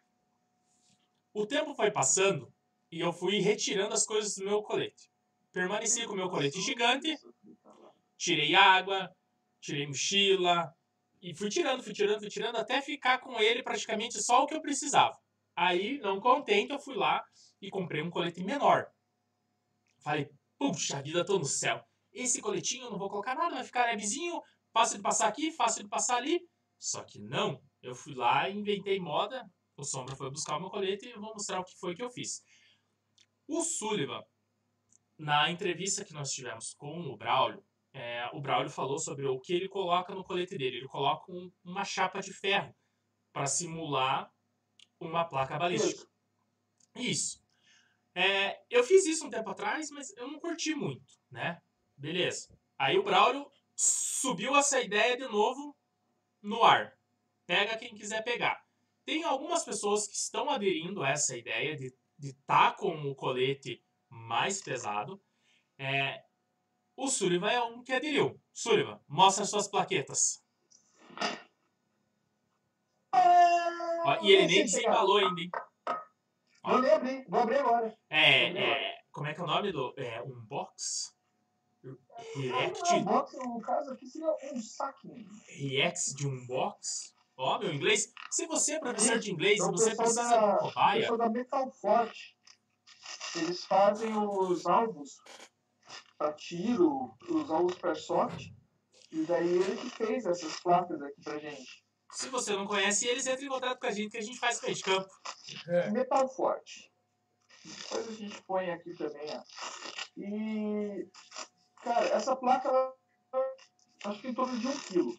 O 1.33 1.45
tempo 1.45 1.73
foi 1.73 1.91
passando 1.91 2.51
e 2.91 2.99
eu 2.99 3.13
fui 3.13 3.39
retirando 3.39 3.93
as 3.93 4.05
coisas 4.05 4.35
do 4.35 4.45
meu 4.45 4.61
colete. 4.61 5.09
Permaneci 5.51 6.05
com 6.05 6.13
o 6.13 6.15
meu 6.15 6.29
colete 6.29 6.61
gigante, 6.61 7.15
tirei 8.17 8.53
água, 8.55 9.09
tirei 9.59 9.87
mochila 9.87 10.73
e 11.21 11.35
fui 11.35 11.49
tirando, 11.49 11.81
fui 11.81 11.93
tirando, 11.93 12.19
fui 12.19 12.29
tirando 12.29 12.57
até 12.57 12.81
ficar 12.81 13.19
com 13.19 13.39
ele 13.39 13.63
praticamente 13.63 14.21
só 14.21 14.43
o 14.43 14.47
que 14.47 14.55
eu 14.55 14.61
precisava. 14.61 15.17
Aí, 15.55 15.97
não 15.99 16.19
contente, 16.19 16.71
eu 16.71 16.79
fui 16.79 16.95
lá 16.95 17.23
e 17.61 17.69
comprei 17.69 18.01
um 18.01 18.09
colete 18.09 18.43
menor. 18.43 18.87
Falei, 19.99 20.29
puxa 20.57 21.01
vida, 21.01 21.25
tô 21.25 21.39
no 21.39 21.45
céu. 21.45 21.83
Esse 22.17 22.41
coletinho 22.41 22.89
não 22.89 22.97
vou 22.97 23.10
colocar 23.10 23.36
nada, 23.36 23.56
vai 23.56 23.63
ficar 23.63 23.86
levezinho, 23.86 24.41
fácil 24.73 24.97
de 24.97 25.03
passar 25.03 25.27
aqui, 25.27 25.51
fácil 25.51 25.84
de 25.84 25.89
passar 25.89 26.17
ali. 26.17 26.41
Só 26.80 27.03
que 27.03 27.19
não, 27.19 27.62
eu 27.82 27.93
fui 27.93 28.15
lá 28.15 28.49
inventei 28.49 28.99
moda. 28.99 29.47
O 29.75 29.84
Sombra 29.84 30.15
foi 30.15 30.32
buscar 30.32 30.58
o 30.58 30.60
meu 30.60 30.71
colete 30.71 31.06
e 31.06 31.12
eu 31.12 31.21
vou 31.21 31.34
mostrar 31.34 31.60
o 31.60 31.63
que 31.63 31.77
foi 31.80 31.95
que 31.95 32.01
eu 32.01 32.10
fiz. 32.10 32.41
O 33.47 33.62
Sullivan, 33.62 34.23
na 35.17 35.51
entrevista 35.51 36.03
que 36.03 36.13
nós 36.13 36.32
tivemos 36.32 36.73
com 36.73 36.99
o 37.01 37.15
Braulio, 37.15 37.63
é, 37.93 38.27
o 38.34 38.41
Braulio 38.41 38.71
falou 38.71 38.97
sobre 38.97 39.27
o 39.27 39.39
que 39.39 39.53
ele 39.53 39.69
coloca 39.69 40.13
no 40.15 40.23
colete 40.23 40.58
dele. 40.58 40.77
Ele 40.77 40.88
coloca 40.88 41.32
um- 41.32 41.51
uma 41.63 41.86
chapa 41.86 42.19
de 42.19 42.34
ferro 42.34 42.75
para 43.32 43.45
simular 43.45 44.32
uma 44.99 45.23
placa 45.25 45.58
balística. 45.60 46.10
Isso. 46.95 47.45
É, 48.15 48.60
eu 48.71 48.84
fiz 48.84 49.06
isso 49.06 49.27
um 49.27 49.30
tempo 49.30 49.49
atrás, 49.51 49.91
mas 49.91 50.10
eu 50.17 50.27
não 50.27 50.39
curti 50.39 50.73
muito, 50.73 51.06
né? 51.30 51.62
Beleza. 51.97 52.47
Aí 52.77 52.97
o 52.97 53.03
Braulio 53.03 53.49
subiu 53.75 54.55
essa 54.55 54.80
ideia 54.80 55.17
de 55.17 55.28
novo 55.28 55.76
no 56.41 56.63
ar. 56.63 56.95
Pega 57.45 57.78
quem 57.78 57.95
quiser 57.95 58.24
pegar. 58.24 58.63
Tem 59.03 59.24
algumas 59.24 59.63
pessoas 59.63 60.07
que 60.07 60.15
estão 60.15 60.49
aderindo 60.49 61.01
a 61.01 61.09
essa 61.09 61.36
ideia 61.36 61.76
de 61.76 61.93
estar 62.19 62.76
com 62.76 62.93
o 63.03 63.15
colete 63.15 63.84
mais 64.09 64.61
pesado. 64.61 65.22
É, 65.78 66.24
o 66.95 67.07
Sullivan 67.07 67.51
é 67.51 67.61
um 67.61 67.84
que 67.84 67.93
aderiu. 67.93 68.39
Sullivan, 68.53 68.99
mostra 69.07 69.45
suas 69.45 69.67
plaquetas. 69.67 70.43
Ó, 73.13 74.19
e 74.22 74.32
ele 74.32 74.47
nem 74.47 74.63
desembalou 74.63 75.17
ainda, 75.17 75.41
hein? 75.41 75.51
Vou 76.63 76.76
abrir, 76.76 77.26
vou 77.30 77.39
abrir 77.39 77.59
agora. 77.59 77.97
É, 78.09 78.47
é, 78.49 78.97
como 79.11 79.28
é 79.28 79.34
que 79.34 79.39
é 79.39 79.43
o 79.43 79.47
nome 79.47 79.72
do. 79.72 79.93
É, 79.97 80.22
unbox? 80.22 81.16
React, 82.35 82.99
box, 83.03 83.38
no 83.38 83.61
caso 83.61 83.91
aqui 83.91 84.07
seria 84.07 84.35
um 84.53 84.61
saque. 84.61 85.27
react 85.47 86.15
de 86.15 86.27
unbox? 86.27 87.13
Ó, 87.38 87.59
meu 87.59 87.73
inglês. 87.73 88.11
Se 88.31 88.47
você 88.47 88.73
é 88.73 88.79
professor 88.79 89.19
de 89.19 89.31
inglês 89.31 89.59
É 89.59 89.63
e 89.63 89.67
o 89.67 89.71
você 89.71 89.95
precisa 89.95 90.23
da- 90.23 90.29
de 90.39 90.45
um 90.45 90.55
O 90.55 90.57
cobaia, 90.59 90.99
pessoal 91.01 91.17
da 91.19 91.29
Metal 91.29 91.71
Forte. 91.71 92.35
Eles 93.35 93.63
fazem 93.65 94.15
os 94.17 94.65
alvos 94.65 95.17
para 96.17 96.33
tiro, 96.33 97.15
os 97.29 97.49
alvos 97.51 97.75
para 97.77 97.93
sorte. 97.93 98.55
E 99.11 99.23
daí 99.23 99.47
ele 99.47 99.77
que 99.77 99.89
fez 99.91 100.25
essas 100.25 100.59
placas 100.59 100.99
aqui 101.01 101.21
pra 101.21 101.38
gente. 101.38 101.85
se 102.11 102.29
você 102.29 102.53
não 102.55 102.65
conhece 102.65 103.05
eles, 103.07 103.27
entre 103.27 103.45
em 103.45 103.49
contato 103.49 103.79
com 103.79 103.85
a 103.88 103.91
gente 103.91 104.09
que 104.11 104.17
a 104.17 104.21
gente 104.21 104.39
faz 104.39 104.59
meio 104.61 104.73
de 104.75 104.81
campo. 104.83 105.09
É. 105.67 105.89
Metal 105.91 106.27
Forte. 106.35 106.91
Depois 107.63 108.07
a 108.07 108.11
gente 108.13 108.41
põe 108.43 108.71
aqui 108.71 108.93
também, 108.95 109.27
ó. 109.29 109.43
E. 110.17 111.07
Cara, 111.88 112.05
essa 112.07 112.35
placa 112.35 112.67
ela, 112.67 112.93
acho 114.03 114.21
que 114.21 114.27
em 114.27 114.33
torno 114.33 114.59
de 114.59 114.67
um 114.67 114.77
quilo. 114.77 115.17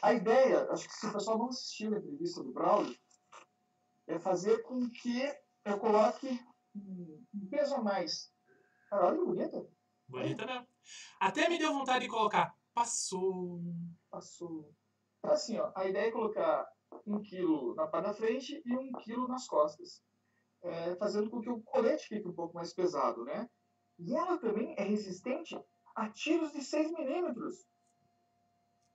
A 0.00 0.14
ideia, 0.14 0.66
acho 0.70 0.88
que 0.88 0.94
se 0.94 1.06
o 1.06 1.12
pessoal 1.12 1.36
não 1.36 1.48
assistiu 1.48 1.94
a 1.94 1.98
entrevista 1.98 2.42
do 2.42 2.50
Braulio, 2.50 2.96
é 4.06 4.18
fazer 4.18 4.62
com 4.62 4.88
que 4.88 5.22
eu 5.66 5.78
coloque 5.78 6.40
um 6.74 7.48
peso 7.50 7.74
a 7.74 7.82
mais. 7.82 8.32
Cara, 8.88 9.08
olha 9.08 9.18
que 9.18 9.24
bonita. 9.26 9.68
Bonita 10.08 10.46
mesmo. 10.46 10.66
Até 11.20 11.46
me 11.50 11.58
deu 11.58 11.74
vontade 11.74 12.06
de 12.06 12.10
colocar. 12.10 12.56
Passou. 12.72 13.60
Passou. 14.10 14.74
Assim, 15.24 15.58
ó, 15.58 15.70
a 15.74 15.86
ideia 15.86 16.08
é 16.08 16.12
colocar 16.12 16.66
um 17.06 17.20
quilo 17.20 17.74
na 17.74 17.86
parte 17.86 18.06
da 18.06 18.14
frente 18.14 18.62
e 18.64 18.74
um 18.74 18.92
quilo 18.92 19.28
nas 19.28 19.46
costas. 19.46 20.02
É, 20.62 20.96
fazendo 20.96 21.28
com 21.28 21.42
que 21.42 21.50
o 21.50 21.60
colete 21.60 22.08
fique 22.08 22.26
um 22.26 22.34
pouco 22.34 22.54
mais 22.54 22.72
pesado, 22.72 23.24
né? 23.24 23.46
E 23.98 24.14
ela 24.14 24.38
também 24.38 24.74
é 24.76 24.82
resistente 24.82 25.58
a 25.94 26.08
tiros 26.08 26.52
de 26.52 26.62
6 26.62 26.92
milímetros. 26.92 27.66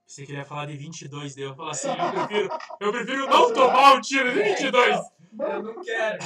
Você 0.06 0.26
queria 0.26 0.44
falar 0.44 0.66
de 0.66 0.76
22, 0.76 1.34
daí 1.34 1.44
eu 1.44 1.54
falar 1.54 1.70
assim, 1.72 1.88
eu 1.88 1.94
prefiro, 2.28 2.48
eu 2.80 2.92
prefiro 2.92 3.26
não 3.26 3.52
tomar 3.52 3.94
um 3.94 4.00
tiro 4.00 4.32
de 4.32 4.42
22. 4.42 4.96
Eu 5.38 5.62
não 5.62 5.82
quero. 5.82 6.18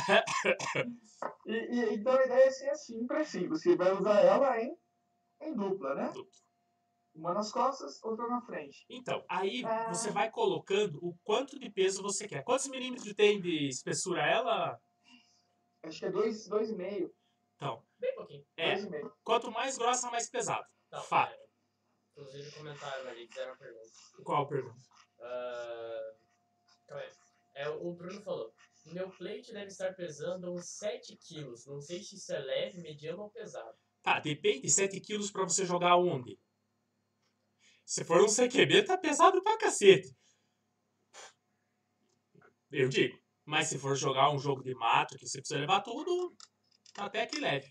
E, 1.47 1.53
e- 1.53 1.95
então 1.95 2.13
a 2.17 2.25
ideia 2.25 2.45
é 2.47 2.51
ser 2.51 2.71
assim, 2.71 3.07
para 3.07 3.25
si. 3.25 3.47
Você 3.47 3.77
vai 3.77 3.93
usar 3.97 4.21
ela 4.21 4.61
em, 4.61 4.77
em 5.43 5.55
dupla, 5.55 5.95
né? 5.95 6.13
Uma 7.15 7.35
nas 7.35 7.51
costas, 7.51 8.03
outra 8.05 8.29
na 8.29 8.41
frente. 8.43 8.85
Então, 8.89 9.25
aí 9.29 9.65
Ah. 9.65 9.93
você 9.93 10.11
vai 10.11 10.31
colocando 10.31 10.99
o 11.05 11.17
quanto 11.25 11.59
de 11.59 11.69
peso 11.71 12.03
você 12.03 12.29
quer. 12.29 12.45
Quantos 12.45 12.69
milímetros 12.69 13.13
tem 13.15 13.41
de 13.41 13.67
espessura 13.69 14.23
ela? 14.23 14.79
Acho 15.85 15.99
que 16.01 16.07
é 16.07 16.11
2,5. 16.13 17.11
Então, 17.59 17.85
Bem 17.99 18.15
pouquinho. 18.15 18.47
é, 18.57 18.77
2,5. 18.77 19.13
quanto 19.25 19.51
mais 19.51 19.77
grossa, 19.77 20.09
mais 20.13 20.31
pesado. 20.31 20.65
Não, 20.93 21.03
Fato. 21.03 21.33
é. 21.33 21.49
Inclusive 22.13 22.53
comentaram 22.53 23.09
ali, 23.11 23.27
fizeram 23.27 23.51
uma 23.51 23.59
pergunta. 23.59 23.91
Qual 24.25 24.43
a 24.45 24.49
pergunta? 24.49 24.81
Calma 26.87 27.03
aí. 27.03 27.13
É, 27.57 27.69
o 27.69 27.93
Bruno 27.93 28.23
falou. 28.23 28.55
Meu 28.87 29.11
plate 29.11 29.53
deve 29.53 29.67
estar 29.67 29.93
pesando 29.95 30.53
uns 30.53 30.67
7 30.67 31.17
quilos. 31.17 31.67
Não 31.67 31.81
sei 31.81 32.01
se 32.03 32.15
isso 32.15 32.33
é 32.33 32.39
leve, 32.39 32.79
mediano 32.81 33.23
ou 33.23 33.31
pesado. 33.31 33.77
Tá, 34.03 34.21
depende, 34.21 34.71
7 34.71 35.01
quilos 35.01 35.31
pra 35.33 35.43
você 35.43 35.67
jogar 35.67 35.97
onde? 35.97 36.41
Se 37.85 38.05
for 38.05 38.21
um 38.23 38.29
CQB, 38.29 38.85
tá 38.85 38.97
pesado 38.97 39.43
pra 39.43 39.59
cacete. 39.59 40.17
Eu 42.71 42.89
digo. 42.89 43.19
Mas 43.45 43.67
se 43.69 43.79
for 43.79 43.97
jogar 43.97 44.31
um 44.31 44.39
jogo 44.39 44.63
de 44.63 44.75
mato, 44.75 45.17
que 45.19 45.27
você 45.27 45.39
precisa 45.39 45.59
levar 45.61 45.81
tudo, 45.81 46.37
até 46.99 47.27
que 47.27 47.41
leve. 47.41 47.71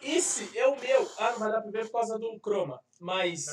Esse 0.00 0.56
é 0.56 0.66
o 0.66 0.78
meu. 0.78 1.10
Ah, 1.18 1.32
não 1.32 1.38
vai 1.40 1.50
dar 1.50 1.60
pra 1.60 1.70
ver 1.70 1.86
por 1.86 1.92
causa 1.92 2.18
do 2.18 2.38
croma. 2.40 2.80
Mas 3.00 3.46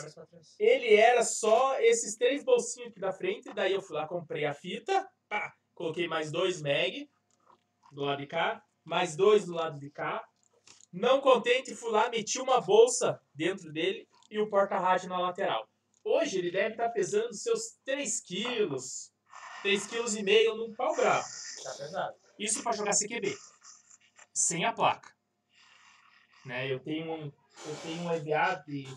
ele 0.59 0.95
era 0.95 1.23
só 1.23 1.79
esses 1.79 2.15
três 2.15 2.43
bolsinhos 2.43 2.89
aqui 2.89 2.99
da 2.99 3.11
frente. 3.11 3.53
Daí 3.53 3.73
eu 3.73 3.81
fui 3.81 3.95
lá, 3.95 4.07
comprei 4.07 4.45
a 4.45 4.53
fita. 4.53 5.07
Pá, 5.27 5.53
coloquei 5.73 6.07
mais 6.07 6.31
dois 6.31 6.61
mag 6.61 7.09
do 7.91 8.01
lado 8.01 8.19
de 8.19 8.27
cá. 8.27 8.63
Mais 8.83 9.15
dois 9.15 9.45
do 9.45 9.53
lado 9.53 9.79
de 9.79 9.89
cá. 9.89 10.23
Não 10.93 11.19
contente, 11.19 11.75
fui 11.75 11.91
lá, 11.91 12.09
meti 12.09 12.39
uma 12.39 12.61
bolsa 12.61 13.19
dentro 13.33 13.71
dele 13.73 14.07
e 14.29 14.39
o 14.39 14.49
porta-rádio 14.49 15.09
na 15.09 15.19
lateral. 15.19 15.67
Hoje 16.03 16.37
ele 16.37 16.51
deve 16.51 16.75
estar 16.75 16.89
pesando 16.89 17.33
seus 17.33 17.77
3 17.83 18.21
quilos. 18.21 19.11
3 19.63 19.87
quilos 19.87 20.15
e 20.15 20.21
meio 20.21 20.55
num 20.55 20.73
pau 20.73 20.95
bravo. 20.95 21.25
Tá 21.63 21.73
pesado. 21.73 22.24
Isso 22.37 22.63
para 22.63 22.75
jogar 22.75 22.91
CQB. 22.91 23.35
Sem 24.33 24.65
a 24.65 24.73
placa. 24.73 25.13
Né? 26.45 26.71
Eu 26.71 26.79
tenho 26.79 27.11
um, 27.11 27.25
eu 27.65 27.75
tenho 27.81 28.01
um 28.03 28.11
EVA 28.11 28.63
de 28.67 28.87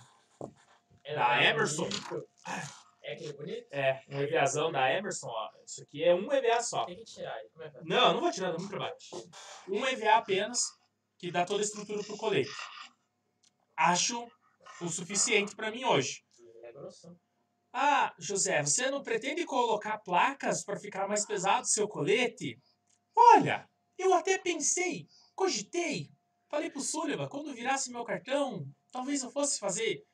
É 1.04 1.14
Da 1.14 1.42
Emerson. 1.42 1.88
É 3.02 3.12
aquele 3.14 3.32
bonito? 3.32 3.66
É, 3.70 4.02
um 4.08 4.20
EVAzão 4.20 4.70
da 4.70 4.92
Emerson, 4.92 5.28
ó. 5.28 5.50
Isso 5.64 5.82
aqui 5.82 6.04
é 6.04 6.14
um 6.14 6.30
EVA 6.30 6.60
só. 6.60 6.84
Tem 6.84 6.96
que 6.96 7.04
tirar 7.04 7.38
ele. 7.40 7.48
Como 7.50 7.64
é 7.64 7.70
que 7.70 7.76
é? 7.78 7.80
Não, 7.84 8.12
não 8.12 8.20
vou 8.20 8.30
tirar, 8.30 8.50
dá 8.50 8.58
muito 8.58 8.68
trabalho. 8.68 8.96
Um 9.66 9.86
EVA 9.86 10.14
apenas, 10.16 10.60
que 11.16 11.30
dá 11.30 11.46
toda 11.46 11.62
a 11.62 11.64
estrutura 11.64 12.02
pro 12.02 12.18
colete. 12.18 12.50
Acho 13.76 14.28
o 14.80 14.88
suficiente 14.88 15.56
para 15.56 15.70
mim 15.70 15.84
hoje. 15.84 16.22
É 16.64 16.72
grossão. 16.72 17.18
Ah, 17.72 18.14
José, 18.18 18.62
você 18.62 18.90
não 18.90 19.02
pretende 19.02 19.44
colocar 19.44 19.98
placas 19.98 20.64
para 20.64 20.78
ficar 20.78 21.06
mais 21.06 21.24
pesado 21.24 21.62
o 21.62 21.68
seu 21.68 21.88
colete? 21.88 22.58
Olha, 23.34 23.68
eu 23.96 24.14
até 24.14 24.38
pensei, 24.38 25.08
cogitei. 25.34 26.10
Falei 26.48 26.70
pro 26.70 26.80
Sullivan, 26.80 27.28
quando 27.28 27.52
virasse 27.52 27.90
meu 27.90 28.04
cartão, 28.04 28.66
talvez 28.92 29.22
eu 29.22 29.30
fosse 29.30 29.58
fazer. 29.58 30.06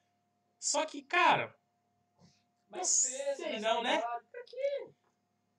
Só 0.58 0.84
que, 0.86 1.02
cara, 1.02 1.54
não 2.68 2.82
sei 2.82 3.60
não, 3.60 3.82
né? 3.82 4.00
Pra 4.00 4.42
quê? 4.46 4.90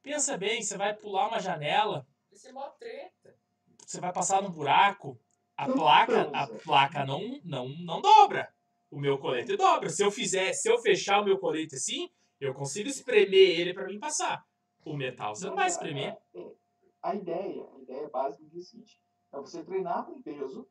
Pensa 0.02 0.38
bem, 0.38 0.62
você 0.62 0.78
vai 0.78 0.94
pular 0.96 1.28
uma 1.28 1.40
janela, 1.40 2.06
Vai 2.30 2.38
ser 2.40 2.52
mó 2.52 2.68
treta. 2.72 3.38
você 3.86 4.00
vai 4.00 4.12
passar 4.12 4.42
num 4.42 4.52
buraco, 4.52 5.20
a 5.56 5.72
placa, 5.72 6.30
a 6.34 6.48
placa 6.48 7.06
não, 7.06 7.40
não, 7.44 7.70
não 7.70 8.02
dobra. 8.02 8.54
O 8.92 9.00
meu 9.00 9.18
colete 9.18 9.56
dobra. 9.56 9.90
Se 9.90 10.04
eu 10.04 10.12
fizer, 10.12 10.52
se 10.54 10.70
eu 10.70 10.78
fechar 10.80 11.22
o 11.22 11.26
meu 11.26 11.40
colete 11.40 11.76
assim, 11.76 12.10
eu 12.40 12.54
consigo 12.54 12.90
espremer 12.90 13.60
ele 13.60 13.74
para 13.74 13.88
mim 13.88 14.00
passar. 14.00 14.44
O 14.84 14.96
metal 14.96 15.34
você 15.36 15.48
não 15.48 15.56
vai 15.56 15.68
espremer. 15.68 16.16
A 17.06 17.14
ideia, 17.14 17.70
a 17.72 17.80
ideia 17.84 18.10
básica 18.10 18.44
é 18.44 18.58
o 18.58 18.64
seguinte: 18.64 19.00
é 19.32 19.38
você 19.38 19.64
treinar 19.64 20.08
com 20.08 20.20
peso 20.24 20.68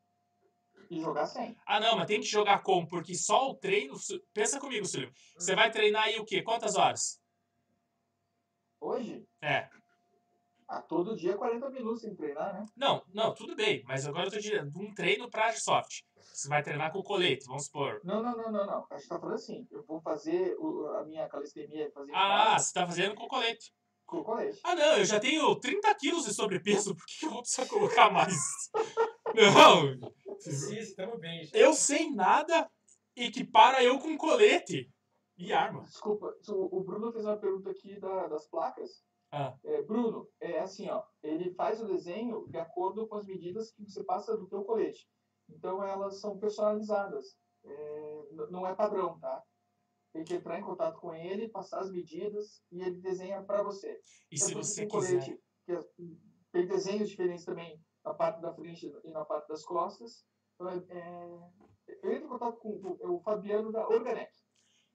e 0.90 1.00
jogar 1.00 1.26
sem. 1.26 1.56
Ah, 1.64 1.78
não, 1.78 1.96
mas 1.96 2.08
tem 2.08 2.18
que 2.18 2.26
jogar 2.26 2.60
como? 2.64 2.88
Porque 2.88 3.14
só 3.14 3.50
o 3.50 3.54
treino. 3.54 3.94
Pensa 4.32 4.58
comigo, 4.58 4.84
Silvio. 4.84 5.12
Você 5.38 5.54
vai 5.54 5.70
treinar 5.70 6.02
aí 6.02 6.18
o 6.18 6.24
quê? 6.24 6.42
Quantas 6.42 6.74
horas? 6.74 7.20
Hoje, 8.80 9.24
É. 9.40 9.70
ah, 10.68 10.82
todo 10.82 11.16
dia 11.16 11.36
40 11.36 11.70
minutos 11.70 12.00
sem 12.02 12.16
treinar, 12.16 12.52
né? 12.52 12.66
Não, 12.76 13.00
não, 13.14 13.32
tudo 13.32 13.54
bem. 13.54 13.84
Mas 13.86 14.04
agora 14.04 14.26
eu 14.26 14.30
tô 14.32 14.38
dizendo, 14.38 14.76
um 14.76 14.92
treino 14.92 15.30
pra 15.30 15.52
soft. 15.52 16.02
Você 16.16 16.48
vai 16.48 16.64
treinar 16.64 16.92
com 16.92 17.00
colete, 17.00 17.46
vamos 17.46 17.66
supor. 17.66 18.00
Não, 18.02 18.20
não, 18.20 18.36
não, 18.36 18.50
não, 18.50 18.66
não. 18.66 18.86
A 18.90 18.98
gente 18.98 19.08
tá 19.08 19.20
falando 19.20 19.36
assim: 19.36 19.68
eu 19.70 19.84
vou 19.84 20.00
fazer 20.00 20.56
o- 20.58 20.88
a 20.96 21.04
minha 21.04 21.28
calistenia, 21.28 21.92
fazer 21.92 22.12
Ah, 22.12 22.58
você 22.58 22.72
tá 22.72 22.84
fazendo 22.84 23.14
com 23.14 23.28
colete. 23.28 23.72
Com 24.06 24.18
o 24.18 24.24
colete. 24.24 24.60
Ah, 24.64 24.74
não, 24.74 24.96
eu 24.98 25.04
já 25.04 25.18
tenho 25.20 25.54
30 25.56 25.94
quilos 25.96 26.24
de 26.24 26.34
sobrepeso, 26.34 26.94
por 26.94 27.04
que 27.06 27.26
eu 27.26 27.30
vou 27.30 27.40
precisar 27.42 27.66
colocar 27.68 28.10
mais? 28.10 28.34
Não, 29.34 29.98
Precisa, 30.36 30.94
tamo 30.96 31.18
bem 31.18 31.44
já. 31.44 31.58
eu 31.58 31.72
sem 31.74 32.14
nada 32.14 32.70
equipara 33.16 33.82
eu 33.82 33.98
com 33.98 34.16
colete 34.16 34.88
e 35.36 35.52
arma. 35.52 35.82
Desculpa, 35.82 36.32
o 36.48 36.80
Bruno 36.84 37.12
fez 37.12 37.24
uma 37.24 37.36
pergunta 37.36 37.70
aqui 37.70 37.98
da- 37.98 38.28
das 38.28 38.46
placas. 38.46 39.02
Ah. 39.32 39.56
É, 39.64 39.82
Bruno, 39.82 40.28
é 40.40 40.60
assim, 40.60 40.88
ó, 40.88 41.02
ele 41.22 41.52
faz 41.54 41.80
o 41.80 41.86
desenho 41.86 42.46
de 42.48 42.58
acordo 42.58 43.08
com 43.08 43.16
as 43.16 43.26
medidas 43.26 43.72
que 43.72 43.82
você 43.82 44.04
passa 44.04 44.36
do 44.36 44.46
teu 44.46 44.62
colete. 44.62 45.08
Então 45.48 45.82
elas 45.82 46.20
são 46.20 46.38
personalizadas. 46.38 47.36
É, 47.64 48.22
não 48.50 48.64
é 48.66 48.74
padrão, 48.74 49.18
tá? 49.18 49.42
Tem 50.14 50.22
que 50.22 50.34
entrar 50.34 50.60
em 50.60 50.62
contato 50.62 51.00
com 51.00 51.12
ele, 51.12 51.48
passar 51.48 51.80
as 51.80 51.90
medidas 51.90 52.62
e 52.70 52.80
ele 52.80 53.00
desenha 53.00 53.42
para 53.42 53.64
você. 53.64 54.00
E 54.30 54.36
Então, 54.36 54.46
se 54.46 54.54
você 54.54 54.80
tem 54.82 54.88
quiser. 54.88 55.18
colete 55.18 55.42
que 55.66 55.72
é- 55.72 55.84
tem 56.52 56.66
desenhos 56.68 57.10
diferentes 57.10 57.44
também 57.44 57.82
na 58.04 58.14
parte 58.14 58.40
da 58.40 58.54
frente 58.54 58.86
e 59.02 59.10
na 59.10 59.24
parte 59.24 59.48
das 59.48 59.64
costas. 59.64 60.24
Então, 60.54 60.68
é, 60.70 60.76
é, 60.88 61.98
eu 62.04 62.12
entro 62.12 62.26
em 62.26 62.28
contato 62.28 62.56
com 62.58 62.68
o, 62.68 62.98
é 63.02 63.08
o 63.08 63.18
Fabiano 63.22 63.72
da 63.72 63.88
Organec. 63.88 64.30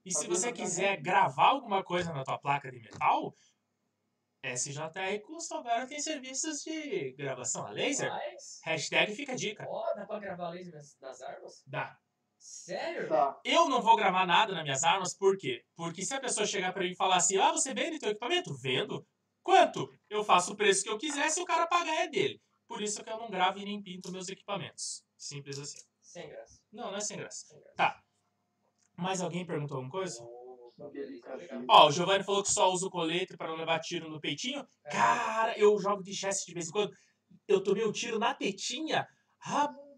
E 0.05 0.11
se 0.11 0.19
Fabiano 0.21 0.35
você 0.37 0.47
da 0.51 0.53
quiser 0.53 0.83
Organec. 0.83 1.03
gravar 1.03 1.47
alguma 1.49 1.83
coisa 1.83 2.13
na 2.13 2.23
tua 2.23 2.39
placa 2.39 2.71
de 2.71 2.79
metal, 2.79 3.33
SJR 4.41 5.19
Custom 5.25 5.57
agora 5.57 5.85
tem 5.85 5.99
serviços 5.99 6.59
de 6.61 7.11
gravação 7.11 7.65
a 7.67 7.71
laser. 7.71 8.09
Mas, 8.09 8.61
Hashtag 8.63 9.13
fica 9.13 9.33
a 9.33 9.35
dica. 9.35 9.65
ó, 9.67 9.93
dá 9.95 10.05
pra 10.05 10.17
gravar 10.19 10.51
laser 10.51 10.73
nas, 10.75 10.97
nas 11.01 11.21
armas? 11.21 11.61
Dá. 11.67 11.99
Sério? 12.39 13.07
Tá. 13.07 13.39
Eu 13.43 13.67
não 13.67 13.81
vou 13.81 13.95
gravar 13.95 14.25
nada 14.25 14.53
nas 14.53 14.63
minhas 14.63 14.83
armas, 14.83 15.13
por 15.13 15.37
quê? 15.37 15.63
Porque 15.75 16.03
se 16.03 16.13
a 16.13 16.21
pessoa 16.21 16.47
chegar 16.47 16.71
pra 16.71 16.83
mim 16.83 16.91
e 16.91 16.95
falar 16.95 17.17
assim, 17.17 17.37
ah, 17.37 17.51
você 17.51 17.73
vende 17.73 17.99
teu 17.99 18.09
equipamento? 18.09 18.55
Vendo. 18.55 19.05
Quanto? 19.43 19.91
Eu 20.09 20.23
faço 20.23 20.53
o 20.53 20.55
preço 20.55 20.83
que 20.83 20.89
eu 20.89 20.97
quiser, 20.97 21.29
se 21.29 21.41
o 21.41 21.45
cara 21.45 21.67
pagar 21.67 21.95
é 21.95 22.07
dele. 22.07 22.41
Por 22.67 22.81
isso 22.81 23.03
que 23.03 23.09
eu 23.09 23.17
não 23.17 23.29
gravo 23.29 23.59
e 23.59 23.65
nem 23.65 23.81
pinto 23.81 24.11
meus 24.11 24.29
equipamentos. 24.29 25.03
Simples 25.17 25.59
assim. 25.59 25.79
Sem 26.01 26.29
graça. 26.29 26.61
Não, 26.71 26.91
não 26.91 26.97
é 26.97 27.01
sem 27.01 27.17
graça. 27.17 27.45
Sem 27.47 27.59
graça. 27.59 27.75
Tá. 27.75 28.03
Mais 28.95 29.21
alguém 29.21 29.45
perguntou 29.45 29.77
alguma 29.77 29.91
coisa? 29.91 30.23
Beleza, 30.91 31.35
legal. 31.35 31.63
Ó, 31.69 31.87
o 31.87 31.91
Giovanni 31.91 32.23
falou 32.23 32.41
que 32.41 32.51
só 32.51 32.71
usa 32.71 32.87
o 32.87 32.89
colete 32.89 33.35
pra 33.35 33.47
não 33.47 33.55
levar 33.55 33.79
tiro 33.79 34.09
no 34.09 34.19
peitinho. 34.19 34.65
Cara, 34.89 35.57
eu 35.57 35.77
jogo 35.79 36.01
de 36.01 36.15
chest 36.15 36.45
de 36.45 36.53
vez 36.53 36.69
em 36.69 36.71
quando. 36.71 36.91
Eu 37.47 37.61
tomei 37.61 37.85
um 37.85 37.91
tiro 37.91 38.17
na 38.17 38.33
tetinha. 38.33 39.05
Rapaz! 39.39 39.88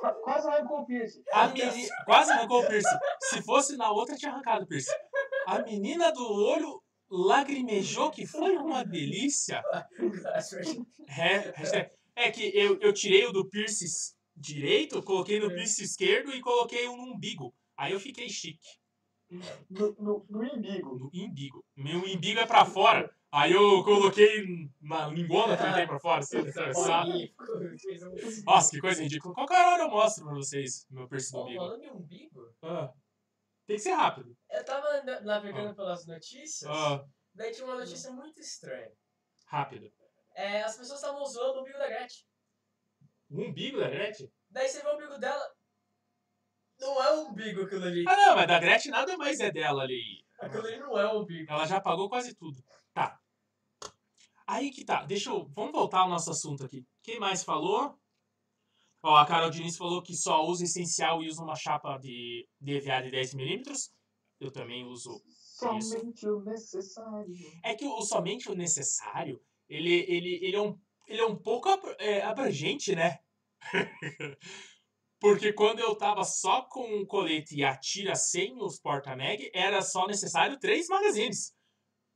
Qu- 0.00 0.20
Quase 0.22 0.48
arrancou 0.48 0.80
o 0.80 0.86
piercing. 0.86 1.22
A 1.32 1.48
meni... 1.48 1.88
Quase 2.04 2.32
arrancou 2.32 2.62
o 2.62 2.66
piercing. 2.66 2.98
Se 3.20 3.42
fosse 3.42 3.76
na 3.76 3.90
outra, 3.90 4.16
tinha 4.16 4.32
arrancado 4.32 4.64
o 4.64 4.66
piercing. 4.66 4.90
A 5.46 5.60
menina 5.62 6.10
do 6.12 6.24
olho 6.32 6.82
lagrimejou, 7.10 8.10
que 8.10 8.26
foi 8.26 8.56
uma 8.56 8.84
delícia. 8.84 9.62
É, 11.08 11.52
é 12.16 12.30
que 12.30 12.42
eu, 12.54 12.78
eu 12.80 12.92
tirei 12.92 13.26
o 13.26 13.32
do 13.32 13.48
piercing 13.48 13.86
direito, 14.34 15.02
coloquei 15.02 15.38
no 15.38 15.48
piercing 15.48 15.84
esquerdo 15.84 16.34
e 16.34 16.40
coloquei 16.40 16.88
um 16.88 16.96
no 16.96 17.14
umbigo. 17.14 17.54
Aí 17.76 17.92
eu 17.92 18.00
fiquei 18.00 18.28
chique. 18.28 18.58
No, 19.70 19.92
no, 19.98 20.26
no 20.28 20.44
imbigo. 20.44 20.98
No 20.98 21.10
umbigo. 21.14 21.64
Meu 21.76 21.98
umbigo 22.00 22.40
é 22.40 22.46
pra 22.46 22.64
fora. 22.64 23.14
Aí 23.30 23.52
eu 23.52 23.82
coloquei 23.82 24.68
na 24.80 25.06
lingona 25.08 25.56
que 25.56 25.62
tem 25.72 25.86
pra 25.86 25.98
fora, 25.98 26.18
assim, 26.20 26.38
atravessado. 26.38 27.10
Fez 27.78 28.02
um- 28.02 28.44
Nossa, 28.44 28.70
que 28.70 28.80
coisa 28.80 29.02
ridícula. 29.02 29.34
Qualquer 29.34 29.66
hora 29.66 29.84
eu 29.84 29.88
mostro 29.90 30.24
pra 30.24 30.34
vocês 30.34 30.86
meu 30.90 31.08
piercing 31.08 31.32
do 31.32 31.42
umbigo. 31.44 31.58
Falando 31.60 31.82
em 31.84 31.90
umbigo, 31.90 32.54
Ah. 32.62 32.92
Tem 33.66 33.76
que 33.76 33.82
ser 33.82 33.92
rápido. 33.92 34.36
eu 34.50 34.64
tava 34.64 35.02
na- 35.04 35.20
navegando 35.22 35.74
pelas 35.74 36.04
notícias, 36.06 36.68
Ah, 36.70 37.02
daí 37.34 37.52
tinha 37.52 37.64
uma 37.66 37.76
notícia 37.76 38.10
muito 38.10 38.38
estranha. 38.40 38.92
rápido. 39.46 39.90
É, 40.34 40.62
as 40.62 40.76
pessoas 40.76 40.98
estavam 41.00 41.24
zoando 41.24 41.58
o 41.58 41.60
umbigo 41.62 41.78
da 41.78 41.86
Gretchen. 41.88 42.24
O 43.30 43.40
umbigo 43.40 43.78
da 43.78 43.88
Gretchen? 43.88 44.30
Daí 44.50 44.68
você 44.68 44.82
vê 44.82 44.88
o 44.88 44.94
umbigo 44.94 45.16
dela. 45.18 45.42
Não 46.82 47.02
é 47.02 47.14
um 47.14 47.28
umbigo 47.28 47.62
aquilo 47.62 47.84
ali. 47.84 48.04
Ah, 48.08 48.16
não, 48.16 48.36
mas 48.36 48.46
da 48.48 48.58
Gretchen 48.58 48.90
nada 48.90 49.16
mais 49.16 49.38
é 49.40 49.50
dela 49.52 49.84
ali. 49.84 50.02
Aquilo 50.40 50.66
ali 50.66 50.78
não 50.80 50.98
é 50.98 51.12
um 51.12 51.20
umbigo. 51.20 51.50
Ela 51.50 51.64
já 51.64 51.80
pagou 51.80 52.08
quase 52.08 52.34
tudo. 52.34 52.62
Tá. 52.92 53.18
Aí 54.46 54.70
que 54.70 54.84
tá. 54.84 55.04
Deixa 55.04 55.30
eu. 55.30 55.46
Vamos 55.54 55.72
voltar 55.72 56.00
ao 56.00 56.08
nosso 56.08 56.30
assunto 56.30 56.64
aqui. 56.64 56.84
Quem 57.02 57.20
mais 57.20 57.44
falou? 57.44 57.96
Ó, 59.00 59.16
a 59.16 59.24
Carol 59.24 59.50
Diniz 59.50 59.76
falou 59.76 60.02
que 60.02 60.14
só 60.16 60.44
usa 60.44 60.64
essencial 60.64 61.22
e 61.22 61.28
usa 61.28 61.42
uma 61.42 61.56
chapa 61.56 61.96
de, 61.98 62.48
de 62.60 62.72
EVA 62.76 63.02
de 63.02 63.10
10mm. 63.10 63.90
Eu 64.40 64.50
também 64.50 64.84
uso. 64.84 65.22
Somente 65.28 66.26
o 66.28 66.40
necessário. 66.40 67.32
É 67.62 67.74
que 67.76 67.84
o, 67.84 67.96
o 67.98 68.02
somente 68.02 68.50
o 68.50 68.54
necessário, 68.56 69.40
ele, 69.68 69.92
ele, 70.08 70.44
ele, 70.44 70.56
é, 70.56 70.60
um, 70.60 70.76
ele 71.06 71.20
é 71.20 71.26
um 71.26 71.36
pouco 71.36 71.68
ab- 71.68 71.96
é, 72.00 72.22
abrangente, 72.22 72.96
né? 72.96 73.20
Porque 75.22 75.52
quando 75.52 75.78
eu 75.78 75.94
tava 75.94 76.24
só 76.24 76.62
com 76.62 76.98
o 77.00 77.06
colete 77.06 77.54
e 77.56 77.64
a 77.64 77.76
tira 77.76 78.16
sem 78.16 78.60
os 78.60 78.80
porta-mag, 78.80 79.48
era 79.54 79.80
só 79.80 80.04
necessário 80.08 80.58
três 80.58 80.88
magazines. 80.88 81.54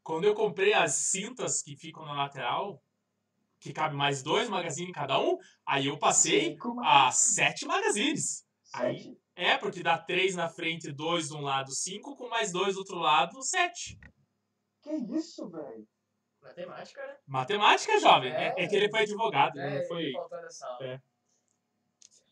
Quando 0.02 0.24
eu 0.24 0.34
comprei 0.34 0.74
as 0.74 0.92
cintas 0.94 1.62
que 1.62 1.76
ficam 1.76 2.04
na 2.04 2.14
lateral, 2.14 2.82
que 3.60 3.72
cabe 3.72 3.94
mais 3.94 4.24
dois 4.24 4.48
magazines 4.48 4.90
em 4.90 4.92
cada 4.92 5.20
um, 5.20 5.38
aí 5.64 5.86
eu 5.86 5.96
passei 5.96 6.50
Cinco 6.50 6.80
a 6.84 7.12
sete 7.12 7.64
magazines. 7.64 8.44
aí- 8.74 8.98
Sete. 8.98 9.16
É, 9.36 9.56
porque 9.56 9.82
dá 9.84 9.96
três 9.98 10.34
na 10.34 10.48
frente, 10.48 10.90
dois 10.90 11.28
de 11.28 11.34
um 11.34 11.42
lado, 11.42 11.70
cinco, 11.70 12.16
com 12.16 12.28
mais 12.28 12.50
dois 12.50 12.74
do 12.74 12.78
outro 12.80 12.96
lado, 12.98 13.40
sete. 13.42 13.96
Que 14.82 14.90
isso, 15.16 15.48
velho? 15.48 15.86
Matemática, 16.42 17.06
né? 17.06 17.16
Matemática, 17.26 18.00
jovem. 18.00 18.32
É, 18.32 18.54
É. 18.56 18.64
é 18.64 18.66
que 18.66 18.74
ele 18.74 18.88
foi 18.90 19.00
advogado, 19.02 19.58
É, 19.60 19.78
não 19.80 19.86
foi. 19.86 20.02
ele 20.04 20.12
faltou 20.12 20.40
nessa 20.42 20.66
aula. 20.66 20.86
É. 20.86 21.00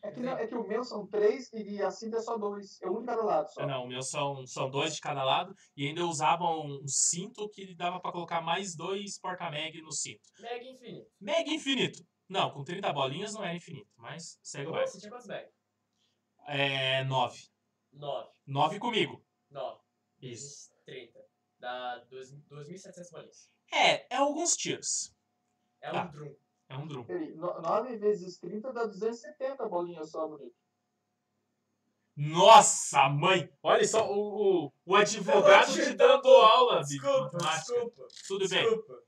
É 0.05 0.11
que, 0.11 0.19
não- 0.19 0.37
é 0.37 0.45
que 0.47 0.55
o 0.55 0.67
meu 0.67 0.83
são 0.83 1.07
três 1.07 1.51
e 1.53 1.81
a 1.81 1.89
cinta 1.89 2.17
é 2.17 2.21
só 2.21 2.37
dois. 2.37 2.79
É 2.81 2.89
um 2.89 2.99
de 2.99 3.05
cada 3.07 3.23
lado 3.23 3.51
só. 3.51 3.65
Não, 3.65 3.85
o 3.85 3.87
meu 3.87 4.01
são, 4.03 4.45
são 4.45 4.69
dois 4.69 4.93
de 4.95 5.01
cada 5.01 5.23
lado 5.23 5.55
e 5.75 5.87
ainda 5.87 6.01
eu 6.01 6.07
usava 6.07 6.43
um, 6.43 6.87
cinto 6.87 7.49
que 7.49 7.73
dava 7.75 7.99
pra 7.99 8.11
colocar 8.11 8.39
mais 8.41 8.75
dois 8.75 9.17
porta-mag 9.19 9.81
no 9.81 9.91
cinto. 9.91 10.21
Mega 10.39 10.63
infinito. 10.63 11.11
Mega 11.19 11.49
infinito. 11.49 12.05
Não, 12.29 12.51
com 12.51 12.63
30 12.63 12.91
bolinhas 12.93 13.33
não 13.33 13.43
era 13.43 13.55
infinito, 13.55 13.89
mas 13.97 14.39
segue 14.43 14.67
o 14.67 14.71
baile. 14.71 14.87
Você 14.87 14.99
tinha 14.99 15.11
quantos 15.11 15.27
mega? 15.27 15.49
É 16.47 17.03
9. 17.05 17.47
9. 17.93 18.29
9 18.45 18.79
comigo. 18.79 19.23
9. 19.49 19.79
Isso. 20.21 20.43
Vezes 20.43 20.71
30. 20.85 21.19
Dá 21.59 22.05
2.700 22.11 23.11
bolinhas. 23.11 23.49
É, 23.71 24.13
é 24.13 24.17
alguns 24.17 24.55
tiros. 24.55 25.15
É 25.81 25.89
Tá. 25.91 26.05
um 26.05 26.11
drum. 26.11 26.35
É 26.69 26.75
um 26.77 26.87
drum. 26.87 27.03
Peraí, 27.05 27.33
no- 27.35 27.61
9 27.61 27.95
vezes 27.97 28.37
30 28.39 28.73
dá 28.73 28.85
270 28.85 29.67
bolinhas 29.69 30.09
só, 30.11 30.27
bonito. 30.27 30.55
Nossa, 32.15 33.09
mãe! 33.09 33.49
Olha 33.61 33.85
só, 33.85 34.09
o, 34.09 34.67
o, 34.67 34.73
o 34.85 34.95
advogado 34.95 35.73
te 35.73 35.93
dando 35.93 36.27
aula 36.29 36.81
de 36.81 36.97
Desculpa, 36.97 37.23
matemática. 37.33 37.73
desculpa. 37.73 38.07
Tudo 38.27 38.49
bem. 38.49 38.63
Desculpa. 38.63 39.03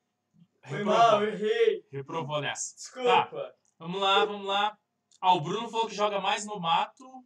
Foi 0.68 0.84
mal, 0.84 1.20
Reprovou, 1.20 1.28
errei. 1.28 1.88
reprovou 1.89 2.41
nessa. 2.41 2.76
Desculpa. 2.76 3.55
Vamos 3.80 4.01
lá, 4.01 4.26
vamos 4.26 4.45
lá. 4.45 4.78
Ah, 5.22 5.34
o 5.34 5.39
Bruno 5.41 5.70
falou 5.70 5.88
que 5.88 5.95
joga 5.95 6.20
mais 6.20 6.45
no 6.45 6.60
mato. 6.60 7.26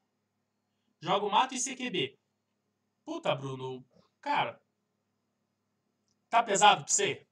Joga 0.99 1.25
o 1.25 1.31
mato 1.31 1.55
e 1.55 1.59
CQB. 1.59 2.17
Puta, 3.03 3.33
Bruno. 3.33 3.83
Cara. 4.21 4.61
Tá 6.29 6.43
pesado 6.43 6.83
pra 6.85 6.93
você? 6.93 7.27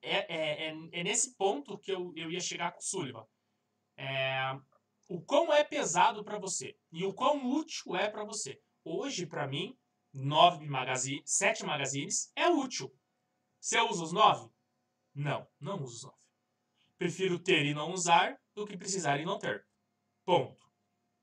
É, 0.00 0.34
é, 0.34 0.68
é, 0.68 0.74
é 0.92 1.02
nesse 1.02 1.34
ponto 1.34 1.78
que 1.78 1.90
eu, 1.90 2.12
eu 2.16 2.30
ia 2.30 2.40
chegar 2.40 2.72
com 2.72 2.78
o 2.78 2.82
Sullivan. 2.82 3.26
É, 3.96 4.56
o 5.08 5.20
quão 5.20 5.52
é 5.52 5.64
pesado 5.64 6.22
pra 6.22 6.38
você 6.38 6.76
e 6.92 7.04
o 7.04 7.12
quão 7.12 7.50
útil 7.50 7.96
é 7.96 8.08
pra 8.08 8.24
você. 8.24 8.60
Hoje, 8.84 9.26
pra 9.26 9.48
mim, 9.48 9.76
nove 10.12 10.66
magazine, 10.66 11.22
sete 11.24 11.64
magazines 11.64 12.30
é 12.36 12.48
útil. 12.48 12.94
Você 13.60 13.80
usa 13.80 14.04
os 14.04 14.12
nove? 14.12 14.50
Não, 15.14 15.46
não 15.58 15.82
uso 15.82 15.96
os 15.96 16.02
nove. 16.04 16.18
Prefiro 16.96 17.38
ter 17.38 17.64
e 17.64 17.74
não 17.74 17.92
usar 17.92 18.38
do 18.54 18.66
que 18.66 18.76
precisar 18.76 19.18
e 19.18 19.24
não 19.24 19.38
ter. 19.38 19.66
Ponto. 20.24 20.68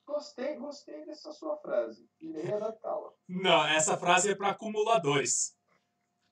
Gostei, 0.06 0.56
gostei 0.56 1.06
dessa 1.06 1.32
sua 1.32 1.58
frase. 1.58 2.08
Irei 2.20 2.54
adaptá-la. 2.54 3.12
Não, 3.28 3.66
essa 3.66 3.98
frase 3.98 4.32
é 4.32 4.36
para 4.36 4.50
acumuladores. 4.50 5.58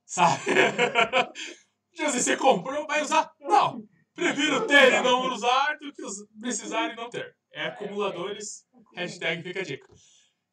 Sabe? 0.05 0.43
Assim, 1.99 2.19
você 2.19 2.37
comprou, 2.37 2.87
vai 2.87 3.01
usar? 3.01 3.31
Não. 3.39 3.87
Prefiro 4.13 4.67
ter 4.67 4.93
e 4.93 5.01
não 5.01 5.31
usar 5.33 5.77
do 5.79 5.91
que 5.91 6.03
precisar 6.39 6.89
e 6.91 6.95
não 6.95 7.09
ter. 7.09 7.35
É 7.51 7.67
acumuladores. 7.67 8.65
Hashtag 8.95 9.41
fica 9.43 9.59
a 9.61 9.63
dica. 9.63 9.93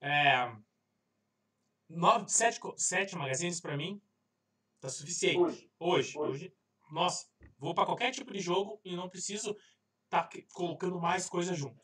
É, 0.00 0.50
nove, 1.88 2.28
sete, 2.28 2.58
sete 2.76 3.16
magazines 3.16 3.60
pra 3.60 3.76
mim 3.76 4.00
tá 4.80 4.88
suficiente. 4.88 5.38
Hoje. 5.38 5.70
Hoje, 5.78 6.18
Hoje. 6.18 6.30
hoje, 6.30 6.54
nossa, 6.90 7.26
vou 7.58 7.74
pra 7.74 7.84
qualquer 7.84 8.10
tipo 8.12 8.32
de 8.32 8.40
jogo 8.40 8.80
e 8.84 8.96
não 8.96 9.10
preciso 9.10 9.54
tá 10.08 10.28
colocando 10.54 10.98
mais 10.98 11.28
coisa 11.28 11.54
junto. 11.54 11.80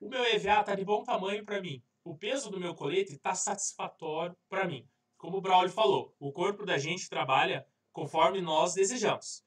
O 0.00 0.08
meu 0.08 0.24
EVA 0.24 0.64
tá 0.64 0.74
de 0.74 0.84
bom 0.84 1.04
tamanho 1.04 1.44
pra 1.44 1.60
mim. 1.60 1.82
O 2.02 2.16
peso 2.16 2.50
do 2.50 2.58
meu 2.58 2.74
colete 2.74 3.18
tá 3.18 3.34
satisfatório 3.34 4.36
pra 4.48 4.66
mim. 4.66 4.88
Como 5.16 5.36
o 5.36 5.40
Braulio 5.40 5.70
falou, 5.70 6.16
o 6.18 6.32
corpo 6.32 6.64
da 6.64 6.76
gente 6.78 7.08
trabalha 7.08 7.64
conforme 7.92 8.40
nós 8.40 8.74
desejamos. 8.74 9.44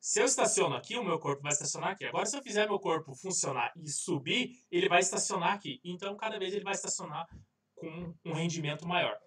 Se 0.00 0.20
eu 0.20 0.26
estaciono 0.26 0.76
aqui, 0.76 0.96
o 0.96 1.04
meu 1.04 1.18
corpo 1.18 1.42
vai 1.42 1.52
estacionar 1.52 1.90
aqui. 1.90 2.04
Agora, 2.04 2.24
se 2.24 2.36
eu 2.36 2.42
fizer 2.42 2.66
meu 2.68 2.78
corpo 2.78 3.14
funcionar 3.14 3.72
e 3.76 3.88
subir, 3.88 4.52
ele 4.70 4.88
vai 4.88 5.00
estacionar 5.00 5.54
aqui. 5.54 5.80
Então, 5.82 6.16
cada 6.16 6.38
vez 6.38 6.54
ele 6.54 6.64
vai 6.64 6.74
estacionar 6.74 7.26
com 7.74 8.14
um 8.24 8.32
rendimento 8.32 8.86
maior. 8.86 9.18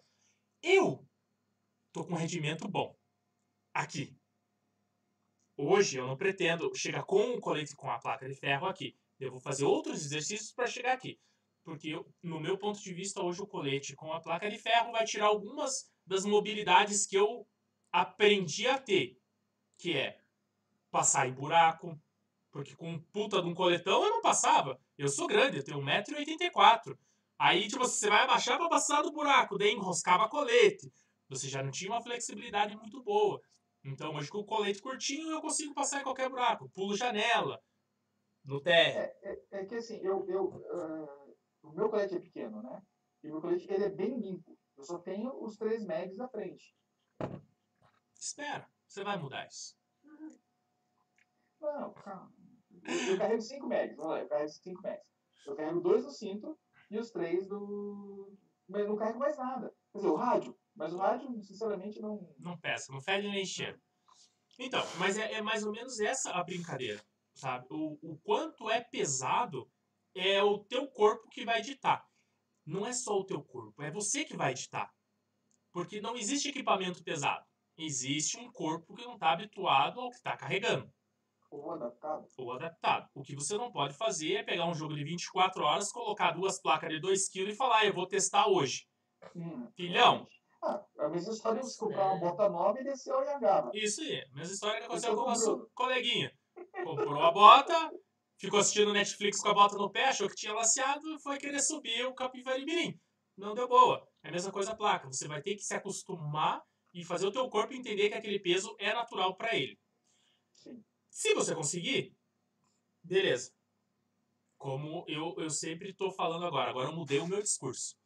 Eu 0.64 1.06
tô 1.92 2.06
com 2.06 2.14
um 2.14 2.18
rendimento 2.18 2.68
bom 2.70 2.96
aqui. 3.74 4.16
Hoje 5.58 5.98
eu 5.98 6.08
não 6.08 6.16
pretendo 6.16 6.74
chegar 6.76 7.04
com 7.04 7.22
um 7.22 7.40
colete 7.40 7.76
com 7.76 7.90
a 7.90 8.00
placa 8.00 8.28
de 8.28 8.36
ferro 8.36 8.68
aqui. 8.68 8.98
Eu 9.20 9.32
vou 9.32 9.42
fazer 9.42 9.66
outros 9.66 10.06
exercícios 10.06 10.52
para 10.54 10.68
chegar 10.68 10.94
aqui. 10.94 11.20
Porque, 11.64 11.90
eu, 11.90 12.12
no 12.24 12.40
meu 12.40 12.58
ponto 12.58 12.82
de 12.82 12.94
vista, 12.94 13.22
hoje 13.22 13.42
o 13.42 13.48
colete 13.48 13.96
com 13.96 14.12
a 14.12 14.20
placa 14.20 14.50
de 14.50 14.58
ferro 14.58 14.92
vai 14.92 15.06
tirar 15.06 15.28
algumas 15.28 15.92
das 16.06 16.26
mobilidades 16.26 17.06
que 17.06 17.16
eu 17.16 17.48
aprendi 17.92 18.68
a 18.68 18.78
ter. 18.78 19.18
Que 19.78 19.98
é 19.98 20.20
passar 20.90 21.28
em 21.28 21.34
buraco. 21.34 22.00
Porque 22.52 22.76
com 22.76 22.92
um 22.92 23.00
puta 23.00 23.42
de 23.42 23.48
um 23.48 23.54
coletão 23.54 24.04
eu 24.04 24.10
não 24.10 24.22
passava. 24.22 24.80
Eu 24.98 25.08
sou 25.08 25.28
grande, 25.28 25.58
eu 25.58 25.64
tenho 25.64 25.80
1,84m. 25.80 26.98
Aí, 27.40 27.68
tipo, 27.68 27.80
você 27.80 28.08
vai 28.10 28.24
abaixar 28.24 28.58
para 28.58 28.70
passar 28.70 29.02
do 29.02 29.12
buraco, 29.12 29.58
daí 29.58 29.72
enroscava 29.72 30.30
colete. 30.30 30.94
Você 31.28 31.48
já 31.48 31.64
não 31.64 31.72
tinha 31.72 31.90
uma 31.90 32.04
flexibilidade 32.04 32.76
muito 32.76 33.02
boa. 33.02 33.42
Então, 33.84 34.14
hoje 34.14 34.30
com 34.30 34.40
o 34.40 34.46
colete 34.46 34.82
curtinho, 34.82 35.32
eu 35.32 35.42
consigo 35.42 35.74
passar 35.74 36.02
em 36.02 36.04
qualquer 36.04 36.30
buraco. 36.30 36.70
Pulo 36.70 36.96
janela, 36.96 37.60
no 38.46 38.62
térreo. 38.62 39.12
É, 39.24 39.40
é 39.52 39.66
que 39.66 39.76
assim, 39.76 39.98
eu, 40.04 40.24
eu, 40.30 40.64
ah, 40.72 41.32
o 41.64 41.72
meu 41.72 41.90
colete 41.90 42.16
é 42.16 42.20
pequeno, 42.20 42.62
né? 42.62 42.82
E 43.24 43.30
o 43.30 43.32
meu 43.32 43.42
colete 43.42 43.66
ele 43.72 43.86
é 43.86 43.90
bem 43.90 44.20
limpo. 44.20 44.56
Eu 44.78 44.84
só 44.84 45.00
tenho 45.00 45.34
os 45.44 45.58
três 45.58 45.84
mags 45.84 46.18
da 46.18 46.28
frente. 46.28 46.76
Espera, 48.22 48.70
você 48.88 49.04
vai 49.04 49.18
mudar 49.18 49.48
isso. 49.48 49.76
Não, 51.60 51.92
calma. 51.94 52.32
Eu, 53.10 53.18
carrego 53.18 53.42
cinco 53.42 53.68
mags. 53.68 53.96
Vamos 53.98 54.12
lá, 54.12 54.20
eu 54.20 54.30
carrego 54.30 54.50
cinco 54.50 54.82
mags. 54.84 55.06
Eu 55.48 55.56
carrego 55.56 55.82
dois 55.82 56.06
do 56.06 56.12
cinto 56.12 56.60
e 56.92 57.00
os 57.00 57.10
três 57.10 57.48
do. 57.48 58.38
Mas 58.70 58.88
não 58.88 58.96
carrego 58.96 59.18
mais 59.18 59.36
nada. 59.38 59.74
Quer 59.92 59.98
dizer, 59.98 60.10
o 60.10 60.16
rádio. 60.16 60.58
Mas 60.76 60.94
o 60.94 60.98
rádio, 60.98 61.44
sinceramente, 61.44 62.00
não. 62.00 62.34
Não 62.38 62.58
peça, 62.60 62.92
não 62.94 63.02
fede 63.02 63.28
nem 63.28 63.44
cheiro. 63.44 63.82
Então, 64.60 64.84
mas 65.00 65.18
é, 65.18 65.34
é 65.34 65.42
mais 65.42 65.66
ou 65.66 65.72
menos 65.72 66.00
essa 66.00 66.32
a 66.32 66.44
brincadeira, 66.44 67.04
sabe? 67.34 67.66
O, 67.72 67.98
o 68.04 68.18
quanto 68.20 68.70
é 68.70 68.82
pesado 68.82 69.68
é 70.14 70.44
o 70.44 70.60
teu 70.66 70.88
corpo 70.88 71.28
que 71.30 71.44
vai 71.44 71.62
ditar. 71.62 72.08
Não 72.64 72.86
é 72.86 72.94
só 72.94 73.18
o 73.18 73.26
teu 73.26 73.44
corpo, 73.44 73.82
é 73.82 73.90
você 73.90 74.24
que 74.24 74.38
vai 74.38 74.54
ditar. 74.54 74.94
Porque 75.72 76.00
não 76.00 76.16
existe 76.16 76.50
equipamento 76.50 77.04
pesado. 77.04 77.51
Existe 77.84 78.38
um 78.38 78.52
corpo 78.52 78.94
que 78.94 79.04
não 79.06 79.16
está 79.16 79.32
habituado 79.32 80.00
ao 80.00 80.10
que 80.10 80.16
está 80.18 80.38
carregando. 80.38 80.88
Ou 81.50 81.72
adaptado. 81.72 82.28
ou 82.38 82.54
adaptado. 82.54 83.10
O 83.14 83.22
que 83.24 83.36
você 83.36 83.58
não 83.58 83.72
pode 83.72 83.94
fazer 83.96 84.36
é 84.36 84.44
pegar 84.44 84.66
um 84.68 84.74
jogo 84.74 84.96
de 84.96 85.04
24 85.04 85.64
horas, 85.64 85.92
colocar 85.92 86.32
duas 86.32 86.62
placas 86.62 86.90
de 86.90 87.00
2 87.00 87.28
kg 87.28 87.50
e 87.50 87.56
falar, 87.56 87.80
"Ah, 87.80 87.86
eu 87.86 87.94
vou 87.94 88.08
testar 88.08 88.48
hoje. 88.48 88.88
Hum, 89.36 89.68
Filhão. 89.76 90.26
Ah, 90.64 90.82
a 91.00 91.10
mesma 91.10 91.34
história 91.34 91.62
de 91.62 91.76
comprar 91.76 92.06
uma 92.14 92.20
bota 92.20 92.48
nova 92.48 92.80
e 92.80 92.84
descer 92.84 93.14
o 93.14 93.22
Yangaba. 93.24 93.72
Isso 93.74 94.00
aí, 94.02 94.24
mesma 94.32 94.54
história 94.54 94.80
que 94.80 94.86
aconteceu 94.86 95.16
com 95.16 95.24
o 95.24 95.28
nosso 95.28 95.70
coleguinha. 95.74 96.32
Comprou 96.84 97.22
a 97.22 97.32
bota, 97.32 97.92
ficou 98.40 98.60
assistindo 98.60 98.94
Netflix 98.94 99.42
com 99.42 99.50
a 99.50 99.54
bota 99.54 99.76
no 99.76 99.92
pé, 99.92 100.06
achou 100.06 100.30
que 100.30 100.36
tinha 100.36 100.54
laceado 100.54 101.02
e 101.16 101.20
foi 101.22 101.38
querer 101.38 101.60
subir 101.60 102.06
o 102.06 102.14
Capivari 102.14 102.64
Mirim. 102.64 102.98
Não 103.36 103.56
deu 103.56 103.68
boa. 103.68 104.08
É 104.24 104.30
a 104.30 104.32
mesma 104.32 104.52
coisa 104.52 104.72
a 104.72 104.76
placa. 104.76 105.08
Você 105.08 105.28
vai 105.28 105.42
ter 105.42 105.56
que 105.56 105.64
se 105.64 105.74
acostumar 105.74 106.62
e 106.94 107.04
fazer 107.06 107.26
o 107.26 107.32
teu 107.32 107.50
corpo 107.50 107.74
entender 107.74 108.10
que 108.10 108.16
aquele 108.16 108.40
peso 108.40 108.76
é 108.80 108.94
natural 108.94 109.36
para 109.36 109.56
ele. 109.56 109.80
Sim. 110.52 110.84
Se 111.10 111.34
você 111.34 111.56
conseguir, 111.56 112.16
beleza. 113.04 113.54
Como 114.58 115.06
eu, 115.08 115.36
eu 115.38 115.50
sempre 115.50 115.90
estou 115.90 116.12
falando 116.12 116.46
agora. 116.46 116.70
Agora 116.70 116.90
eu 116.90 116.96
mudei 116.96 117.20
o 117.20 117.28
meu 117.28 117.42
discurso. 117.42 117.98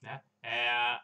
Né? 0.00 0.22
É... 0.42 1.00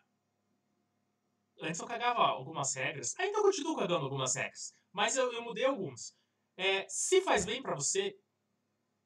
Antes 1.60 1.80
eu 1.80 1.86
cagava 1.86 2.20
algumas 2.20 2.74
regras. 2.74 3.18
Ainda 3.18 3.42
continuo 3.42 3.76
cagando 3.76 4.04
algumas 4.04 4.34
regras. 4.34 4.74
Mas 4.92 5.16
eu, 5.16 5.32
eu 5.32 5.42
mudei 5.42 5.64
algumas. 5.64 6.16
É, 6.56 6.86
se 6.88 7.20
faz 7.22 7.44
bem 7.44 7.62
pra 7.62 7.74
você, 7.74 8.18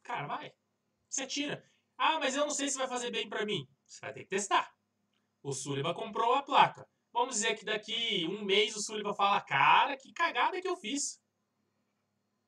cara, 0.02 0.26
vai. 0.26 0.52
Você 1.08 1.26
tira. 1.26 1.64
Ah, 1.96 2.18
mas 2.18 2.34
eu 2.34 2.44
não 2.44 2.50
sei 2.50 2.68
se 2.68 2.78
vai 2.78 2.88
fazer 2.88 3.10
bem 3.10 3.28
pra 3.28 3.44
mim. 3.44 3.68
Você 3.86 4.00
vai 4.00 4.12
ter 4.12 4.24
que 4.24 4.30
testar. 4.30 4.74
O 5.42 5.52
Sullivan 5.52 5.94
comprou 5.94 6.34
a 6.34 6.42
placa. 6.42 6.88
Vamos 7.12 7.34
dizer 7.34 7.54
que 7.56 7.64
daqui 7.64 8.26
um 8.30 8.44
mês 8.44 8.74
o 8.74 8.80
Sullivan 8.80 9.14
fala, 9.14 9.40
cara, 9.40 9.96
que 9.96 10.12
cagada 10.12 10.60
que 10.60 10.68
eu 10.68 10.76
fiz. 10.76 11.20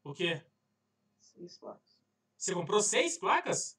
O 0.02 0.12
quê? 0.12 0.42
Seis 1.20 1.58
placas. 1.58 1.98
Você 2.36 2.54
comprou 2.54 2.80
seis 2.80 3.18
placas? 3.18 3.78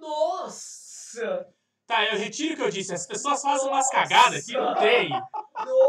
Nossa! 0.00 1.48
Tá, 1.86 2.04
eu 2.06 2.18
retiro 2.18 2.54
o 2.54 2.56
que 2.56 2.62
eu 2.62 2.70
disse. 2.70 2.94
As 2.94 3.06
pessoas 3.06 3.42
fazem 3.42 3.68
umas 3.68 3.90
cagadas 3.90 4.46
que 4.46 4.52
não 4.52 4.74
tem. 4.74 5.10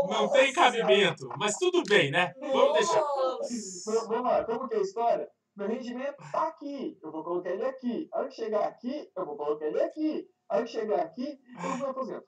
Não 0.09 0.29
tem 0.31 0.53
cabimento. 0.53 1.27
Mas 1.37 1.57
tudo 1.57 1.83
bem, 1.83 2.11
né? 2.11 2.33
Vamos 2.39 2.73
deixar. 2.73 3.03
Vamos 4.07 4.23
lá, 4.23 4.43
como 4.43 4.67
que 4.67 4.75
é 4.75 4.79
a 4.79 4.81
história? 4.81 5.29
meu 5.55 5.67
rendimento 5.67 6.17
tá 6.31 6.49
aqui, 6.49 6.99
eu 7.01 7.11
vou 7.11 7.23
colocar 7.23 7.49
ele 7.49 7.63
aqui. 7.63 8.09
A 8.11 8.19
hora 8.19 8.27
que 8.27 8.35
chegar 8.35 8.67
aqui, 8.67 9.09
eu 9.15 9.25
vou 9.25 9.37
colocar 9.37 9.65
ele 9.65 9.81
aqui. 9.81 10.29
A 10.49 10.57
hora 10.57 10.65
que 10.65 10.71
chegar 10.71 10.99
aqui, 10.99 11.39
eu 11.63 11.77
vou 11.77 11.89
aposento. 11.89 12.27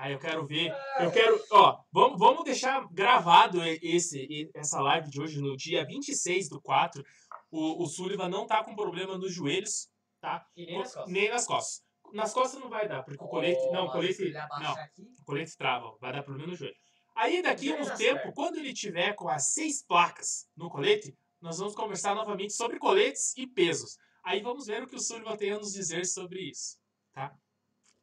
Aí 0.00 0.14
eu 0.14 0.18
quero 0.18 0.46
ver. 0.46 0.74
Eu 0.98 1.12
quero. 1.12 1.38
Ó, 1.50 1.78
vamos, 1.92 2.18
vamos 2.18 2.44
deixar 2.44 2.88
gravado 2.90 3.62
esse, 3.62 4.50
essa 4.54 4.80
live 4.80 5.10
de 5.10 5.20
hoje 5.20 5.42
no 5.42 5.54
dia 5.54 5.84
26 5.84 6.48
do 6.48 6.58
4. 6.58 7.04
O, 7.50 7.84
o 7.84 7.86
Sullivan 7.86 8.30
não 8.30 8.46
tá 8.46 8.64
com 8.64 8.74
problema 8.74 9.18
nos 9.18 9.34
joelhos, 9.34 9.90
tá? 10.18 10.46
E 10.56 10.64
nem 10.64 10.78
nas 10.78 10.94
costas. 10.94 11.12
Nem 11.12 11.28
nas 11.28 11.46
costas. 11.46 11.84
Nas 12.14 12.32
costas 12.32 12.60
não 12.60 12.70
vai 12.70 12.88
dar, 12.88 13.02
porque 13.02 13.22
o 13.22 13.28
colete. 13.28 13.60
Oh, 13.68 13.72
não, 13.72 13.84
o 13.84 13.92
colete. 13.92 14.32
Não, 14.32 14.74
o 15.20 15.24
colete 15.26 15.54
trava, 15.58 15.94
vai 16.00 16.14
dar 16.14 16.22
problema 16.22 16.48
no 16.48 16.56
joelho. 16.56 16.76
Aí 17.14 17.42
daqui 17.42 17.70
a 17.70 17.76
um 17.76 17.96
tempo, 17.96 18.32
quando 18.32 18.56
ele 18.56 18.72
tiver 18.72 19.12
com 19.12 19.28
as 19.28 19.48
seis 19.48 19.82
placas 19.82 20.48
no 20.56 20.70
colete, 20.70 21.14
nós 21.42 21.58
vamos 21.58 21.74
conversar 21.74 22.14
novamente 22.14 22.54
sobre 22.54 22.78
coletes 22.78 23.36
e 23.36 23.46
pesos. 23.46 23.98
Aí 24.24 24.40
vamos 24.40 24.66
ver 24.66 24.82
o 24.82 24.86
que 24.86 24.96
o 24.96 25.00
Sullivan 25.00 25.36
tem 25.36 25.52
a 25.52 25.58
nos 25.58 25.74
dizer 25.74 26.06
sobre 26.06 26.40
isso, 26.40 26.78
tá? 27.12 27.36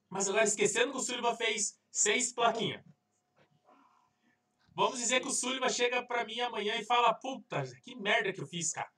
Mas 0.09 0.29
agora 0.29 0.43
esquecendo 0.45 0.91
que 0.91 0.97
o 0.97 1.01
Sullivan 1.01 1.35
fez 1.35 1.77
seis 1.91 2.33
plaquinhas. 2.33 2.83
Vamos 4.73 4.99
dizer 4.99 5.21
que 5.21 5.27
o 5.27 5.31
Sullivan 5.31 5.69
chega 5.69 6.05
pra 6.05 6.23
mim 6.23 6.39
amanhã 6.39 6.75
e 6.77 6.85
fala: 6.85 7.13
Puta, 7.13 7.63
que 7.83 7.95
merda 7.95 8.31
que 8.31 8.41
eu 8.41 8.47
fiz, 8.47 8.71
cara. 8.71 8.89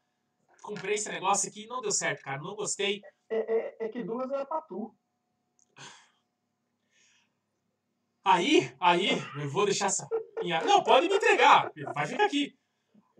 Comprei 0.62 0.96
esse 0.96 1.10
negócio 1.10 1.50
aqui 1.50 1.64
e 1.64 1.68
não 1.68 1.82
deu 1.82 1.92
certo, 1.92 2.22
cara. 2.22 2.42
Não 2.42 2.54
gostei. 2.56 3.02
É, 3.30 3.38
é, 3.38 3.86
é 3.86 3.90
que 3.90 4.04
duas 4.04 4.30
era 4.30 4.46
pra 4.46 4.62
tu. 4.62 4.94
Aí, 8.24 8.76
aí, 8.80 9.10
eu 9.42 9.50
vou 9.50 9.66
deixar 9.66 9.86
essa. 9.88 10.08
minha- 10.42 10.62
Não, 10.62 10.84
pode 10.84 11.08
me 11.08 11.16
entregar. 11.16 11.72
Vai 11.96 12.06
ficar 12.06 12.26
aqui. 12.26 12.54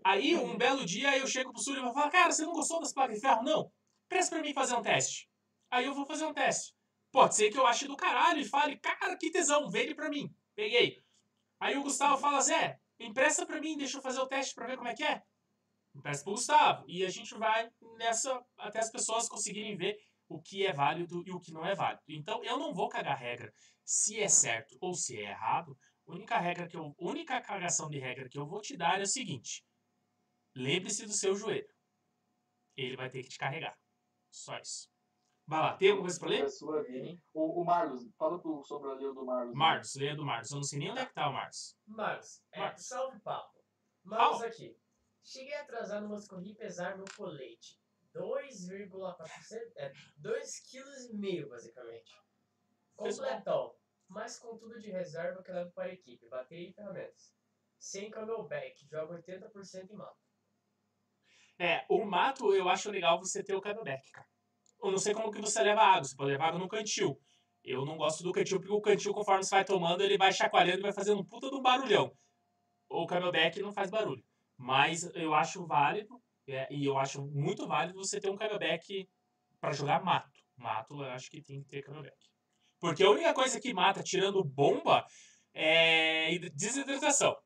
Aí, 0.04 0.34
um 0.36 0.56
belo 0.56 0.84
dia, 0.84 1.16
eu 1.18 1.26
chego 1.26 1.52
pro 1.52 1.62
Sullivan 1.62 1.90
e 1.90 1.94
falo: 1.94 2.10
Cara, 2.10 2.30
você 2.30 2.44
não 2.44 2.52
gostou 2.52 2.80
das 2.80 2.92
placas 2.92 3.14
de 3.16 3.20
ferro? 3.20 3.42
Não. 3.42 3.72
Presta 4.08 4.36
pra 4.36 4.44
mim 4.44 4.52
fazer 4.52 4.74
um 4.74 4.82
teste. 4.82 5.28
Aí 5.70 5.86
eu 5.86 5.94
vou 5.94 6.04
fazer 6.06 6.24
um 6.26 6.34
teste. 6.34 6.74
Pode 7.12 7.34
ser 7.34 7.50
que 7.50 7.58
eu 7.58 7.66
ache 7.66 7.86
do 7.86 7.96
caralho 7.96 8.40
e 8.40 8.48
fale: 8.48 8.76
Cara, 8.76 9.16
que 9.16 9.30
tesão, 9.30 9.68
vende 9.68 9.94
pra 9.94 10.08
mim. 10.08 10.32
Peguei. 10.54 11.02
Aí 11.58 11.76
o 11.76 11.82
Gustavo 11.82 12.16
fala: 12.18 12.40
Zé, 12.40 12.80
empresta 12.98 13.44
pra 13.44 13.60
mim, 13.60 13.76
deixa 13.76 13.98
eu 13.98 14.02
fazer 14.02 14.20
o 14.20 14.26
teste 14.26 14.54
pra 14.54 14.66
ver 14.66 14.76
como 14.76 14.88
é 14.88 14.94
que 14.94 15.04
é. 15.04 15.22
Empresta 15.94 16.24
pro 16.24 16.34
Gustavo. 16.34 16.84
E 16.88 17.04
a 17.04 17.10
gente 17.10 17.34
vai 17.34 17.70
nessa 17.96 18.44
até 18.56 18.78
as 18.78 18.90
pessoas 18.90 19.28
conseguirem 19.28 19.76
ver 19.76 19.98
o 20.28 20.40
que 20.40 20.64
é 20.64 20.72
válido 20.72 21.24
e 21.26 21.32
o 21.32 21.40
que 21.40 21.52
não 21.52 21.66
é 21.66 21.74
válido. 21.74 22.02
Então, 22.08 22.44
eu 22.44 22.56
não 22.56 22.72
vou 22.72 22.88
cagar 22.88 23.18
regra 23.18 23.52
se 23.84 24.20
é 24.20 24.28
certo 24.28 24.76
ou 24.80 24.94
se 24.94 25.18
é 25.18 25.30
errado. 25.30 25.76
A 26.06 26.12
única 26.12 26.38
regra 26.38 26.68
que 26.68 26.76
eu, 26.76 26.94
única 26.98 27.40
cagação 27.40 27.88
de 27.88 27.98
regra 27.98 28.28
que 28.28 28.38
eu 28.38 28.46
vou 28.46 28.60
te 28.60 28.76
dar 28.76 29.00
é 29.00 29.02
o 29.02 29.06
seguinte: 29.06 29.64
lembre-se 30.54 31.04
do 31.04 31.12
seu 31.12 31.34
joelho. 31.34 31.68
Ele 32.76 32.96
vai 32.96 33.10
ter 33.10 33.22
que 33.24 33.28
te 33.28 33.38
carregar. 33.38 33.76
Só 34.30 34.56
isso. 34.58 34.88
Vai 35.50 35.62
lá, 35.62 35.76
tem 35.76 35.90
alguma 35.90 36.06
coisa 36.06 36.20
pra 36.20 36.28
ler? 36.28 37.18
O, 37.34 37.60
o 37.60 37.64
Marlos, 37.64 38.08
fala 38.16 38.38
pro, 38.38 38.62
sobre 38.62 38.88
a 38.88 38.94
lei 38.94 39.12
do 39.12 39.26
Marlos. 39.26 39.52
Marcos, 39.52 39.96
leia 39.96 40.14
do 40.14 40.24
Marcos. 40.24 40.52
Eu 40.52 40.56
não 40.58 40.62
sei 40.62 40.78
nem 40.78 40.92
onde 40.92 41.00
é 41.00 41.06
que 41.06 41.12
tá 41.12 41.28
o 41.28 41.32
Marcos. 41.32 41.76
Marcos, 41.88 42.40
é, 42.52 42.76
salve 42.76 43.18
papo. 43.18 43.58
Marcos 44.04 44.38
Fala. 44.38 44.46
aqui. 44.46 44.78
Cheguei 45.24 45.54
atrasado, 45.54 46.08
mas 46.08 46.28
corri 46.28 46.54
pesar 46.54 46.96
meu 46.96 47.04
colete. 47.16 47.80
2,4%, 48.14 49.72
é 49.76 49.92
2,5 50.22 51.18
kg 51.18 51.48
basicamente. 51.48 52.12
Completão, 52.94 53.74
mas 54.06 54.38
com 54.38 54.56
tudo 54.56 54.78
de 54.78 54.92
reserva 54.92 55.42
que 55.42 55.50
levo 55.50 55.72
para 55.72 55.86
a 55.86 55.92
equipe, 55.92 56.28
bateria 56.28 56.70
e 56.70 56.72
ferramentas. 56.72 57.34
Sem 57.76 58.08
camelback, 58.08 58.86
joga 58.88 59.20
80% 59.20 59.90
em 59.90 59.96
mato. 59.96 60.16
É, 61.58 61.84
o 61.88 62.04
mato 62.04 62.54
eu 62.54 62.68
acho 62.68 62.88
legal 62.88 63.18
você 63.18 63.42
ter 63.42 63.56
o 63.56 63.60
camelback, 63.60 64.08
cara. 64.12 64.29
Eu 64.82 64.90
não 64.90 64.98
sei 64.98 65.14
como 65.14 65.30
que 65.30 65.40
você 65.40 65.62
leva 65.62 65.80
água. 65.80 66.04
Você 66.04 66.16
pode 66.16 66.30
levar 66.30 66.48
água 66.48 66.58
no 66.58 66.68
cantil. 66.68 67.20
Eu 67.62 67.84
não 67.84 67.96
gosto 67.96 68.22
do 68.22 68.32
cantil 68.32 68.58
porque 68.58 68.72
o 68.72 68.80
cantil, 68.80 69.12
conforme 69.12 69.44
você 69.44 69.54
vai 69.54 69.64
tomando, 69.64 70.02
ele 70.02 70.16
vai 70.16 70.32
chacoalhando 70.32 70.78
e 70.78 70.82
vai 70.82 70.92
fazendo 70.92 71.20
um 71.20 71.24
puta 71.24 71.50
de 71.50 71.56
um 71.56 71.62
barulhão. 71.62 72.12
O 72.88 73.06
camelback 73.06 73.60
não 73.60 73.72
faz 73.72 73.90
barulho. 73.90 74.24
Mas 74.56 75.04
eu 75.14 75.34
acho 75.34 75.66
válido, 75.66 76.20
é, 76.46 76.66
e 76.72 76.84
eu 76.84 76.98
acho 76.98 77.22
muito 77.26 77.66
válido 77.66 77.98
você 77.98 78.20
ter 78.20 78.30
um 78.30 78.36
camelback 78.36 79.08
pra 79.60 79.72
jogar 79.72 80.02
mato. 80.02 80.40
Mato 80.56 81.02
eu 81.02 81.10
acho 81.10 81.30
que 81.30 81.42
tem 81.42 81.62
que 81.62 81.68
ter 81.68 81.82
camelback. 81.82 82.16
Porque 82.78 83.02
a 83.02 83.10
única 83.10 83.34
coisa 83.34 83.60
que 83.60 83.74
mata, 83.74 84.02
tirando 84.02 84.42
bomba, 84.42 85.06
é 85.52 86.38
desidratação. 86.54 87.36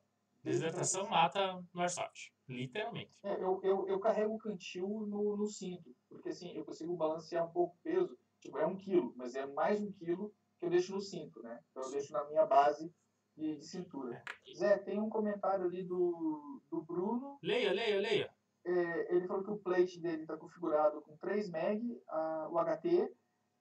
Desidratação 0.43 1.07
mata 1.09 1.61
no 1.73 1.81
airsoft. 1.81 2.31
Literalmente. 2.47 3.11
É, 3.23 3.33
eu, 3.41 3.59
eu, 3.63 3.87
eu 3.87 3.99
carrego 3.99 4.35
o 4.35 4.37
cantil 4.37 4.87
no, 5.07 5.35
no 5.35 5.47
cinto, 5.47 5.95
porque 6.09 6.29
assim, 6.29 6.51
eu 6.55 6.63
consigo 6.63 6.95
balancear 6.95 7.47
um 7.47 7.51
pouco 7.51 7.75
o 7.75 7.81
peso. 7.83 8.17
Tipo, 8.39 8.59
é 8.59 8.65
um 8.65 8.77
quilo, 8.77 9.13
mas 9.15 9.35
é 9.35 9.45
mais 9.47 9.81
um 9.81 9.91
quilo 9.91 10.33
que 10.59 10.65
eu 10.65 10.69
deixo 10.69 10.93
no 10.93 11.01
cinto, 11.01 11.41
né? 11.41 11.59
Então 11.71 11.83
eu 11.83 11.91
deixo 11.91 12.13
na 12.13 12.23
minha 12.25 12.45
base 12.45 12.93
de, 13.35 13.57
de 13.57 13.65
cintura. 13.65 14.23
Zé, 14.55 14.77
tem 14.77 15.01
um 15.01 15.09
comentário 15.09 15.65
ali 15.65 15.83
do, 15.83 16.61
do 16.69 16.81
Bruno. 16.83 17.39
Leia, 17.41 17.73
leia, 17.73 17.99
leia. 17.99 18.29
É, 18.63 19.15
ele 19.15 19.27
falou 19.27 19.43
que 19.43 19.51
o 19.51 19.57
plate 19.59 19.99
dele 19.99 20.21
está 20.23 20.37
configurado 20.37 21.01
com 21.01 21.17
3 21.17 21.49
MB, 21.49 22.01
a- 22.07 22.47
o 22.51 22.57
HT, 22.59 23.11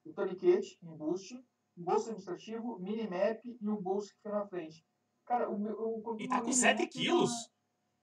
o 0.05 0.13
tourniquet 0.13 0.79
em 0.83 0.97
boost, 0.97 1.35
um 1.77 1.83
bolso 1.83 2.11
administrativo, 2.11 2.79
minimap 2.79 3.41
e 3.45 3.69
um 3.69 3.77
bolso 3.77 4.11
que 4.11 4.17
fica 4.17 4.31
na 4.31 4.47
frente. 4.47 4.87
Cara, 5.25 5.49
o 5.51 5.59
meu. 5.59 5.73
Eu 5.73 6.17
E 6.19 6.29
tá 6.29 6.41
com 6.41 6.47
minimap 6.49 6.55
7 6.55 6.87
quilos? 6.87 7.51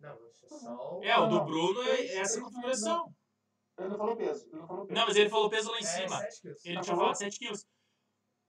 Não, 0.02 0.28
isso 0.30 0.46
é 0.46 0.50
só 0.60 0.98
o... 0.98 1.04
É, 1.04 1.18
o 1.18 1.28
do 1.28 1.44
Bruno 1.46 1.82
é 1.84 2.18
essa 2.18 2.42
configuração. 2.42 3.14
Ele 3.78 3.88
não 3.90 3.98
falou 3.98 4.16
peso. 4.16 4.46
Ele 4.48 4.58
não 4.58 4.68
falou 4.68 4.86
peso. 4.86 5.00
Não, 5.00 5.06
mas 5.08 5.16
ele 5.16 5.30
falou 5.30 5.50
peso 5.50 5.72
lá 5.72 5.78
em 5.78 5.84
É, 5.84 5.86
cima. 5.86 6.18
7 6.18 6.42
quilos. 6.42 6.66
Ele 6.66 6.76
Tá 6.76 6.82
tinha 6.82 6.96
falado 6.96 7.16
7 7.16 7.40
quilos. 7.40 7.66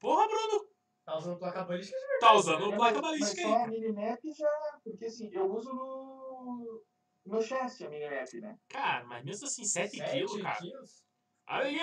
Porra, 0.00 0.26
Bruno! 0.28 0.66
Tá 1.04 1.16
usando 1.18 1.38
placa 1.38 1.64
balística 1.64 1.98
de 1.98 2.04
Tá 2.04 2.10
verdade, 2.32 2.36
usando 2.38 2.60
né? 2.68 2.74
o 2.74 2.76
placa 2.76 3.00
mas, 3.00 3.02
balística 3.02 3.42
mas 3.42 3.50
só 3.50 3.56
aí. 3.58 3.64
a 3.64 3.68
minimap 3.68 4.20
já. 4.36 4.80
Porque 4.84 5.04
assim, 5.06 5.30
eu 5.32 5.52
uso 5.52 5.72
no. 5.72 6.82
No 7.24 7.32
meu 7.34 7.42
chassi 7.42 7.84
a 7.86 7.90
minimap, 7.90 8.32
né? 8.40 8.58
Cara, 8.68 9.04
mas 9.04 9.24
mesmo 9.24 9.46
assim, 9.46 9.64
7 9.64 9.96
Sete 9.96 10.10
quilos, 10.10 10.42
cara. 10.42 10.56
quilos? 10.58 11.02
Aí, 11.46 11.78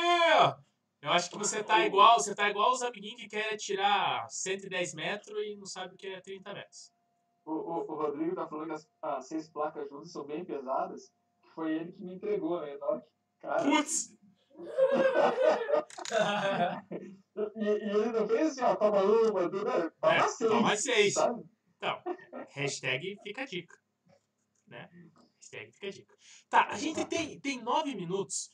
eu 1.02 1.12
acho 1.12 1.30
que 1.30 1.38
você 1.38 1.64
tá 1.64 1.86
igual, 1.86 2.20
você 2.20 2.34
tá 2.36 2.50
igual 2.50 2.72
os 2.72 2.82
amiguinhos 2.82 3.22
que 3.22 3.28
querem 3.30 3.56
tirar 3.58 4.28
110 4.30 4.94
metros 4.96 5.38
e 5.46 5.56
não 5.56 5.66
sabe 5.66 5.94
o 5.94 5.98
que 5.98 6.08
é 6.08 6.20
30 6.22 6.54
metros. 6.54 6.92
O, 7.46 7.52
o, 7.52 7.92
o 7.92 7.96
Rodrigo 7.96 8.36
tá 8.36 8.48
falando 8.48 8.68
que 8.68 8.74
as, 8.74 8.88
as 9.02 9.28
seis 9.28 9.50
placas 9.50 9.90
juntas 9.90 10.12
são 10.12 10.26
bem 10.26 10.46
pesadas. 10.46 11.12
que 11.42 11.50
Foi 11.50 11.72
ele 11.74 11.92
que 11.92 12.04
me 12.04 12.14
entregou, 12.16 12.62
né? 12.62 12.78
Na 12.78 13.02
Cara, 13.40 13.64
Putz! 13.64 14.14
e, 17.56 17.64
e 17.64 17.90
ele 17.90 18.12
não 18.12 18.28
fez 18.28 18.52
assim, 18.52 18.62
ó, 18.62 18.76
toma 18.76 19.02
uma, 19.04 19.50
tudo, 19.50 19.64
né? 19.64 19.90
Toma 20.02 20.16
É, 20.16 20.28
seis. 20.28 20.50
toma 20.50 20.76
seis. 20.76 21.14
Sabe? 21.14 21.44
Então, 21.78 22.02
hashtag 22.50 23.18
fica 23.24 23.44
a 23.44 23.46
dica. 23.46 23.76
Né? 24.68 24.90
Hashtag 25.38 25.72
fica 25.72 25.88
a 25.88 25.92
dica. 25.92 26.16
Tá, 26.50 26.68
a 26.70 26.78
gente 26.78 27.06
tem, 27.06 27.40
tem 27.40 27.62
nove 27.64 27.96
minutos. 27.96 28.52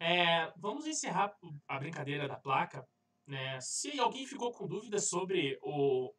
É, 0.00 0.52
vamos 0.56 0.86
encerrar 0.86 1.36
a 1.66 1.78
brincadeira 1.78 2.28
da 2.28 2.36
placa. 2.36 2.86
Né? 3.26 3.60
Se 3.60 3.98
alguém 3.98 4.24
ficou 4.26 4.52
com 4.52 4.68
dúvidas 4.68 5.08
sobre 5.08 5.58
o, 5.60 6.14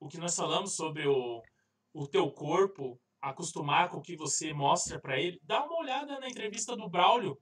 o 0.00 0.08
que 0.08 0.18
nós 0.18 0.34
falamos 0.34 0.74
sobre 0.74 1.06
o, 1.06 1.40
o 1.92 2.06
teu 2.06 2.30
corpo, 2.30 3.00
acostumar 3.20 3.88
com 3.90 3.98
o 3.98 4.02
que 4.02 4.16
você 4.16 4.52
mostra 4.52 5.00
pra 5.00 5.18
ele, 5.18 5.38
dá 5.42 5.64
uma 5.64 5.78
olhada 5.78 6.18
na 6.18 6.28
entrevista 6.28 6.76
do 6.76 6.88
Braulio 6.88 7.38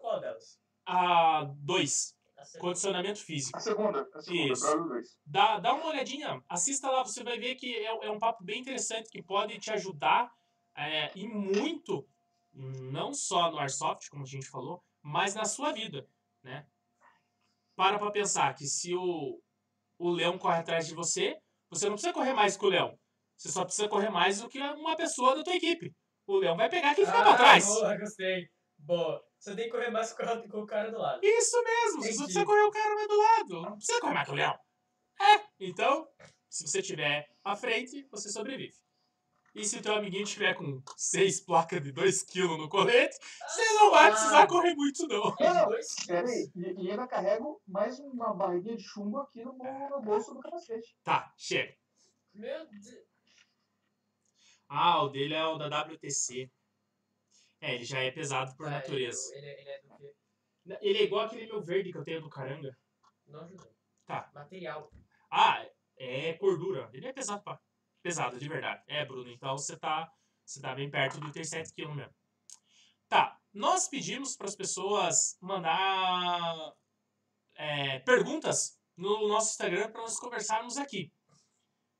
Qual 0.00 0.20
delas? 0.20 0.58
a 0.86 1.44
2, 1.58 2.16
A 2.36 2.44
segunda. 2.44 2.68
condicionamento 2.68 3.24
físico. 3.24 3.56
A 3.56 3.60
segunda, 3.60 4.08
a 4.14 4.20
segunda, 4.20 4.52
Isso. 4.52 4.62
para 4.62 4.80
os 4.82 4.88
dois. 4.88 5.18
Dá, 5.24 5.58
dá 5.58 5.74
uma 5.74 5.86
olhadinha, 5.86 6.42
assista 6.48 6.90
lá, 6.90 7.02
você 7.02 7.22
vai 7.24 7.38
ver 7.38 7.54
que 7.56 7.74
é, 7.74 8.06
é 8.06 8.10
um 8.10 8.18
papo 8.18 8.44
bem 8.44 8.60
interessante 8.60 9.10
que 9.10 9.22
pode 9.22 9.58
te 9.58 9.70
ajudar 9.72 10.30
é, 10.76 11.10
e 11.16 11.26
muito, 11.26 12.06
não 12.52 13.12
só 13.12 13.50
no 13.50 13.58
Airsoft, 13.58 14.08
como 14.10 14.22
a 14.22 14.26
gente 14.26 14.48
falou, 14.48 14.82
mas 15.02 15.34
na 15.34 15.44
sua 15.44 15.72
vida, 15.72 16.06
né? 16.42 16.66
Para 17.74 17.98
pra 17.98 18.10
pensar 18.10 18.54
que 18.54 18.66
se 18.66 18.94
o, 18.94 19.40
o 19.98 20.10
leão 20.10 20.38
corre 20.38 20.58
atrás 20.58 20.86
de 20.86 20.94
você, 20.94 21.38
você 21.70 21.86
não 21.86 21.94
precisa 21.94 22.12
correr 22.12 22.34
mais 22.34 22.56
que 22.56 22.64
o 22.64 22.68
leão. 22.68 22.98
Você 23.40 23.48
só 23.50 23.64
precisa 23.64 23.88
correr 23.88 24.10
mais 24.10 24.38
do 24.42 24.50
que 24.50 24.60
uma 24.60 24.94
pessoa 24.96 25.34
da 25.34 25.42
tua 25.42 25.54
equipe. 25.56 25.96
O 26.26 26.36
leão 26.36 26.58
vai 26.58 26.68
pegar 26.68 26.94
quem 26.94 27.06
ficar 27.06 27.22
pra 27.22 27.32
Ah, 27.32 27.36
trás. 27.38 27.64
Boa, 27.64 27.96
gostei. 27.96 28.50
Boa. 28.78 29.24
Você 29.38 29.56
tem 29.56 29.64
que 29.64 29.70
correr 29.70 29.88
mais 29.90 30.12
com 30.12 30.22
o- 30.22 30.48
com 30.50 30.58
o 30.58 30.66
cara 30.66 30.90
do 30.90 30.98
lado. 30.98 31.20
Isso 31.24 31.56
mesmo, 31.64 32.02
você 32.02 32.08
só 32.08 32.24
Entendi. 32.24 32.24
precisa 32.24 32.44
correr 32.44 32.62
o 32.64 32.70
cara 32.70 32.94
mais 32.94 33.08
do 33.08 33.16
lado. 33.18 33.62
Não 33.62 33.76
precisa 33.76 34.00
correr 34.00 34.12
mais 34.12 34.26
que 34.26 34.32
o 34.32 34.36
leão. 34.36 34.58
É, 35.22 35.40
então, 35.58 36.06
se 36.50 36.68
você 36.68 36.82
tiver 36.82 37.30
à 37.42 37.56
frente, 37.56 38.06
você 38.10 38.28
sobrevive. 38.28 38.74
E 39.54 39.64
se 39.64 39.78
o 39.78 39.82
teu 39.82 39.94
amiguinho 39.94 40.26
tiver 40.26 40.52
com 40.54 40.82
seis 40.98 41.40
placas 41.40 41.82
de 41.82 41.92
2kg 41.94 42.58
no 42.58 42.68
colete, 42.68 43.16
você 43.48 43.72
não 43.72 43.90
vai 43.90 44.10
precisar 44.10 44.46
correr 44.48 44.74
muito, 44.74 45.06
não. 45.08 45.34
É 45.40 45.48
de 45.48 45.54
Não, 45.54 45.66
dois 45.66 45.86
Pera 46.06 46.26
quilos. 46.28 46.30
aí, 46.30 46.50
e, 46.54 46.84
e 46.84 46.90
ainda 46.90 47.06
carrego 47.08 47.60
mais 47.66 47.98
uma 48.00 48.34
barriguinha 48.34 48.76
de 48.76 48.82
chumbo 48.84 49.16
aqui 49.18 49.42
no, 49.42 49.54
no 49.54 50.00
bolso 50.02 50.34
do 50.34 50.40
capacete. 50.40 50.94
Tá, 51.02 51.32
chega. 51.38 51.74
Meu 52.34 52.66
Deus. 52.66 53.09
Ah, 54.72 55.02
o 55.02 55.08
dele 55.08 55.34
é 55.34 55.44
o 55.44 55.58
da 55.58 55.66
WTC. 55.82 56.48
É, 57.60 57.74
ele 57.74 57.84
já 57.84 57.98
é 57.98 58.10
pesado 58.12 58.56
por 58.56 58.66
Tá, 58.66 58.70
natureza. 58.70 59.36
Ele, 59.36 59.46
ele 59.48 59.68
é 59.68 59.82
do 59.82 59.96
quê? 59.96 60.14
Ele 60.80 60.98
é 60.98 61.02
igual 61.02 61.26
aquele 61.26 61.46
meu 61.46 61.60
verde 61.60 61.90
que 61.90 61.98
eu 61.98 62.04
tenho 62.04 62.22
do 62.22 62.30
caranga. 62.30 62.78
Não 63.26 63.40
ajudou. 63.40 63.74
Tá. 64.06 64.30
Material. 64.32 64.88
Ah, 65.28 65.66
é 65.98 66.34
gordura. 66.34 66.88
Ele 66.92 67.08
é 67.08 67.12
pesado, 67.12 67.42
pá. 67.42 67.60
Pesado, 68.00 68.38
de 68.38 68.48
verdade. 68.48 68.84
É, 68.86 69.04
Bruno. 69.04 69.28
Então 69.28 69.58
você 69.58 69.76
tá, 69.76 70.08
você 70.44 70.60
tá 70.60 70.72
bem 70.72 70.88
perto 70.88 71.18
do 71.18 71.32
ter 71.32 71.44
7 71.44 71.74
kg 71.74 71.92
mesmo. 71.92 72.14
Tá. 73.08 73.36
Nós 73.52 73.88
pedimos 73.88 74.36
para 74.36 74.46
as 74.46 74.54
pessoas 74.54 75.36
mandar 75.40 76.72
é, 77.56 77.98
perguntas 77.98 78.78
no 78.96 79.26
nosso 79.26 79.50
Instagram 79.50 79.90
para 79.90 80.02
nós 80.02 80.16
conversarmos 80.16 80.78
aqui. 80.78 81.12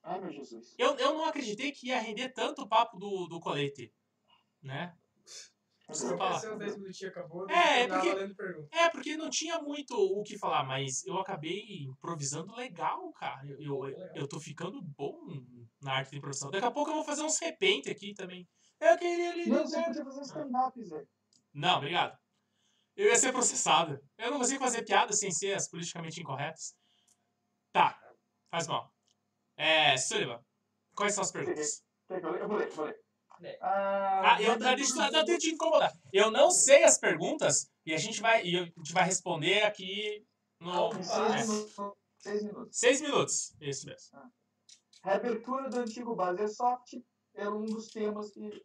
Ai, 0.03 0.21
meu 0.21 0.33
Jesus. 0.33 0.75
Eu, 0.79 0.97
eu 0.97 1.15
não 1.15 1.27
acreditei 1.27 1.73
que 1.73 1.89
ia 1.89 2.01
render 2.01 2.31
tanto 2.31 2.63
o 2.63 2.69
papo 2.69 2.99
do, 2.99 3.27
do 3.27 3.41
colete, 3.41 3.93
né? 4.63 4.95
Desculpa 5.91 6.25
lá. 6.25 6.31
Aconteceu 6.31 6.59
10 6.59 6.77
minutinhos, 6.79 7.17
acabou. 7.17 7.51
É, 7.51 7.87
tava 7.87 8.01
porque-. 8.01 8.69
É, 8.71 8.89
porque 8.91 9.17
não 9.17 9.29
tinha 9.29 9.61
muito 9.61 9.95
o 9.95 10.23
que 10.23 10.39
falar, 10.39 10.65
mas 10.65 11.05
eu 11.05 11.19
acabei 11.19 11.85
improvisando 11.85 12.55
legal, 12.55 13.13
cara. 13.13 13.47
Eu, 13.47 13.61
eu, 13.61 13.81
Legal. 13.81 14.17
eu 14.17 14.29
tô 14.29 14.39
ficando 14.41 14.81
bom 14.81 15.19
na 15.83 15.95
arte 15.95 16.11
de 16.11 16.19
improvisação. 16.19 16.51
Daqui 16.51 16.67
a 16.67 16.71
pouco 16.71 16.91
eu 16.91 16.95
vou 16.95 17.05
fazer 17.05 17.23
uns 17.23 17.39
repente 17.39 17.91
aqui 17.91 18.15
também. 18.15 18.49
Eu 18.81 18.97
queria 18.97 19.31
ali. 19.33 19.47
Não, 19.47 19.67
você 19.67 19.83
podia 19.83 20.05
fazer 20.05 20.23
stand-up, 20.23 20.85
Zé. 20.85 21.05
Não, 21.53 21.79
obrigado. 21.79 22.17
Eu 22.97 23.07
ia 23.07 23.17
ser 23.17 23.33
processado. 23.33 24.01
Eu 24.19 24.31
não 24.31 24.39
consigo 24.39 24.63
fazer 24.63 24.85
piada 24.85 25.13
sem 25.13 25.31
ser 25.31 25.55
as 25.55 25.69
politicamente 25.69 26.21
incorretas. 26.21 26.75
Tá, 27.73 27.99
faz 28.51 28.67
mal. 28.67 28.93
É, 29.61 29.97
Sullivan, 29.99 30.41
quais 30.95 31.15
são 31.15 31.23
as 31.23 31.31
perguntas? 31.31 31.83
Eu 32.09 32.21
vou 32.49 32.57
ler, 32.57 32.69
vou 32.71 32.85
ler. 32.87 33.01
Ah, 33.61 34.35
Ah, 34.37 34.43
eu, 34.43 34.49
eu- 34.49 34.53
eu 34.55 35.25
tenho 35.25 35.39
que 35.39 35.39
te 35.39 35.51
incomodar. 35.55 35.93
Eu 36.13 36.31
não 36.31 36.51
sei 36.51 36.83
as 36.85 36.99
perguntas 36.99 37.71
e 37.87 37.95
a 37.95 37.97
gente 37.99 38.21
vai, 38.21 38.45
e 38.45 38.57
a 38.59 38.65
gente 38.65 38.93
vai 38.93 39.05
responder 39.05 39.63
aqui 39.63 40.27
no. 40.61 40.89
Ah, 40.93 41.03
seis 41.03 41.33
é. 41.35 41.47
minutos. 41.53 41.75
Seis 42.19 42.43
minutos. 42.45 42.79
Seis 42.79 43.01
minutos. 43.01 43.57
Isso 43.61 43.87
mesmo. 43.87 44.33
Reabertura 45.03 45.71
do 45.71 45.79
antigo 45.81 46.15
Basersoft 46.15 46.93
era 47.35 47.51
um 47.55 47.65
dos 47.65 47.89
temas 47.89 48.31
que 48.31 48.63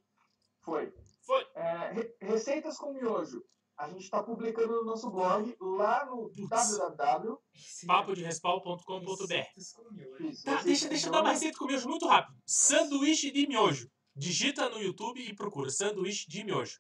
foi. 0.62 0.94
Foi. 1.26 1.46
É, 1.56 1.92
re- 1.94 2.16
receitas 2.22 2.78
com 2.78 2.94
miojo. 2.94 3.44
A 3.78 3.90
gente 3.90 4.04
está 4.04 4.24
publicando 4.24 4.74
no 4.74 4.86
nosso 4.86 5.10
blog 5.12 5.54
lá 5.60 6.06
no 6.06 6.30
Putz. 6.30 6.78
www. 6.78 7.38
papodespau.com.br 7.86 9.10
Receitas 9.10 9.72
com 9.74 9.92
miojo. 9.94 10.28
Isso, 10.30 10.44
Tá, 10.46 10.62
deixa, 10.64 10.88
deixa 10.90 11.08
eu 11.08 11.12
dar 11.12 11.22
uma 11.22 11.32
receita 11.32 11.58
com 11.58 11.66
miojo 11.66 11.90
muito 11.90 12.08
rápido. 12.08 12.38
Sanduíche 12.46 13.32
de 13.32 13.48
miojo. 13.48 13.90
Digita 14.16 14.70
no 14.70 14.80
YouTube 14.82 15.20
e 15.22 15.36
procura 15.36 15.70
sanduíche 15.70 16.26
de 16.30 16.44
miojo. 16.44 16.80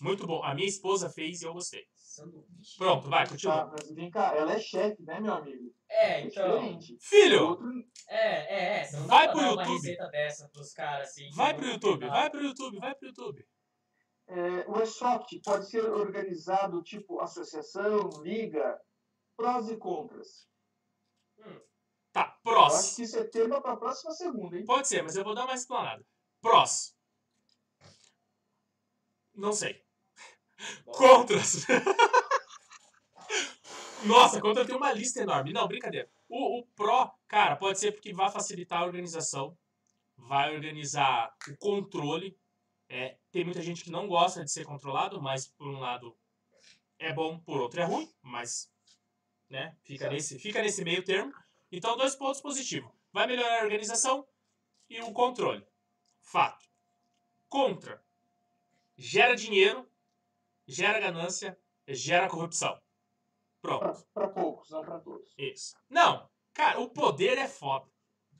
Muito 0.00 0.26
bom. 0.28 0.42
A 0.44 0.54
minha 0.54 0.68
esposa 0.68 1.10
fez 1.10 1.42
e 1.42 1.44
eu 1.44 1.52
gostei. 1.52 1.82
Sanduíche. 1.96 2.76
Pronto, 2.78 3.08
vai, 3.08 3.24
Tá, 3.24 3.30
continua. 3.32 3.66
mas 3.72 3.90
vem 3.92 4.10
cá, 4.10 4.32
ela 4.36 4.52
é 4.52 4.60
chefe, 4.60 5.02
né, 5.02 5.18
meu 5.18 5.34
amigo? 5.34 5.74
É, 5.90 6.20
É 6.20 6.26
então. 6.26 6.78
Filho, 7.00 7.34
É, 7.36 7.42
Outro, 7.42 7.68
é, 8.08 8.78
é. 8.80 8.84
Você 8.84 8.96
não 8.96 9.06
Vai 9.08 9.28
pro 9.30 9.40
dar 9.40 9.52
uma 9.52 9.62
YouTube. 9.62 9.74
receita 9.74 10.06
dessa 10.08 10.48
pros 10.50 10.72
caras 10.72 11.08
assim. 11.08 11.28
vai 11.34 11.54
pro 11.54 11.66
YouTube, 11.66 12.06
vai 12.06 12.30
pro 12.30 12.44
YouTube, 12.44 12.78
vai 12.78 12.94
pro 12.94 13.08
YouTube. 13.08 13.44
É, 14.28 14.68
o 14.68 14.76
airsoft 14.76 15.40
pode 15.42 15.68
ser 15.68 15.84
organizado 15.84 16.82
tipo 16.82 17.20
associação, 17.20 18.10
liga, 18.22 18.80
prós 19.36 19.68
e 19.70 19.76
contras. 19.76 20.46
Tá, 22.12 22.38
Eu 22.44 22.52
acho 22.58 22.70
prós. 22.70 22.96
que 22.96 23.02
isso 23.02 23.18
é 23.18 23.24
tema 23.24 23.60
para 23.60 23.72
a 23.72 23.76
próxima 23.76 24.12
segunda, 24.12 24.56
hein? 24.56 24.64
Pode 24.64 24.86
ser, 24.88 25.02
mas 25.02 25.16
eu 25.16 25.24
vou 25.24 25.34
dar 25.34 25.44
uma 25.44 25.54
explanada. 25.54 26.04
Prós. 26.40 26.94
Não 29.34 29.52
sei. 29.52 29.82
Bom, 30.84 30.92
Contras. 30.92 31.66
Nossa, 34.04 34.40
contra 34.40 34.64
tem 34.66 34.76
uma 34.76 34.92
lista 34.92 35.20
enorme. 35.22 35.52
Não, 35.52 35.66
brincadeira. 35.66 36.08
O, 36.28 36.60
o 36.60 36.66
pró, 36.68 37.12
cara, 37.26 37.56
pode 37.56 37.78
ser 37.78 37.92
porque 37.92 38.12
vai 38.12 38.30
facilitar 38.30 38.82
a 38.82 38.84
organização, 38.84 39.56
vai 40.16 40.54
organizar 40.54 41.34
o 41.48 41.56
controle. 41.56 42.36
É, 42.88 43.18
tem 43.30 43.44
muita 43.44 43.60
gente 43.60 43.84
que 43.84 43.90
não 43.90 44.08
gosta 44.08 44.44
de 44.44 44.50
ser 44.50 44.64
controlado, 44.64 45.20
mas 45.20 45.46
por 45.46 45.68
um 45.68 45.78
lado 45.78 46.16
é 46.98 47.12
bom, 47.12 47.38
por 47.38 47.60
outro 47.60 47.80
é 47.80 47.84
ruim, 47.84 48.10
mas 48.22 48.72
né, 49.48 49.76
fica, 49.82 50.08
nesse, 50.08 50.38
fica 50.38 50.62
nesse 50.62 50.82
meio 50.82 51.04
termo. 51.04 51.32
Então, 51.70 51.96
dois 51.96 52.14
pontos 52.16 52.40
positivos. 52.40 52.90
Vai 53.12 53.26
melhorar 53.26 53.60
a 53.60 53.64
organização 53.64 54.26
e 54.88 55.00
o 55.00 55.12
controle. 55.12 55.66
Fato. 56.20 56.66
Contra. 57.48 58.02
Gera 58.96 59.34
dinheiro, 59.34 59.88
gera 60.66 60.98
ganância, 60.98 61.58
gera 61.86 62.28
corrupção. 62.28 62.80
Pronto. 63.60 64.06
Para 64.12 64.28
poucos, 64.28 64.70
não 64.70 64.82
para 64.82 64.98
todos. 64.98 65.34
Isso. 65.36 65.76
Não, 65.88 66.28
cara, 66.52 66.80
o 66.80 66.88
poder 66.88 67.38
é 67.38 67.48
foda. 67.48 67.90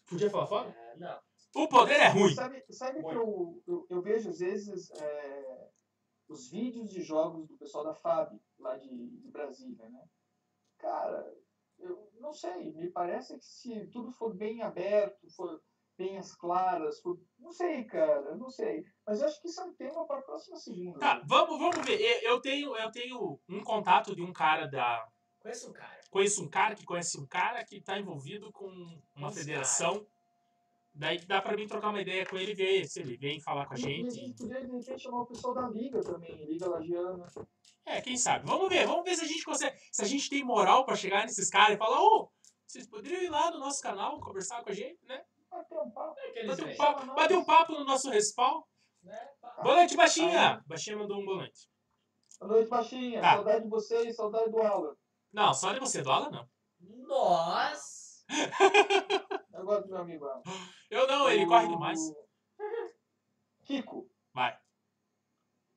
Podia 0.06 0.30
falar 0.30 0.46
foda? 0.46 0.70
é, 0.70 0.96
não. 0.96 1.27
O 1.62 1.68
poder 1.68 1.94
é 2.00 2.08
ruim. 2.08 2.34
Sabe, 2.34 2.64
sabe 2.70 3.00
que 3.00 3.14
eu, 3.14 3.62
eu, 3.66 3.86
eu 3.90 4.02
vejo 4.02 4.30
às 4.30 4.38
vezes 4.38 4.90
é, 4.92 5.68
os 6.28 6.48
vídeos 6.50 6.90
de 6.90 7.02
jogos 7.02 7.48
do 7.48 7.56
pessoal 7.56 7.84
da 7.84 7.94
FAB, 7.94 8.38
lá 8.58 8.76
de, 8.76 8.88
de 8.88 9.30
Brasília, 9.30 9.88
né? 9.88 10.04
Cara, 10.78 11.34
eu 11.78 12.10
não 12.20 12.32
sei, 12.32 12.72
me 12.74 12.88
parece 12.90 13.36
que 13.38 13.44
se 13.44 13.86
tudo 13.88 14.12
for 14.12 14.34
bem 14.34 14.62
aberto, 14.62 15.28
for 15.30 15.60
bem 15.96 16.16
às 16.16 16.32
claras, 16.34 17.00
for, 17.00 17.18
não 17.38 17.52
sei, 17.52 17.82
cara, 17.84 18.36
não 18.36 18.48
sei. 18.48 18.84
Mas 19.04 19.20
eu 19.20 19.26
acho 19.26 19.40
que 19.42 19.48
isso 19.48 19.60
é 19.60 19.64
um 19.64 19.74
tema 19.74 20.06
para 20.06 20.20
a 20.20 20.22
próxima 20.22 20.56
segunda. 20.56 21.00
Tá, 21.00 21.20
vamos, 21.26 21.58
vamos 21.58 21.84
ver. 21.84 22.00
Eu- 22.22 22.40
tenho, 22.40 22.76
eu 22.76 22.90
tenho 22.92 23.40
um 23.48 23.64
contato 23.64 24.14
de 24.14 24.22
um 24.22 24.32
cara 24.32 24.66
da. 24.66 25.08
Conheço 25.40 25.70
um 25.70 25.72
cara. 25.72 26.00
Conheço 26.10 26.44
um 26.44 26.48
cara 26.48 26.74
que 26.76 26.84
conhece 26.84 27.18
um 27.18 27.26
cara 27.26 27.64
que 27.64 27.80
tá 27.80 27.98
envolvido 27.98 28.52
com 28.52 28.68
uma 29.16 29.32
federação. 29.32 30.06
Daí 30.98 31.18
dá 31.26 31.40
pra 31.40 31.56
mim 31.56 31.66
trocar 31.68 31.90
uma 31.90 32.00
ideia 32.02 32.26
com 32.26 32.36
ele 32.36 32.52
e 32.52 32.54
ver 32.54 32.84
se 32.88 33.00
ele 33.00 33.16
vem 33.16 33.40
falar 33.40 33.66
com 33.66 33.74
a 33.74 33.78
E- 33.78 33.80
e 33.80 33.84
a 33.84 33.88
gente. 33.88 34.10
gente 34.14 34.34
podia, 34.36 34.60
de 34.60 34.66
repente, 34.66 34.98
chamar 34.98 35.20
o 35.22 35.26
pessoal 35.26 35.54
da 35.54 35.68
Liga 35.68 36.00
também, 36.02 36.44
Liga 36.44 36.68
Lagiana. 36.68 37.26
É, 37.86 38.00
quem 38.00 38.16
sabe? 38.16 38.44
Vamos 38.46 38.68
ver, 38.68 38.84
vamos 38.86 39.04
ver 39.04 39.14
se 39.16 39.24
a 39.24 39.28
gente 39.28 39.44
consegue. 39.44 39.78
Se 39.92 40.02
a 40.02 40.06
gente 40.06 40.28
tem 40.28 40.42
moral 40.44 40.84
pra 40.84 40.96
chegar 40.96 41.22
nesses 41.24 41.48
caras 41.48 41.76
e 41.76 41.78
falar, 41.78 42.02
ô, 42.02 42.30
vocês 42.66 42.86
poderiam 42.88 43.22
ir 43.22 43.30
lá 43.30 43.50
no 43.52 43.58
nosso 43.60 43.80
canal 43.80 44.18
conversar 44.20 44.62
com 44.64 44.70
a 44.70 44.74
gente, 44.74 44.98
né? 45.06 45.22
Bater 45.50 45.78
um 45.78 45.90
papo. 45.90 46.14
É 46.34 46.46
Bater 46.46 46.66
um 46.66 46.76
papo, 46.76 47.14
bater 47.14 47.36
um 47.38 47.44
papo 47.44 47.72
no 47.72 47.84
nosso 47.84 48.10
respawn. 48.10 48.62
né? 49.04 49.28
Pá. 49.40 49.56
Boa 49.62 49.76
noite, 49.76 49.96
Baixinha! 49.96 50.62
Baixinha 50.66 50.96
mandou 50.98 51.18
um 51.20 51.24
boa 51.24 51.38
noite. 51.38 51.70
Boa 52.40 52.52
noite, 52.52 52.68
Baixinha. 52.68 53.20
Tá. 53.20 53.34
Saudade 53.36 53.62
de 53.64 53.70
vocês, 53.70 54.16
saudade 54.16 54.50
do 54.50 54.60
Alan. 54.60 54.94
Não, 55.32 55.54
só 55.54 55.72
de 55.72 55.78
você, 55.80 56.02
do 56.02 56.10
Alan 56.10 56.30
não. 56.30 56.48
Nossa! 57.06 57.97
Eu 59.52 59.64
gosto 59.64 59.84
do 59.86 59.88
meu 59.92 59.98
amigo 59.98 60.24
Alan. 60.26 60.42
Eu 60.90 61.06
não, 61.06 61.28
ele 61.30 61.44
O- 61.44 61.48
corre 61.48 61.68
demais. 61.68 62.00
Kiko, 63.64 64.10
Vai. 64.32 64.58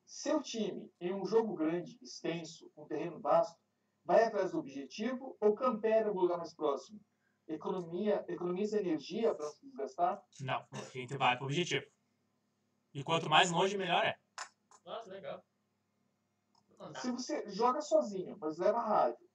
seu 0.06 0.42
time, 0.42 0.90
em 1.00 1.14
um 1.14 1.26
jogo 1.26 1.56
grande, 1.56 1.98
extenso, 2.02 2.70
com 2.76 2.86
terreno 2.86 3.20
vasto, 3.20 3.60
vai 4.06 4.24
atrás 4.24 4.52
do 4.52 4.60
objetivo 4.60 5.36
ou 5.42 5.54
campera 5.56 6.14
no 6.14 6.22
lugar 6.22 6.38
mais 6.38 6.54
próximo? 6.54 7.00
Economia, 7.48 8.24
economiza 8.30 8.80
energia 8.80 9.34
para 9.36 9.46
não 9.46 9.52
se 9.54 9.66
desgastar? 9.66 10.24
Não, 10.40 10.66
a 10.72 10.78
gente 10.94 11.18
vai 11.18 11.36
pro 11.36 11.46
objetivo. 11.46 11.86
E 12.94 13.04
quanto 13.04 13.30
mais 13.30 13.52
longe, 13.52 13.78
melhor 13.78 14.04
é. 14.06 14.18
Nossa, 14.86 15.10
legal. 15.10 15.44
Se 17.02 17.12
você 17.12 17.50
joga 17.50 17.82
sozinho, 17.82 18.38
mas 18.40 18.58
leva 18.58 18.80
rádio, 18.80 19.28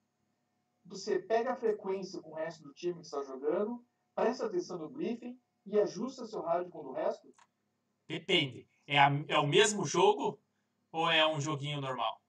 você 0.87 1.19
pega 1.19 1.53
a 1.53 1.57
frequência 1.57 2.21
com 2.21 2.31
o 2.31 2.35
resto 2.35 2.63
do 2.63 2.73
time 2.73 2.95
que 2.95 3.07
está 3.07 3.23
jogando, 3.23 3.85
presta 4.15 4.47
atenção 4.47 4.79
no 4.79 4.89
briefing 4.89 5.39
e 5.67 5.79
ajusta 5.79 6.27
seu 6.27 6.41
rádio 6.43 6.71
com 6.71 6.79
o 6.79 6.93
resto? 6.93 7.29
Depende. 8.09 8.69
É, 8.87 8.99
a- 8.99 9.11
é 9.29 9.39
o 9.39 9.47
mesmo 9.47 9.85
jogo 9.85 10.41
ou 10.93 11.11
é 11.11 11.27
um 11.27 11.41
joguinho 11.41 11.81
normal? 11.81 12.21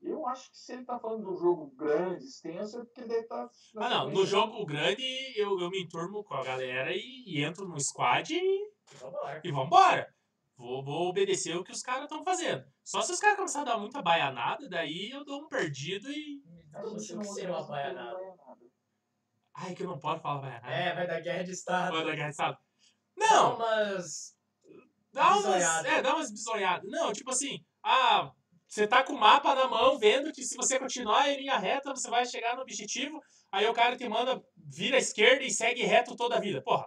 Eu 0.00 0.24
acho 0.28 0.50
que 0.52 0.56
se 0.58 0.72
ele 0.72 0.82
está 0.82 0.98
falando 0.98 1.24
de 1.24 1.30
um 1.32 1.36
jogo 1.36 1.66
grande, 1.76 2.24
extenso, 2.24 2.78
é 2.80 2.84
porque 2.84 3.00
ele 3.00 3.08
deve 3.08 3.22
estar. 3.22 3.50
Ah, 3.78 3.88
não. 3.90 4.10
No 4.10 4.24
jogo 4.24 4.64
grande, 4.64 5.02
eu, 5.36 5.58
eu 5.60 5.68
me 5.70 5.82
enturmo 5.82 6.22
com 6.22 6.34
a 6.34 6.44
galera 6.44 6.94
e, 6.94 7.24
e 7.26 7.42
entro 7.42 7.66
no 7.66 7.78
squad 7.80 8.32
e, 8.32 8.70
Vambora. 9.00 9.40
e 9.44 9.50
vambora. 9.50 10.14
Vou, 10.56 10.82
vou 10.84 11.08
obedecer 11.08 11.56
o 11.56 11.64
que 11.64 11.72
os 11.72 11.82
caras 11.82 12.04
estão 12.04 12.22
fazendo. 12.24 12.64
Só 12.84 13.02
se 13.02 13.12
os 13.12 13.18
caras 13.20 13.36
começarem 13.36 13.68
a 13.68 13.74
dar 13.74 13.80
muita 13.80 14.00
baianada, 14.00 14.68
daí 14.68 15.10
eu 15.10 15.24
dou 15.24 15.42
um 15.42 15.48
perdido 15.48 16.10
e. 16.10 16.42
Como 16.72 16.96
assim 16.96 17.16
o 17.16 17.20
que 17.20 17.26
seria 17.26 17.50
uma 17.50 17.62
baianada? 17.66 18.18
Ai, 19.54 19.74
que 19.74 19.82
eu 19.82 19.88
não 19.88 19.98
posso 19.98 20.20
falar 20.22 20.40
baianada. 20.40 20.72
É, 20.72 20.94
vai 20.94 21.06
dar 21.06 21.20
guerra 21.20 21.42
de 21.42 21.50
estado. 21.52 21.92
Vai 21.94 22.04
dar 22.04 22.14
guerra 22.14 22.28
de 22.28 22.32
estado. 22.32 22.58
Dá 23.16 23.26
Não! 23.26 23.56
umas. 23.56 24.36
Dá 25.12 25.36
umas, 25.36 25.84
é, 25.84 26.02
dá 26.02 26.14
umas 26.14 26.30
bisonhadas. 26.30 26.88
Não, 26.88 27.12
tipo 27.12 27.30
assim, 27.30 27.64
ah, 27.82 28.30
você 28.68 28.86
tá 28.86 29.02
com 29.02 29.14
o 29.14 29.18
mapa 29.18 29.54
na 29.54 29.66
mão, 29.66 29.98
vendo 29.98 30.30
que 30.32 30.44
se 30.44 30.54
você 30.56 30.78
continuar 30.78 31.28
em 31.28 31.38
linha 31.38 31.56
reta, 31.58 31.90
você 31.94 32.08
vai 32.08 32.24
chegar 32.26 32.54
no 32.54 32.62
objetivo, 32.62 33.18
aí 33.50 33.66
o 33.66 33.72
cara 33.72 33.96
te 33.96 34.08
manda, 34.08 34.40
vira 34.56 34.96
à 34.96 34.98
esquerda 34.98 35.42
e 35.42 35.50
segue 35.50 35.82
reto 35.82 36.14
toda 36.14 36.36
a 36.36 36.40
vida. 36.40 36.62
Porra, 36.62 36.86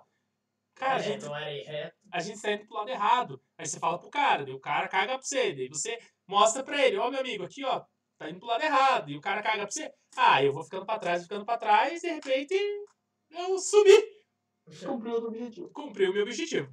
Cara, 0.75 0.95
a 0.95 0.99
É, 0.99 1.03
gente, 1.03 1.25
não 1.25 1.35
era 1.35 1.51
ir 1.51 1.63
reto. 1.63 1.95
a 2.13 2.19
gente 2.21 2.41
tá 2.41 2.51
indo 2.53 2.65
pro 2.67 2.77
lado 2.77 2.89
errado. 2.89 3.41
Aí 3.57 3.65
você 3.65 3.79
fala 3.79 3.99
pro 3.99 4.09
cara, 4.09 4.45
daí 4.45 4.53
o 4.53 4.59
cara 4.59 4.87
caga 4.87 5.13
pra 5.17 5.21
você. 5.21 5.53
Daí 5.53 5.67
você 5.67 5.99
mostra 6.27 6.63
pra 6.63 6.81
ele, 6.85 6.97
ó, 6.97 7.09
meu 7.11 7.19
amigo, 7.19 7.43
aqui, 7.43 7.65
ó, 7.65 7.83
tá 8.21 8.29
indo 8.29 8.39
pro 8.39 8.47
lado 8.47 8.63
errado. 8.63 9.09
E 9.09 9.17
o 9.17 9.21
cara 9.21 9.41
caga 9.41 9.63
pra 9.63 9.71
você. 9.71 9.91
Ah, 10.15 10.43
eu 10.43 10.53
vou 10.53 10.63
ficando 10.63 10.85
pra 10.85 10.99
trás, 10.99 11.23
ficando 11.23 11.43
pra 11.43 11.57
trás, 11.57 12.03
e 12.03 12.07
de 12.07 12.13
repente 12.13 12.53
eu 13.31 13.57
subi. 13.57 14.21
Cumpriu 14.85 15.13
outro 15.13 15.29
objetivo. 15.29 15.69
Cumpri 15.71 16.07
o 16.07 16.13
meu 16.13 16.21
objetivo. 16.21 16.71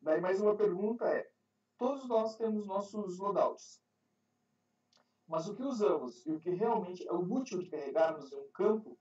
Daí 0.00 0.20
mais 0.20 0.40
uma 0.40 0.56
pergunta 0.56 1.04
é: 1.06 1.30
todos 1.78 2.08
nós 2.08 2.36
temos 2.36 2.66
nossos 2.66 3.18
loadouts. 3.18 3.80
Mas 5.28 5.48
o 5.48 5.54
que 5.54 5.62
usamos 5.62 6.26
e 6.26 6.32
o 6.32 6.40
que 6.40 6.50
realmente 6.50 7.06
é 7.06 7.12
o 7.12 7.20
útil 7.32 7.60
de 7.60 7.70
carregarmos 7.70 8.32
em 8.32 8.36
um 8.36 8.50
campo 8.50 8.98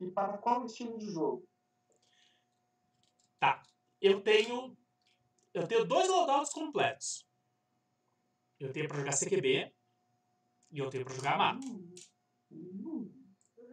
e 0.00 0.10
para 0.10 0.38
qual 0.38 0.64
estilo 0.64 0.96
de 0.98 1.10
jogo? 1.12 1.46
Eu 4.00 4.22
tenho. 4.22 4.76
Eu 5.52 5.66
tenho 5.66 5.84
dois 5.84 6.08
loadouts 6.08 6.52
completos. 6.52 7.26
Eu 8.58 8.72
tenho 8.72 8.88
pra 8.88 8.98
jogar 8.98 9.12
CQB 9.12 9.75
e 10.70 10.78
eu 10.78 10.88
tenho 10.90 11.04
pra 11.04 11.14
jogar 11.14 11.38
mato. 11.38 11.66
Hum, 12.50 13.10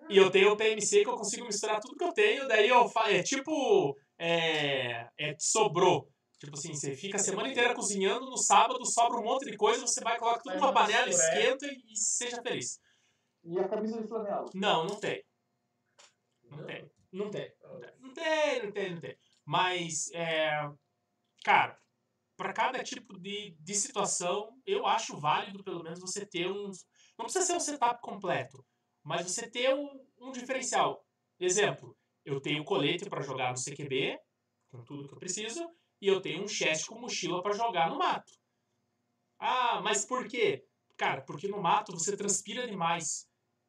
E 0.10 0.18
eu 0.18 0.30
tenho 0.30 0.52
o 0.52 0.58
PMC 0.58 1.04
que 1.04 1.10
eu 1.10 1.16
consigo 1.16 1.46
misturar 1.46 1.80
tudo 1.80 1.98
que 1.98 2.04
eu 2.04 2.14
tenho, 2.14 2.48
daí 2.48 2.70
eu 2.70 2.88
fa... 2.90 3.10
É 3.12 3.24
tipo. 3.24 3.96
É, 4.18 5.08
é 5.18 5.36
sobrou. 5.40 6.08
Tipo 6.40 6.58
assim, 6.58 6.74
você 6.74 6.94
fica 6.94 7.16
a 7.16 7.20
semana 7.20 7.48
inteira 7.50 7.74
cozinhando, 7.74 8.30
no 8.30 8.38
sábado 8.38 8.86
sobra 8.86 9.18
um 9.20 9.24
monte 9.24 9.50
de 9.50 9.56
coisa, 9.56 9.88
você 9.88 10.02
vai, 10.02 10.20
coloca 10.20 10.42
tudo 10.44 10.56
numa 10.56 10.72
uma 10.72 10.74
panela, 10.74 11.08
é. 11.08 11.10
esquenta 11.10 11.66
e 11.66 11.96
seja 11.96 12.42
feliz. 12.42 12.80
E 13.46 13.60
a 13.60 13.68
camisa 13.68 14.02
de 14.02 14.08
flanela? 14.08 14.46
Não, 14.54 14.86
não 14.86 15.00
tem. 15.00 15.24
Não 16.50 16.66
tem. 16.66 16.92
Não 17.12 17.30
tem. 17.30 17.54
Não 18.00 18.14
tem, 18.14 18.64
não 18.64 18.72
tem, 18.72 18.92
não 18.92 19.00
tem. 19.00 19.18
Mas, 19.46 20.12
é, 20.14 20.52
cara, 21.44 21.78
para 22.44 22.52
cada 22.52 22.84
tipo 22.84 23.18
de, 23.18 23.56
de 23.58 23.74
situação, 23.74 24.62
eu 24.66 24.86
acho 24.86 25.18
válido, 25.18 25.64
pelo 25.64 25.82
menos, 25.82 26.02
você 26.02 26.26
ter 26.26 26.52
um. 26.52 26.70
Não 27.18 27.24
precisa 27.24 27.46
ser 27.46 27.54
um 27.54 27.60
setup 27.62 28.02
completo, 28.02 28.66
mas 29.02 29.26
você 29.26 29.50
ter 29.50 29.74
um, 29.74 30.06
um 30.20 30.30
diferencial. 30.30 31.06
Exemplo, 31.40 31.98
eu 32.26 32.42
tenho 32.42 32.66
colete 32.66 33.10
para 33.10 33.22
jogar 33.22 33.52
no 33.52 33.58
CQB, 33.58 34.20
com 34.70 34.84
tudo 34.84 35.08
que 35.08 35.14
eu 35.14 35.20
preciso, 35.20 35.66
e 36.02 36.08
eu 36.10 36.20
tenho 36.20 36.44
um 36.44 36.48
chest 36.48 36.86
com 36.86 37.00
mochila 37.00 37.42
para 37.42 37.54
jogar 37.54 37.90
no 37.90 37.98
mato. 37.98 38.34
Ah, 39.40 39.80
mas 39.82 40.04
por 40.04 40.28
quê? 40.28 40.66
Cara, 40.98 41.22
porque 41.22 41.48
no 41.48 41.62
mato 41.62 41.94
você 41.94 42.18
transpira 42.18 42.68
demais. 42.68 43.26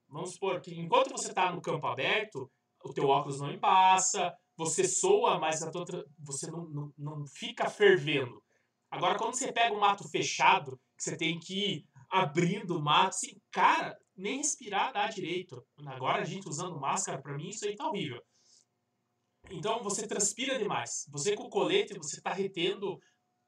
Vamos 0.09 0.33
supor 0.33 0.61
que 0.61 0.75
enquanto 0.75 1.13
você 1.13 1.29
está 1.29 1.53
no 1.53 1.63
campo 1.63 1.87
aberto, 1.87 2.51
o 2.85 2.93
teu 2.93 3.07
óculos 3.07 3.41
não 3.41 3.53
embaça, 3.53 4.37
você 4.57 4.83
soa, 4.83 5.39
mas 5.39 5.63
a 5.63 5.71
tua, 5.71 5.85
você 6.19 6.51
não, 6.51 6.65
não, 6.69 6.93
não 6.99 7.27
fica 7.27 7.71
fervendo. 7.71 8.44
Agora, 8.95 9.19
quando 9.19 9.35
você 9.35 9.51
pega 9.51 9.75
um 9.75 9.81
mato 9.81 10.09
fechado, 10.09 10.81
que 10.97 11.03
você 11.03 11.17
tem 11.17 11.41
que 11.41 11.55
ir 11.55 11.89
abrindo 12.09 12.79
o 12.79 12.81
mato, 12.81 13.09
assim, 13.09 13.41
cara, 13.51 13.99
nem 14.17 14.37
respirar 14.37 14.93
dá 14.93 15.09
direito. 15.09 15.67
Agora 15.85 16.23
a 16.23 16.25
gente 16.25 16.49
usando 16.49 16.79
máscara, 16.79 17.21
pra 17.21 17.35
mim 17.35 17.49
isso 17.49 17.67
aí 17.67 17.75
tá 17.75 17.89
horrível. 17.89 18.23
Então 19.51 19.83
você 19.83 20.07
transpira 20.07 20.57
demais. 20.57 21.09
Você 21.11 21.35
com 21.35 21.43
o 21.43 21.51
colete, 21.51 21.99
você 21.99 22.21
tá 22.21 22.33
retendo, 22.33 23.01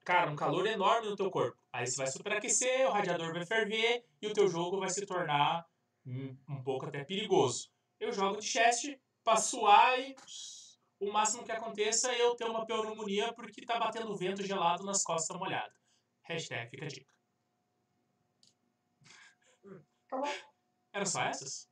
cara, 0.05 0.33
um 0.33 0.37
calor 0.37 0.67
enorme 0.67 1.09
no 1.09 1.17
teu 1.17 1.31
corpo. 1.31 1.57
Aí 1.73 1.87
você 1.87 1.97
vai 1.97 2.09
superaquecer, 2.09 2.85
o 2.89 2.91
radiador 2.91 3.33
vai 3.33 3.47
ferver 3.47 4.05
e 4.21 4.27
o 4.27 4.33
teu 4.33 4.49
jogo 4.49 4.81
vai 4.81 4.91
se 4.91 5.07
tornar 5.07 5.65
um, 6.05 6.37
um 6.49 6.61
pouco 6.65 6.87
até 6.87 7.05
perigoso. 7.05 7.71
Eu 8.01 8.13
jogo 8.13 8.41
de 8.41 8.47
chest 8.47 8.99
pra 9.23 9.37
suar 9.37 10.01
e 10.01 10.17
o 11.01 11.13
máximo 11.13 11.45
que 11.45 11.53
aconteça 11.53 12.11
é 12.13 12.23
eu 12.23 12.35
ter 12.35 12.45
uma 12.45 12.65
pneumonia 12.67 13.33
porque 13.35 13.65
tá 13.65 13.79
batendo 13.79 14.17
vento 14.17 14.43
gelado 14.43 14.85
nas 14.85 15.03
costas 15.03 15.37
molhadas. 15.37 15.77
Hashtag 16.23 16.71
fica 16.71 16.87
a 16.87 16.89
dica. 16.89 17.15
Tá 20.09 20.17
bom. 20.19 20.33
Eram 20.93 21.07
só 21.07 21.23
essas? 21.23 21.69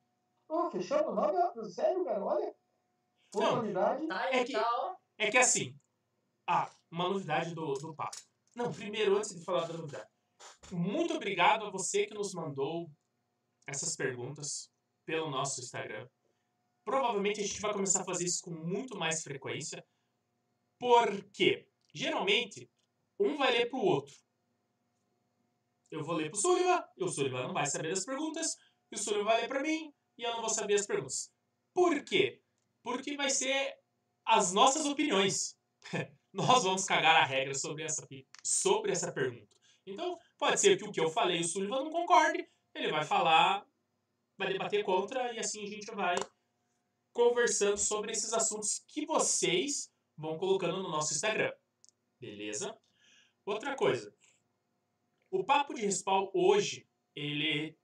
Oh, 0.49 0.71
fechamos? 0.71 1.15
Nove, 1.15 1.71
sério, 1.71 2.05
cara? 2.05 2.23
Olha. 2.23 2.55
Não. 3.35 3.61
unidade. 3.61 4.07
Tá, 4.07 4.31
É 4.31 4.45
que-. 4.45 4.53
É 5.19 5.31
que 5.31 5.39
assim. 5.39 5.79
Ah, 6.47 6.71
uma 6.91 7.09
novidade 7.09 7.55
do, 7.55 7.73
do 7.75 7.95
papo. 7.95 8.17
Não, 8.55 8.73
primeiro, 8.73 9.17
antes 9.17 9.35
de 9.35 9.45
falar 9.45 9.67
da 9.67 9.75
novidade. 9.75 10.09
Muito 10.71 11.15
obrigado 11.15 11.65
a 11.65 11.71
você 11.71 12.07
que 12.07 12.15
nos 12.15 12.35
mandou 12.35 12.91
essas 13.67 13.97
perguntas 13.97 14.71
pelo 15.07 15.31
nosso 15.31 15.61
Instagram. 15.61 16.09
Provavelmente 16.85 17.41
a 17.41 17.47
gente 17.47 17.61
vai 17.61 17.73
começar 17.73 18.03
a 18.03 18.05
fazer 18.05 18.25
isso 18.25 18.43
com 18.43 18.51
muito 18.51 18.97
mais 18.97 19.23
frequência. 19.23 19.85
Porque, 20.79 21.67
geralmente, 21.93 22.71
um 23.19 23.37
vai 23.37 23.53
ler 23.53 23.71
pro 23.71 23.79
outro. 23.79 24.15
Eu 25.91 26.03
vou 26.03 26.17
ler 26.17 26.31
pro 26.31 26.41
Sullivan, 26.41 26.85
e 26.97 27.05
o 27.05 27.09
Sullivan 27.09 27.47
não 27.47 27.55
vai 27.55 27.67
saber 27.67 27.91
das 27.91 28.05
perguntas, 28.05 28.57
e 28.91 28.97
o 28.97 28.99
Sullivan 28.99 29.25
vai 29.25 29.41
ler 29.43 29.49
pra 29.49 29.63
mim, 29.63 29.95
e 30.19 30.23
eu 30.23 30.33
não 30.33 30.41
vou 30.41 30.51
saber 30.51 30.75
as 30.75 30.87
perguntas. 30.87 31.33
Por 31.73 32.05
quê? 32.05 32.43
Porque 32.83 33.17
vai 33.17 33.31
ser 33.31 33.79
as 34.25 34.53
nossas 34.53 34.85
opiniões. 34.87 35.57
Nós 36.33 36.65
vamos 36.65 36.85
cagar 36.85 37.17
a 37.17 37.25
regra 37.25 37.55
sobre 37.55 37.85
essa, 37.85 38.07
sobre 38.43 38.91
essa 38.91 39.13
pergunta. 39.13 39.57
Então, 39.87 40.19
pode 40.37 40.59
ser 40.61 40.77
que 40.77 40.85
o 40.85 40.91
que 40.91 41.01
eu 41.01 41.09
falei 41.11 41.41
o 41.41 41.45
Sullivan 41.45 41.85
não 41.85 41.91
concorde, 41.91 42.47
ele 42.75 42.91
vai 42.91 43.05
falar, 43.05 43.65
vai 44.37 44.53
debater 44.53 44.83
contra, 44.83 45.33
e 45.33 45.39
assim 45.39 45.63
a 45.63 45.69
gente 45.69 45.87
vai 45.95 46.17
conversando 47.15 47.79
sobre 47.79 48.13
esses 48.13 48.33
assuntos 48.33 48.85
que 48.89 49.07
vocês 49.07 49.91
vão 50.17 50.37
colocando 50.37 50.83
no 50.83 50.91
nosso 50.91 51.15
Instagram. 51.15 51.53
Beleza? 52.21 52.77
Outra 53.47 53.77
coisa. 53.77 54.15
O 55.31 55.45
papo 55.45 55.75
de 55.75 55.83
respawn 55.83 56.31
hoje, 56.35 56.89
ele 57.15 57.79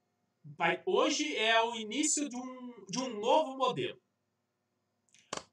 vai, 0.44 0.82
hoje 0.84 1.36
é 1.36 1.62
o 1.62 1.76
início 1.76 2.28
de 2.28 2.36
um, 2.36 2.84
de 2.86 2.98
um 2.98 3.20
novo 3.20 3.56
modelo. 3.56 4.00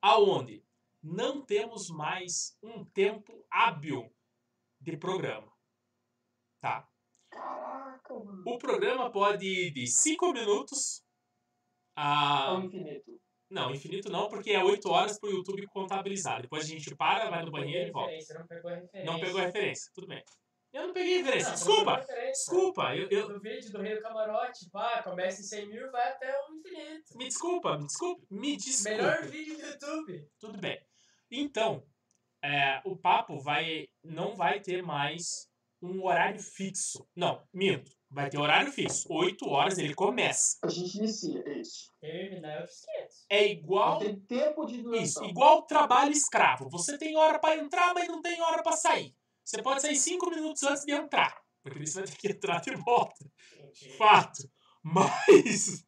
Aonde 0.02 0.66
não 1.02 1.46
temos 1.46 1.90
mais 1.90 2.58
um 2.62 2.84
tempo 2.84 3.46
hábil 3.50 4.12
de 4.80 4.98
programa. 4.98 5.52
Tá? 6.60 6.90
Caraca, 7.30 8.14
mano. 8.14 8.44
O 8.46 8.58
programa 8.58 9.12
pode 9.12 9.46
ir 9.46 9.72
de 9.72 9.86
5 9.86 10.34
minutos 10.34 11.04
a 11.96 12.50
Ao 12.50 12.64
infinito. 12.64 13.20
Não, 13.50 13.74
infinito 13.74 14.10
não, 14.12 14.28
porque 14.28 14.52
é 14.52 14.64
8 14.64 14.89
horas 14.89 15.20
pro 15.20 15.30
YouTube 15.30 15.66
contabilizar. 15.68 16.41
Depois 16.41 16.66
a 16.66 16.68
gente 16.68 16.93
para, 16.95 17.30
vai 17.30 17.43
no 17.45 17.52
banheiro 17.52 17.89
e 17.89 17.91
volta. 17.91 18.12
Referência, 18.12 18.36
Não 18.39 18.48
pegou 18.48 18.70
a 18.72 18.76
referência. 18.76 19.12
Não 19.12 19.20
pegou 19.20 19.41
a 19.41 19.45
referência, 19.45 19.91
tudo 19.93 20.08
bem. 20.08 20.24
Eu 20.74 20.88
não 20.88 20.93
peguei 20.93 21.18
referência, 21.20 21.48
Não, 21.50 21.56
desculpa! 21.56 21.91
não 21.91 22.00
referência. 22.00 22.32
Desculpa, 22.34 22.95
eu, 22.95 23.10
eu- 23.10 23.30
No 23.30 23.39
vídeo 23.39 23.72
do 23.72 23.82
Rei 23.82 23.95
do 23.95 24.02
Camarote, 24.02 24.70
pá, 24.70 25.02
começa 25.02 25.41
em 25.41 25.45
100 25.45 25.68
mil 25.70 25.88
e 25.88 25.89
vai 25.89 26.10
até 26.10 26.36
o 26.41 26.54
infinito. 26.54 27.18
Me 27.18 27.26
desculpa, 27.26 27.78
me 27.78 27.86
desculpa, 27.86 28.26
me 28.30 28.58
desculpa. 28.58 28.89
Melhor 28.89 29.24
vídeo 29.24 29.58
do 29.58 29.66
YouTube. 29.66 30.30
Tudo 30.39 30.60
bem. 30.60 30.78
Então, 31.32 31.84
é, 32.43 32.82
o 32.86 32.98
papo 32.98 33.39
vai 33.39 33.88
não 34.04 34.36
vai 34.36 34.60
ter 34.60 34.84
mais 34.84 35.48
um 35.82 36.04
horário 36.06 36.40
fixo. 36.42 37.08
Não, 37.16 37.48
minto. 37.54 37.92
Vai 38.10 38.30
ter 38.30 38.38
horário 38.38 38.72
fixo. 38.72 39.06
8 39.12 39.48
horas 39.50 39.78
ele 39.78 39.94
começa. 39.94 40.58
A 40.64 40.70
gente 40.70 40.98
inicia, 40.98 41.44
é 41.46 41.60
isso. 41.60 41.92
Terminar 42.00 42.50
é 42.54 42.60
outros 42.62 42.80
500. 42.80 43.26
É 43.30 43.48
igual 43.48 44.00
tem 44.00 44.20
tempo 44.22 44.66
de 44.66 44.76
Isso, 44.76 44.84
duração. 44.84 45.26
igual 45.26 45.62
trabalho 45.64 46.12
escravo. 46.12 46.70
Você 46.70 46.98
tem 46.98 47.16
hora 47.18 47.38
pra 47.38 47.58
entrar, 47.58 47.94
mas 47.94 48.08
não 48.08 48.22
tem 48.22 48.42
hora 48.42 48.64
pra 48.64 48.72
sair. 48.74 49.16
Você 49.44 49.62
pode 49.62 49.82
sair 49.82 49.96
cinco 49.96 50.30
minutos 50.30 50.64
antes 50.64 50.84
de 50.84 50.92
entrar, 50.92 51.42
porque 51.64 51.86
você 51.86 52.00
vai 52.02 52.10
ter 52.10 52.18
que 52.18 52.28
entrar 52.30 52.62
de 52.62 52.76
volta. 52.76 53.30
Mentira. 53.62 53.98
Fato. 53.98 54.50
Mas 54.84 55.86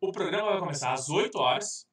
o 0.00 0.10
programa 0.10 0.50
vai 0.50 0.60
começar 0.60 0.92
às 0.92 1.08
8 1.10 1.38
horas 1.38 1.86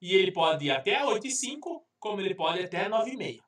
e 0.00 0.14
ele 0.14 0.32
pode 0.32 0.66
ir 0.66 0.70
até 0.70 1.04
8 1.04 1.26
e 1.26 1.30
5, 1.30 1.86
como 1.98 2.20
ele 2.20 2.34
pode 2.34 2.58
ir 2.60 2.64
até 2.64 2.88
9 2.88 3.10
e 3.10 3.16
meia. 3.16 3.44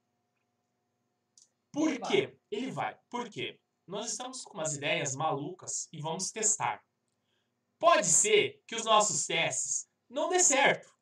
Por 1.72 1.98
quê? 2.00 2.36
Ele 2.50 2.70
vai. 2.70 2.98
Por 3.08 3.28
quê? 3.28 3.60
Nós 3.86 4.10
estamos 4.10 4.42
com 4.42 4.54
umas 4.54 4.74
ideias 4.74 5.14
malucas 5.14 5.88
e 5.92 6.00
vamos 6.00 6.30
testar. 6.30 6.82
Pode 7.78 8.06
ser 8.06 8.62
que 8.66 8.74
os 8.74 8.84
nossos 8.84 9.26
testes 9.26 9.88
não 10.08 10.28
dê 10.28 10.40
certo. 10.40 10.92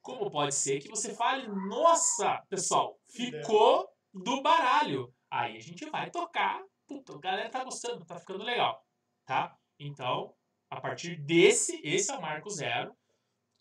Como 0.00 0.30
pode 0.30 0.54
ser 0.54 0.80
que 0.80 0.88
você 0.88 1.14
fale, 1.14 1.46
nossa, 1.46 2.44
pessoal, 2.48 2.98
ficou 3.08 3.88
do 4.12 4.42
baralho. 4.42 5.14
Aí 5.30 5.56
a 5.56 5.60
gente 5.60 5.88
vai 5.90 6.10
tocar. 6.10 6.62
Puta, 6.86 7.14
a 7.14 7.18
galera 7.18 7.50
tá 7.50 7.62
gostando, 7.62 8.04
tá 8.04 8.18
ficando 8.18 8.42
legal. 8.42 8.84
Tá? 9.24 9.56
Então, 9.78 10.34
a 10.68 10.80
partir 10.80 11.16
desse, 11.16 11.80
esse 11.84 12.10
é 12.10 12.16
o 12.16 12.20
Marco 12.20 12.50
Zero. 12.50 12.96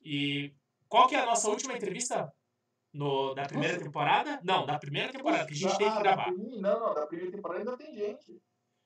E 0.01 0.55
qual 0.87 1.07
que 1.07 1.15
é 1.15 1.19
a 1.19 1.25
nossa 1.25 1.49
última 1.49 1.73
entrevista 1.73 2.33
no, 2.93 3.33
da 3.33 3.45
primeira 3.45 3.73
Nossa. 3.73 3.85
temporada? 3.85 4.41
Não, 4.43 4.65
da 4.65 4.77
primeira 4.77 5.11
temporada, 5.11 5.45
que 5.45 5.53
a 5.53 5.55
gente 5.55 5.73
Ah, 5.73 5.77
tem 5.77 5.87
que 5.89 5.95
da 5.95 6.01
gravar. 6.01 6.31
Não, 6.31 6.79
não, 6.79 6.93
da 6.93 7.07
primeira 7.07 7.31
temporada 7.31 7.59
ainda 7.61 7.77
tem 7.77 7.95
gente. 7.95 8.41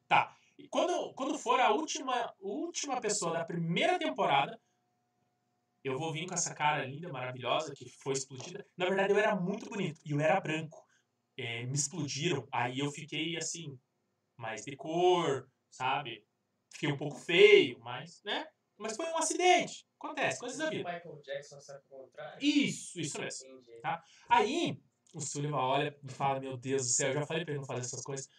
Tá. 0.07 0.35
E 0.57 0.67
quando, 0.67 1.13
quando 1.13 1.37
for 1.37 1.59
a 1.59 1.71
última, 1.71 2.33
última 2.39 3.01
pessoa 3.01 3.33
da 3.33 3.43
primeira 3.43 3.99
temporada, 3.99 4.59
eu 5.83 5.97
vou 5.97 6.11
vir 6.11 6.25
com 6.27 6.33
essa 6.33 6.53
cara 6.53 6.85
linda, 6.85 7.11
maravilhosa, 7.11 7.73
que 7.75 7.89
foi 8.01 8.13
explodida. 8.13 8.65
Na 8.77 8.85
verdade, 8.85 9.13
eu 9.13 9.19
era 9.19 9.35
muito 9.35 9.69
bonito 9.69 9.99
e 10.05 10.11
eu 10.11 10.19
era 10.19 10.39
branco. 10.39 10.83
É, 11.37 11.63
me 11.65 11.73
explodiram, 11.73 12.47
aí 12.51 12.79
eu 12.79 12.89
fiquei 12.91 13.35
assim, 13.35 13.77
mais 14.37 14.63
de 14.63 14.75
cor, 14.75 15.49
sabe? 15.69 16.25
Fiquei 16.71 16.91
um 16.91 16.97
pouco 16.97 17.15
feio, 17.17 17.77
mas, 17.79 18.21
né? 18.23 18.47
Mas 18.77 18.95
foi 18.95 19.05
um 19.07 19.17
acidente. 19.17 19.85
Acontece, 20.05 20.39
coisas 20.39 20.57
da 20.57 20.69
vida. 20.69 20.91
Michael 20.91 21.21
Jackson 21.23 21.59
contrário. 21.89 22.43
Isso, 22.43 22.99
isso 22.99 23.19
mesmo. 23.19 23.59
Entendi. 23.59 23.81
Tá. 23.81 24.03
Aí, 24.29 24.81
o 25.13 25.21
Sullivan 25.21 25.57
olha 25.57 25.99
e 26.03 26.11
fala, 26.11 26.39
meu 26.39 26.55
Deus 26.57 26.83
do 26.83 26.89
céu, 26.89 27.09
eu 27.09 27.13
já 27.15 27.25
falei 27.25 27.43
pra 27.43 27.53
ele 27.53 27.59
não 27.59 27.67
fazer 27.67 27.81
essas 27.81 28.03
coisas. 28.03 28.29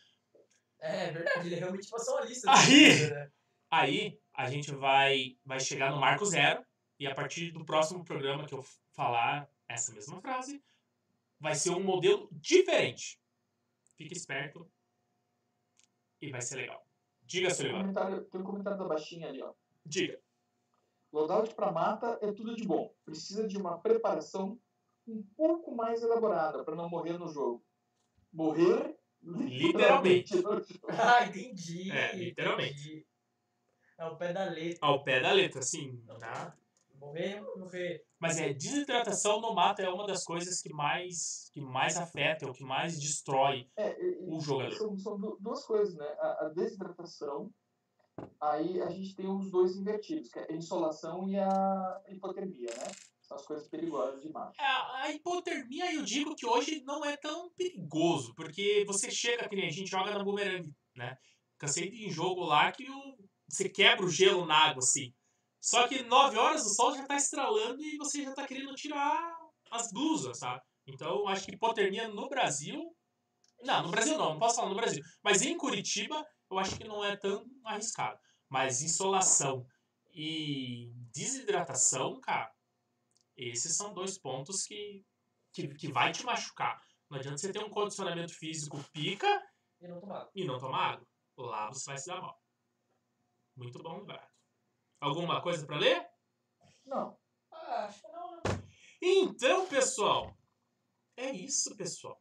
É 0.78 1.10
verdade, 1.10 1.46
ele 1.46 1.56
realmente 1.56 1.88
passou 1.88 2.14
uma 2.14 2.24
lista. 2.24 2.50
Aí! 2.50 2.98
coisa, 2.98 3.14
né? 3.14 3.32
Aí, 3.70 4.20
a 4.32 4.48
gente 4.50 4.72
vai, 4.72 5.36
vai 5.44 5.58
chegar 5.58 5.90
no 5.90 5.98
marco 5.98 6.24
zero, 6.24 6.64
e 6.98 7.06
a 7.06 7.14
partir 7.14 7.50
do 7.50 7.64
próximo 7.64 8.04
programa 8.04 8.46
que 8.46 8.54
eu 8.54 8.64
falar 8.92 9.50
essa 9.68 9.92
mesma 9.92 10.20
frase, 10.20 10.62
vai 11.38 11.54
ser 11.54 11.70
um 11.70 11.82
modelo 11.82 12.28
diferente. 12.32 13.20
Fique 13.96 14.14
esperto 14.14 14.70
e 16.20 16.30
vai 16.30 16.40
ser 16.40 16.56
legal. 16.56 16.86
Diga, 17.22 17.48
Tem 17.48 17.52
um 17.52 17.56
Sullivan. 17.56 17.78
comentário, 17.80 18.24
tem 18.24 18.40
um 18.40 18.44
comentário 18.44 18.78
da 18.78 18.84
baixinha 18.84 19.28
ali, 19.28 19.42
ó. 19.42 19.52
Diga. 19.84 20.20
Loadout 21.16 21.54
para 21.54 21.72
mata 21.72 22.18
é 22.20 22.30
tudo 22.30 22.54
de 22.54 22.64
bom. 22.64 22.94
Precisa 23.02 23.48
de 23.48 23.56
uma 23.56 23.78
preparação 23.78 24.60
um 25.08 25.22
pouco 25.34 25.74
mais 25.74 26.02
elaborada 26.02 26.62
para 26.62 26.76
não 26.76 26.90
morrer 26.90 27.16
no 27.16 27.26
jogo. 27.28 27.64
Morrer 28.30 28.98
Literalmente. 29.22 30.36
jogo. 30.36 30.60
Ah, 30.88 31.24
entendi. 31.26 31.90
É, 31.90 32.14
literalmente. 32.14 32.72
entendi. 32.80 33.06
É 33.98 34.04
o 34.04 34.16
pé 34.16 34.32
da 34.34 34.44
letra. 34.44 34.78
Ao 34.82 35.02
pé 35.02 35.20
da 35.20 35.32
letra, 35.32 35.62
sim. 35.62 36.04
Tá? 36.20 36.54
Morrer, 36.96 37.40
morrer. 37.56 38.04
Mas 38.18 38.38
é, 38.38 38.52
desidratação 38.52 39.40
no 39.40 39.54
mato 39.54 39.80
é 39.80 39.88
uma 39.88 40.06
das 40.06 40.22
coisas 40.22 40.60
que 40.60 40.68
mais, 40.70 41.48
que 41.50 41.62
mais 41.62 41.96
afeta, 41.96 42.46
ou 42.46 42.52
que 42.52 42.62
mais 42.64 43.00
destrói 43.00 43.70
É, 43.74 43.98
e- 44.02 44.18
o 44.28 44.38
jogador. 44.38 44.74
são, 44.76 44.98
são 44.98 45.18
du- 45.18 45.38
duas 45.40 45.64
coisas, 45.64 45.94
né? 45.94 46.06
A, 46.18 46.46
a 46.46 46.48
desidratação, 46.50 47.50
aí 48.40 48.80
a 48.82 48.90
gente 48.90 49.14
tem 49.14 49.26
os 49.28 49.50
dois 49.50 49.76
invertidos, 49.76 50.28
que 50.30 50.38
é 50.38 50.46
a 50.50 50.54
insolação 50.54 51.28
e 51.28 51.38
a 51.38 52.02
hipotermia, 52.08 52.68
né? 52.76 52.92
São 53.22 53.36
as 53.36 53.44
coisas 53.44 53.66
perigosas 53.68 54.22
de 54.22 54.30
mato. 54.30 54.54
É, 54.60 54.64
A 54.64 55.10
hipotermia 55.10 55.92
eu 55.92 56.02
digo 56.04 56.34
que 56.36 56.46
hoje 56.46 56.82
não 56.84 57.04
é 57.04 57.16
tão 57.16 57.50
perigoso, 57.56 58.32
porque 58.34 58.84
você 58.86 59.10
chega, 59.10 59.48
que 59.48 59.56
a 59.56 59.70
gente 59.70 59.86
joga 59.86 60.12
na 60.16 60.22
bumerangue, 60.22 60.72
né? 60.94 61.16
Cansei 61.58 61.90
de 61.90 62.06
em 62.06 62.10
jogo 62.10 62.44
lá 62.44 62.70
que 62.70 62.88
o- 62.88 63.16
você 63.48 63.68
quebra 63.68 64.04
o 64.06 64.10
gelo 64.10 64.46
na 64.46 64.56
água, 64.56 64.78
assim. 64.82 65.12
Só 65.60 65.88
que 65.88 66.02
9 66.04 66.38
horas 66.38 66.64
o 66.64 66.74
sol 66.74 66.94
já 66.94 67.04
tá 67.06 67.16
estralando 67.16 67.82
e 67.82 67.96
você 67.96 68.22
já 68.22 68.32
tá 68.32 68.46
querendo 68.46 68.74
tirar 68.74 69.36
as 69.70 69.90
blusas, 69.92 70.38
sabe? 70.38 70.62
Então 70.86 71.08
eu 71.20 71.28
acho 71.28 71.44
que 71.46 71.52
hipotermia 71.54 72.06
no 72.08 72.28
Brasil. 72.28 72.94
Não, 73.62 73.82
no 73.82 73.90
Brasil 73.90 74.16
não, 74.16 74.30
não 74.34 74.38
posso 74.38 74.56
falar 74.56 74.68
no 74.68 74.76
Brasil. 74.76 75.02
Mas 75.24 75.42
em 75.42 75.56
Curitiba 75.56 76.24
eu 76.50 76.58
acho 76.58 76.76
que 76.76 76.84
não 76.84 77.04
é 77.04 77.16
tão 77.16 77.44
arriscado. 77.64 78.20
Mas 78.48 78.82
insolação 78.82 79.66
e 80.12 80.92
desidratação, 81.12 82.20
cara, 82.20 82.54
esses 83.36 83.76
são 83.76 83.92
dois 83.92 84.16
pontos 84.18 84.64
que, 84.64 85.04
que, 85.52 85.68
que 85.74 85.92
vai 85.92 86.12
te 86.12 86.24
machucar. 86.24 86.80
Não 87.10 87.18
adianta 87.18 87.38
você 87.38 87.52
ter 87.52 87.62
um 87.62 87.70
condicionamento 87.70 88.32
físico 88.34 88.82
pica 88.92 89.26
E 89.80 89.86
não 89.88 90.00
tomar. 90.00 90.30
e 90.34 90.44
não 90.44 90.58
tomar 90.58 90.92
água. 90.94 91.08
Lá 91.36 91.68
você 91.68 91.84
vai 91.90 91.98
se 91.98 92.06
dar 92.06 92.20
mal. 92.20 92.40
Muito 93.54 93.82
bom 93.82 93.98
lembrado. 93.98 94.28
Alguma 95.00 95.40
coisa 95.42 95.66
pra 95.66 95.76
ler? 95.78 96.06
Não. 96.84 97.18
Ah, 97.52 97.84
acho 97.86 98.00
que 98.00 98.08
não, 98.08 98.36
né? 98.36 98.42
Então, 99.02 99.66
pessoal, 99.68 100.36
é 101.16 101.30
isso, 101.30 101.76
pessoal. 101.76 102.20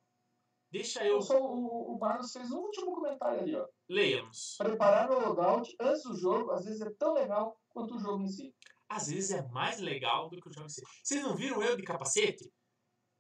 Deixa 0.76 1.06
eu. 1.06 1.22
Só 1.22 1.40
o, 1.40 1.94
o 1.96 2.00
Marlos 2.00 2.32
fez 2.32 2.52
um 2.52 2.58
último 2.58 2.94
comentário 2.94 3.40
ali, 3.42 3.56
ó. 3.56 3.66
Leia-nos. 3.90 4.56
Preparar 4.58 5.10
o 5.10 5.20
loadout 5.20 5.74
antes 5.80 6.04
do 6.04 6.16
jogo, 6.18 6.52
às 6.52 6.66
vezes 6.66 6.82
é 6.82 6.90
tão 7.00 7.14
legal 7.14 7.58
quanto 7.70 7.96
o 7.96 8.00
jogo 8.00 8.24
em 8.24 8.28
si. 8.28 8.54
Às 8.90 9.08
vezes 9.08 9.32
é 9.32 9.42
mais 9.50 9.80
legal 9.80 10.30
do 10.30 10.40
que 10.40 10.50
o 10.50 10.52
jogo 10.54 10.66
em 10.66 10.70
si. 10.70 10.82
Vocês 11.04 11.24
não 11.24 11.36
viram 11.36 11.62
eu 11.64 11.76
de 11.78 11.84
capacete? 11.84 12.52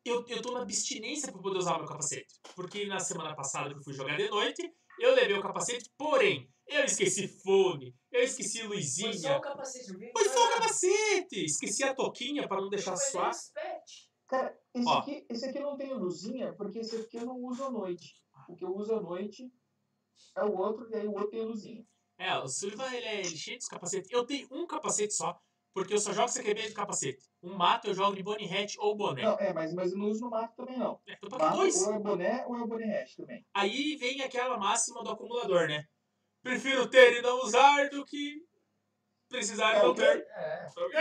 Eu, 0.03 0.23
eu 0.27 0.41
tô 0.41 0.51
na 0.51 0.61
abstinência 0.61 1.31
pra 1.31 1.41
poder 1.41 1.57
usar 1.57 1.75
o 1.75 1.79
meu 1.79 1.87
capacete. 1.87 2.27
Porque 2.55 2.85
na 2.85 2.99
semana 2.99 3.35
passada 3.35 3.69
que 3.71 3.79
eu 3.79 3.83
fui 3.83 3.93
jogar 3.93 4.17
de 4.17 4.29
noite, 4.29 4.61
eu 4.99 5.15
levei 5.15 5.35
o 5.37 5.41
capacete, 5.41 5.89
porém, 5.97 6.47
eu 6.67 6.83
esqueci 6.83 7.27
fone, 7.27 7.95
eu 8.11 8.21
esqueci 8.21 8.59
Foi 8.67 8.81
só 8.83 9.07
luzinha. 9.07 9.37
o 9.37 9.41
capacete, 9.41 10.11
Foi 10.11 10.29
só 10.29 10.39
o 10.39 10.43
nada. 10.43 10.53
capacete! 10.55 11.45
Esqueci 11.45 11.83
a 11.83 11.95
toquinha 11.95 12.47
pra 12.47 12.61
não 12.61 12.69
deixar 12.69 12.95
suar. 12.97 13.31
Cara, 14.27 14.55
esse, 14.79 14.87
Ó. 14.87 14.99
aqui, 14.99 15.25
esse 15.29 15.45
aqui 15.45 15.59
não 15.59 15.75
tem 15.77 15.93
luzinha, 15.93 16.53
porque 16.53 16.79
esse 16.79 16.95
aqui 16.97 17.17
eu 17.17 17.25
não 17.25 17.37
uso 17.43 17.63
à 17.63 17.69
noite. 17.71 18.13
O 18.47 18.55
que 18.55 18.63
eu 18.65 18.75
uso 18.75 18.93
à 18.93 19.01
noite 19.01 19.51
é 20.37 20.43
o 20.43 20.55
outro, 20.57 20.89
e 20.91 20.95
aí 20.95 21.07
o 21.07 21.11
outro 21.13 21.29
tem 21.29 21.41
luzinha. 21.45 21.85
É, 22.17 22.37
o 22.37 22.47
Sullivan 22.47 22.89
ele 22.93 23.05
é 23.05 23.23
cheio 23.23 23.57
dos 23.57 23.67
capacetes. 23.67 24.09
Eu 24.11 24.25
tenho 24.25 24.47
um 24.51 24.65
capacete 24.65 25.13
só, 25.13 25.37
porque 25.73 25.93
eu 25.93 25.97
só 25.99 26.13
jogo 26.13 26.31
CQB 26.31 26.67
de 26.69 26.73
capacete. 26.73 27.23
Um 27.43 27.55
mato 27.55 27.87
eu 27.87 27.93
jogo 27.93 28.15
de 28.15 28.23
Bonnie 28.23 28.47
Hat 28.51 28.75
ou 28.79 28.95
boné. 28.95 29.23
Não, 29.23 29.37
é, 29.37 29.51
mas, 29.53 29.73
mas 29.73 29.91
eu 29.91 29.97
não 29.97 30.07
uso 30.09 30.21
no 30.21 30.29
mato 30.29 30.55
também, 30.55 30.77
não. 30.77 31.01
É, 31.07 31.13
eu 31.21 31.29
tô 31.29 31.37
pra 31.37 31.47
Mato 31.47 31.57
dois. 31.57 31.75
ou 31.85 31.93
é 31.93 31.99
boné 31.99 32.45
ou 32.47 32.55
é 32.57 32.65
boné 32.67 32.85
hash 33.01 33.15
também. 33.15 33.45
Aí 33.53 33.97
vem 33.97 34.21
aquela 34.21 34.57
máxima 34.57 35.03
do 35.03 35.09
acumulador, 35.09 35.67
né? 35.67 35.85
Prefiro 36.41 36.89
ter 36.89 37.17
e 37.17 37.21
não 37.21 37.41
usar 37.43 37.89
do 37.89 38.05
que 38.05 38.41
precisar 39.27 39.73
e 39.73 39.77
É, 39.79 39.83
não 39.83 39.93
ter. 39.93 40.25
É. 40.29 40.67
Ok? 40.77 40.99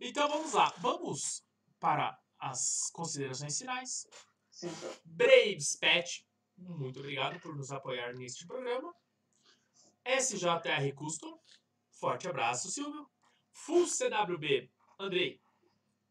Então 0.00 0.28
vamos 0.28 0.52
lá. 0.52 0.72
Vamos 0.78 1.44
para 1.78 2.18
as 2.50 2.90
considerações 2.92 3.58
finais. 3.58 4.06
Sim, 4.50 4.68
senhor. 4.74 4.96
Braves 5.04 5.76
Pet, 5.76 6.26
muito 6.56 7.00
obrigado 7.00 7.40
por 7.40 7.56
nos 7.56 7.72
apoiar 7.72 8.12
neste 8.14 8.46
programa. 8.46 8.94
SJR 10.04 10.94
Custom, 10.94 11.38
forte 11.90 12.28
abraço, 12.28 12.70
Silvio. 12.70 13.08
Full 13.52 13.86
CWB, 13.86 14.70
Andrei, 14.98 15.40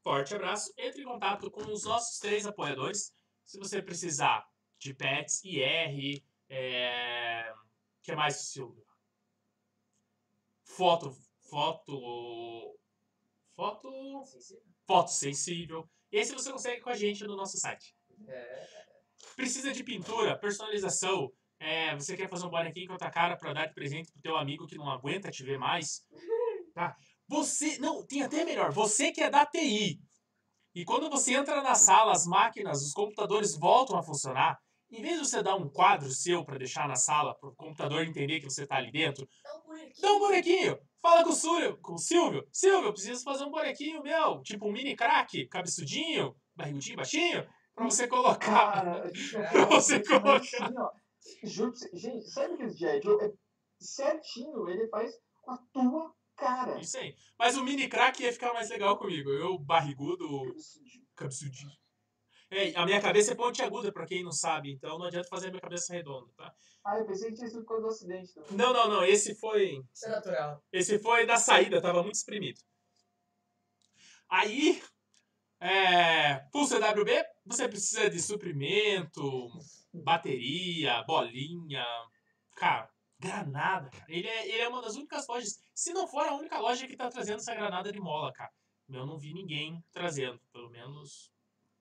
forte 0.01 0.33
abraço. 0.33 0.73
Entre 0.77 1.01
em 1.01 1.05
contato 1.05 1.51
com 1.51 1.61
os 1.71 1.83
nossos 1.83 2.17
três 2.19 2.45
apoiadores. 2.47 3.13
Se 3.45 3.59
você 3.59 3.81
precisar 3.81 4.47
de 4.79 4.93
pets, 4.93 5.43
IR, 5.43 6.23
é... 6.49 7.53
que 8.01 8.15
mais, 8.15 8.37
Silvio? 8.37 8.83
Foto, 10.63 11.15
foto, 11.49 12.79
foto, 13.53 14.25
Sensível. 14.25 14.63
foto 14.87 15.11
sensível. 15.11 15.89
Esse 16.13 16.31
você 16.33 16.51
consegue 16.51 16.79
com 16.79 16.91
a 16.91 16.95
gente 16.95 17.23
no 17.25 17.35
nosso 17.35 17.57
site. 17.57 17.95
É. 18.27 18.67
Precisa 19.35 19.71
de 19.71 19.83
pintura, 19.83 20.37
personalização. 20.37 21.31
É, 21.59 21.95
você 21.95 22.15
quer 22.15 22.29
fazer 22.29 22.45
um 22.45 22.49
bonequinho 22.49 22.85
com 22.87 22.93
outra 22.93 23.09
cara 23.09 23.35
pra 23.35 23.51
dar 23.51 23.65
de 23.65 23.73
presente 23.73 24.11
pro 24.11 24.21
teu 24.21 24.37
amigo 24.37 24.67
que 24.67 24.77
não 24.77 24.89
aguenta 24.89 25.31
te 25.31 25.43
ver 25.43 25.57
mais? 25.57 26.01
Tá? 26.73 26.95
Você, 27.27 27.77
não, 27.77 28.03
tem 28.03 28.23
até 28.23 28.43
melhor. 28.43 28.71
Você 28.71 29.11
que 29.11 29.21
é 29.21 29.29
da 29.29 29.45
TI. 29.45 29.99
E 30.73 30.83
quando 30.83 31.07
você 31.07 31.35
entra 31.35 31.61
na 31.61 31.75
sala, 31.75 32.11
as 32.11 32.25
máquinas, 32.25 32.81
os 32.81 32.93
computadores 32.93 33.55
voltam 33.55 33.95
a 33.95 34.01
funcionar. 34.01 34.57
Em 34.89 34.99
vez 34.99 35.19
de 35.19 35.27
você 35.27 35.43
dar 35.43 35.55
um 35.55 35.69
quadro 35.69 36.09
seu 36.09 36.43
pra 36.43 36.57
deixar 36.57 36.87
na 36.87 36.95
sala, 36.95 37.35
pro 37.35 37.53
computador 37.55 38.03
entender 38.03 38.39
que 38.39 38.49
você 38.49 38.65
tá 38.65 38.77
ali 38.77 38.91
dentro, 38.91 39.27
Dá 39.43 39.55
um 39.55 39.61
bonequinho. 39.67 40.01
dá 40.01 40.13
um 40.13 40.19
bonequinho. 40.19 40.79
Fala 41.03 41.21
com 41.25 41.31
o 41.31 41.33
Silvio, 41.33 41.77
com 41.81 41.93
o 41.95 41.97
Silvio. 41.97 42.47
Silvio, 42.49 42.87
eu 42.87 42.93
preciso 42.93 43.23
fazer 43.25 43.43
um 43.43 43.51
bonequinho 43.51 44.01
meu, 44.01 44.41
tipo 44.41 44.69
um 44.69 44.71
mini 44.71 44.95
crack, 44.95 45.45
cabeçudinho, 45.49 46.33
barrigudinho, 46.55 46.95
baixinho, 46.95 47.45
pra 47.75 47.83
você 47.83 48.07
colocar. 48.07 48.71
Cara, 48.73 49.03
a 49.03 49.07
gente 49.09 49.33
vai 49.33 49.51
Pra 49.51 49.65
você 49.65 49.97
mas 49.99 50.07
colocar. 50.07 50.37
assim, 50.39 50.77
ó, 50.77 50.89
Juro 51.43 51.73
pra 51.73 51.99
gente, 51.99 52.29
sabe 52.29 52.53
aquele 52.53 52.69
G.I. 52.69 53.01
Joe? 53.01 53.21
É 53.21 53.31
certinho, 53.81 54.69
ele 54.69 54.87
faz 54.87 55.13
com 55.41 55.51
a 55.51 55.57
tua 55.73 56.13
cara. 56.37 56.79
Isso 56.79 56.97
aí. 56.97 57.13
Mas 57.37 57.57
o 57.57 57.63
mini 57.65 57.89
crack 57.89 58.23
ia 58.23 58.31
ficar 58.31 58.53
mais 58.53 58.69
legal 58.69 58.97
comigo. 58.97 59.29
Eu, 59.29 59.59
barrigudo, 59.59 60.25
cabeçudinho. 61.15 61.71
É, 62.53 62.71
a 62.75 62.85
minha 62.85 63.01
cabeça 63.01 63.31
é 63.31 63.35
pontiaguda, 63.35 63.91
pra 63.91 64.05
quem 64.05 64.23
não 64.23 64.31
sabe, 64.31 64.71
então 64.71 64.99
não 64.99 65.07
adianta 65.07 65.27
fazer 65.27 65.47
a 65.47 65.49
minha 65.49 65.61
cabeça 65.61 65.91
redonda, 65.91 66.31
tá? 66.37 66.53
Ah, 66.85 66.99
eu 66.99 67.05
pensei 67.07 67.31
que 67.31 67.37
tinha 67.37 67.47
sido 67.47 67.63
por 67.63 67.69
causa 67.69 67.81
do 67.81 67.87
acidente 67.87 68.31
também. 68.31 68.51
Não, 68.51 68.71
não, 68.71 68.89
não. 68.89 69.03
Esse 69.03 69.33
foi. 69.33 69.83
Isso 69.91 70.05
é 70.05 70.09
natural. 70.09 70.63
Esse 70.71 70.99
foi 70.99 71.25
da 71.25 71.37
saída, 71.37 71.81
tava 71.81 72.03
muito 72.03 72.13
espremido. 72.15 72.61
Aí, 74.29 74.83
é, 75.59 76.35
pro 76.51 76.67
CWB, 76.67 77.25
você 77.43 77.67
precisa 77.67 78.07
de 78.07 78.21
suprimento, 78.21 79.49
bateria, 79.91 81.03
bolinha, 81.07 81.85
cara, 82.55 82.87
granada, 83.17 83.89
cara. 83.89 84.05
Ele 84.09 84.27
é, 84.27 84.47
ele 84.47 84.61
é 84.61 84.69
uma 84.69 84.81
das 84.81 84.95
únicas 84.95 85.27
lojas, 85.27 85.59
se 85.73 85.91
não 85.91 86.07
for 86.07 86.27
a 86.27 86.35
única 86.35 86.59
loja 86.59 86.85
que 86.85 86.95
tá 86.95 87.09
trazendo 87.09 87.37
essa 87.37 87.55
granada 87.55 87.91
de 87.91 87.99
mola, 87.99 88.31
cara. 88.31 88.51
Eu 88.89 89.07
não 89.07 89.17
vi 89.17 89.33
ninguém 89.33 89.83
trazendo, 89.91 90.39
pelo 90.51 90.69
menos 90.69 91.32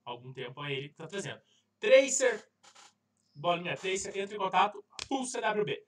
algum 0.05 0.33
tempo 0.33 0.65
é 0.65 0.73
ele 0.73 0.89
que 0.89 0.97
tá 0.97 1.07
trazendo. 1.07 1.41
Tracer, 1.79 2.45
bolinha 3.35 3.77
Tracer, 3.77 4.17
entre 4.17 4.37
em 4.37 4.39
contato, 4.39 4.85
pro 5.09 5.25
CWB. 5.25 5.85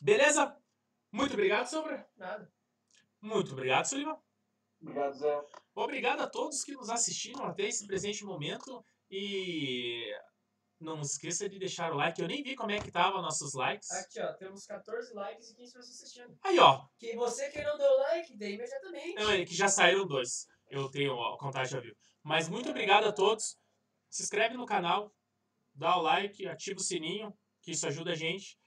Beleza? 0.00 0.56
Muito 1.10 1.34
obrigado, 1.34 1.66
Sombra. 1.66 2.08
Nada. 2.16 2.50
Muito 3.20 3.52
obrigado, 3.52 3.84
Sullivan. 3.86 4.18
Obrigado, 4.80 5.14
Zé. 5.14 5.42
Obrigado 5.74 6.20
a 6.22 6.26
todos 6.26 6.64
que 6.64 6.72
nos 6.72 6.90
assistiram 6.90 7.44
até 7.44 7.64
esse 7.64 7.86
presente 7.86 8.24
momento. 8.24 8.84
E 9.08 10.10
não 10.80 11.00
esqueça 11.00 11.48
de 11.48 11.58
deixar 11.58 11.92
o 11.92 11.96
like. 11.96 12.20
Eu 12.20 12.26
nem 12.26 12.42
vi 12.42 12.56
como 12.56 12.72
é 12.72 12.80
que 12.80 12.90
tava 12.90 13.22
nossos 13.22 13.54
likes. 13.54 13.90
Aqui, 13.92 14.20
ó, 14.20 14.32
temos 14.32 14.66
14 14.66 15.14
likes 15.14 15.50
e 15.50 15.54
15 15.54 15.72
pessoas 15.72 15.94
assistindo. 15.94 16.36
Aí, 16.42 16.58
ó. 16.58 16.84
Que 16.98 17.14
você 17.14 17.48
que 17.50 17.62
não 17.62 17.78
deu 17.78 17.98
like, 17.98 18.36
dê 18.36 18.54
imediatamente. 18.54 19.14
Não, 19.14 19.44
que 19.44 19.54
já 19.54 19.68
saíram 19.68 20.06
dois. 20.06 20.48
Eu 20.72 20.88
tenho 20.88 21.22
a 21.22 21.36
contagem 21.36 21.76
ao 21.76 21.82
vivo. 21.82 21.96
Mas 22.22 22.48
muito 22.48 22.70
obrigado 22.70 23.04
a 23.04 23.12
todos. 23.12 23.58
Se 24.08 24.22
inscreve 24.22 24.56
no 24.56 24.64
canal, 24.64 25.14
dá 25.74 25.98
o 25.98 26.00
like, 26.00 26.48
ativa 26.48 26.80
o 26.80 26.82
sininho, 26.82 27.30
que 27.60 27.72
isso 27.72 27.86
ajuda 27.86 28.12
a 28.12 28.14
gente. 28.14 28.58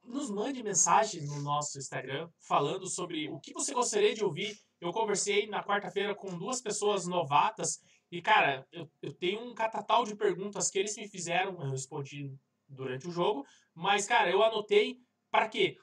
Nos 0.00 0.30
mande 0.30 0.62
mensagens 0.62 1.28
no 1.28 1.42
nosso 1.42 1.76
Instagram 1.76 2.30
falando 2.38 2.86
sobre 2.86 3.28
o 3.30 3.40
que 3.40 3.52
você 3.52 3.74
gostaria 3.74 4.14
de 4.14 4.24
ouvir. 4.24 4.56
Eu 4.80 4.92
conversei 4.92 5.48
na 5.48 5.60
quarta-feira 5.60 6.14
com 6.14 6.38
duas 6.38 6.60
pessoas 6.60 7.04
novatas 7.04 7.82
e, 8.08 8.22
cara, 8.22 8.64
eu, 8.70 8.88
eu 9.02 9.12
tenho 9.12 9.40
um 9.42 9.54
catatal 9.54 10.04
de 10.04 10.14
perguntas 10.14 10.70
que 10.70 10.78
eles 10.78 10.96
me 10.96 11.08
fizeram, 11.08 11.60
eu 11.60 11.70
respondi 11.70 12.32
durante 12.68 13.08
o 13.08 13.10
jogo, 13.10 13.44
mas, 13.74 14.06
cara, 14.06 14.30
eu 14.30 14.40
anotei 14.40 15.00
para 15.32 15.48
quê? 15.48 15.76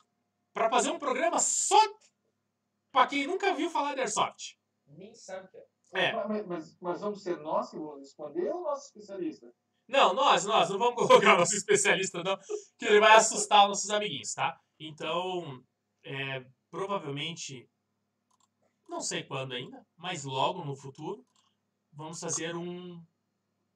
Para 0.54 0.70
fazer 0.70 0.92
um 0.92 1.00
programa 1.00 1.40
só 1.40 1.78
para 2.92 3.08
quem 3.08 3.28
nunca 3.28 3.54
viu 3.54 3.70
falar 3.70 3.94
de 3.94 4.02
Airsoft. 4.02 4.58
Nem 4.88 5.14
sabe 5.14 5.48
o 5.48 5.50
que 5.50 5.58
é. 5.58 5.66
É. 5.94 6.14
Mas, 6.14 6.46
mas, 6.46 6.78
mas 6.80 7.02
vamos 7.02 7.24
ser 7.24 7.38
nós 7.40 7.70
que 7.70 7.78
vamos 7.78 8.00
responder 8.00 8.52
ou 8.52 8.64
nosso 8.64 8.88
especialista? 8.88 9.52
Não, 9.88 10.14
nós, 10.14 10.46
nós, 10.46 10.70
não 10.70 10.78
vamos 10.78 10.96
colocar 11.08 11.36
o 11.36 11.40
nosso 11.40 11.56
especialista, 11.56 12.24
não, 12.24 12.38
que 12.78 12.86
ele 12.86 13.00
vai 13.00 13.16
assustar 13.16 13.64
os 13.64 13.70
nossos 13.70 13.90
amiguinhos, 13.90 14.34
tá? 14.34 14.60
Então, 14.80 15.64
é, 16.04 16.46
provavelmente, 16.70 17.68
não 18.88 19.02
sei 19.02 19.24
quando 19.24 19.54
ainda, 19.54 19.84
mas 19.98 20.24
logo 20.24 20.64
no 20.64 20.76
futuro, 20.76 21.26
vamos 21.92 22.20
fazer 22.20 22.56
um, 22.56 23.04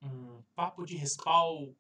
um 0.04 0.44
papo 0.56 0.86
de 0.86 0.96
respawn 0.96 1.74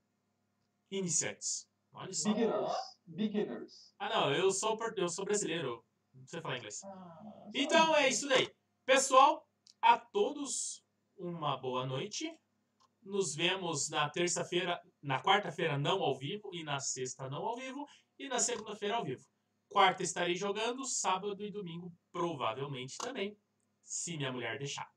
iniciantes. 0.89 1.67
Olha 1.93 2.11
só. 2.11 2.33
Beginners. 2.33 2.73
Beginners. 3.05 3.95
Ah, 3.99 4.09
não, 4.09 4.33
eu 4.33 4.49
sou, 4.51 4.79
eu 4.97 5.09
sou 5.09 5.25
brasileiro, 5.25 5.85
não 6.13 6.27
sei 6.27 6.41
falar 6.41 6.57
inglês. 6.57 6.83
Ah, 6.83 7.49
Então 7.53 7.95
é 7.95 8.09
isso 8.09 8.27
daí. 8.27 8.49
Pessoal, 8.85 9.47
a 9.81 9.97
todos 9.97 10.83
uma 11.17 11.57
boa 11.57 11.85
noite. 11.85 12.31
Nos 13.01 13.35
vemos 13.35 13.89
na 13.89 14.09
terça-feira, 14.09 14.81
na 15.01 15.21
quarta-feira 15.21 15.77
não 15.77 16.01
ao 16.01 16.17
vivo 16.17 16.49
e 16.53 16.63
na 16.63 16.79
sexta 16.79 17.29
não 17.29 17.45
ao 17.45 17.57
vivo 17.57 17.85
e 18.17 18.29
na 18.29 18.39
segunda-feira 18.39 18.95
ao 18.95 19.03
vivo. 19.03 19.23
Quarta 19.67 20.03
estarei 20.03 20.35
jogando, 20.35 20.85
sábado 20.85 21.43
e 21.43 21.51
domingo 21.51 21.91
provavelmente 22.11 22.95
também, 22.97 23.37
se 23.83 24.15
minha 24.15 24.31
mulher 24.31 24.57
deixar. 24.57 24.87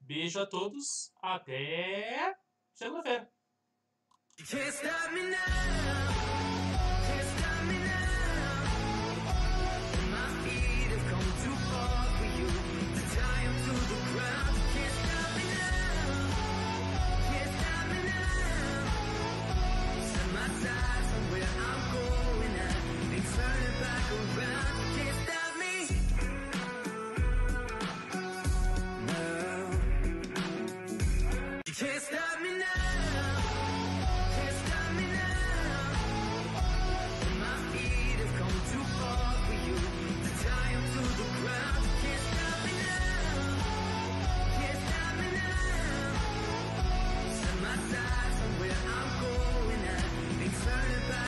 Beijo 0.00 0.40
a 0.40 0.46
todos, 0.46 1.12
até 1.22 2.34
segunda-feira. 2.72 3.30
around 24.14 24.63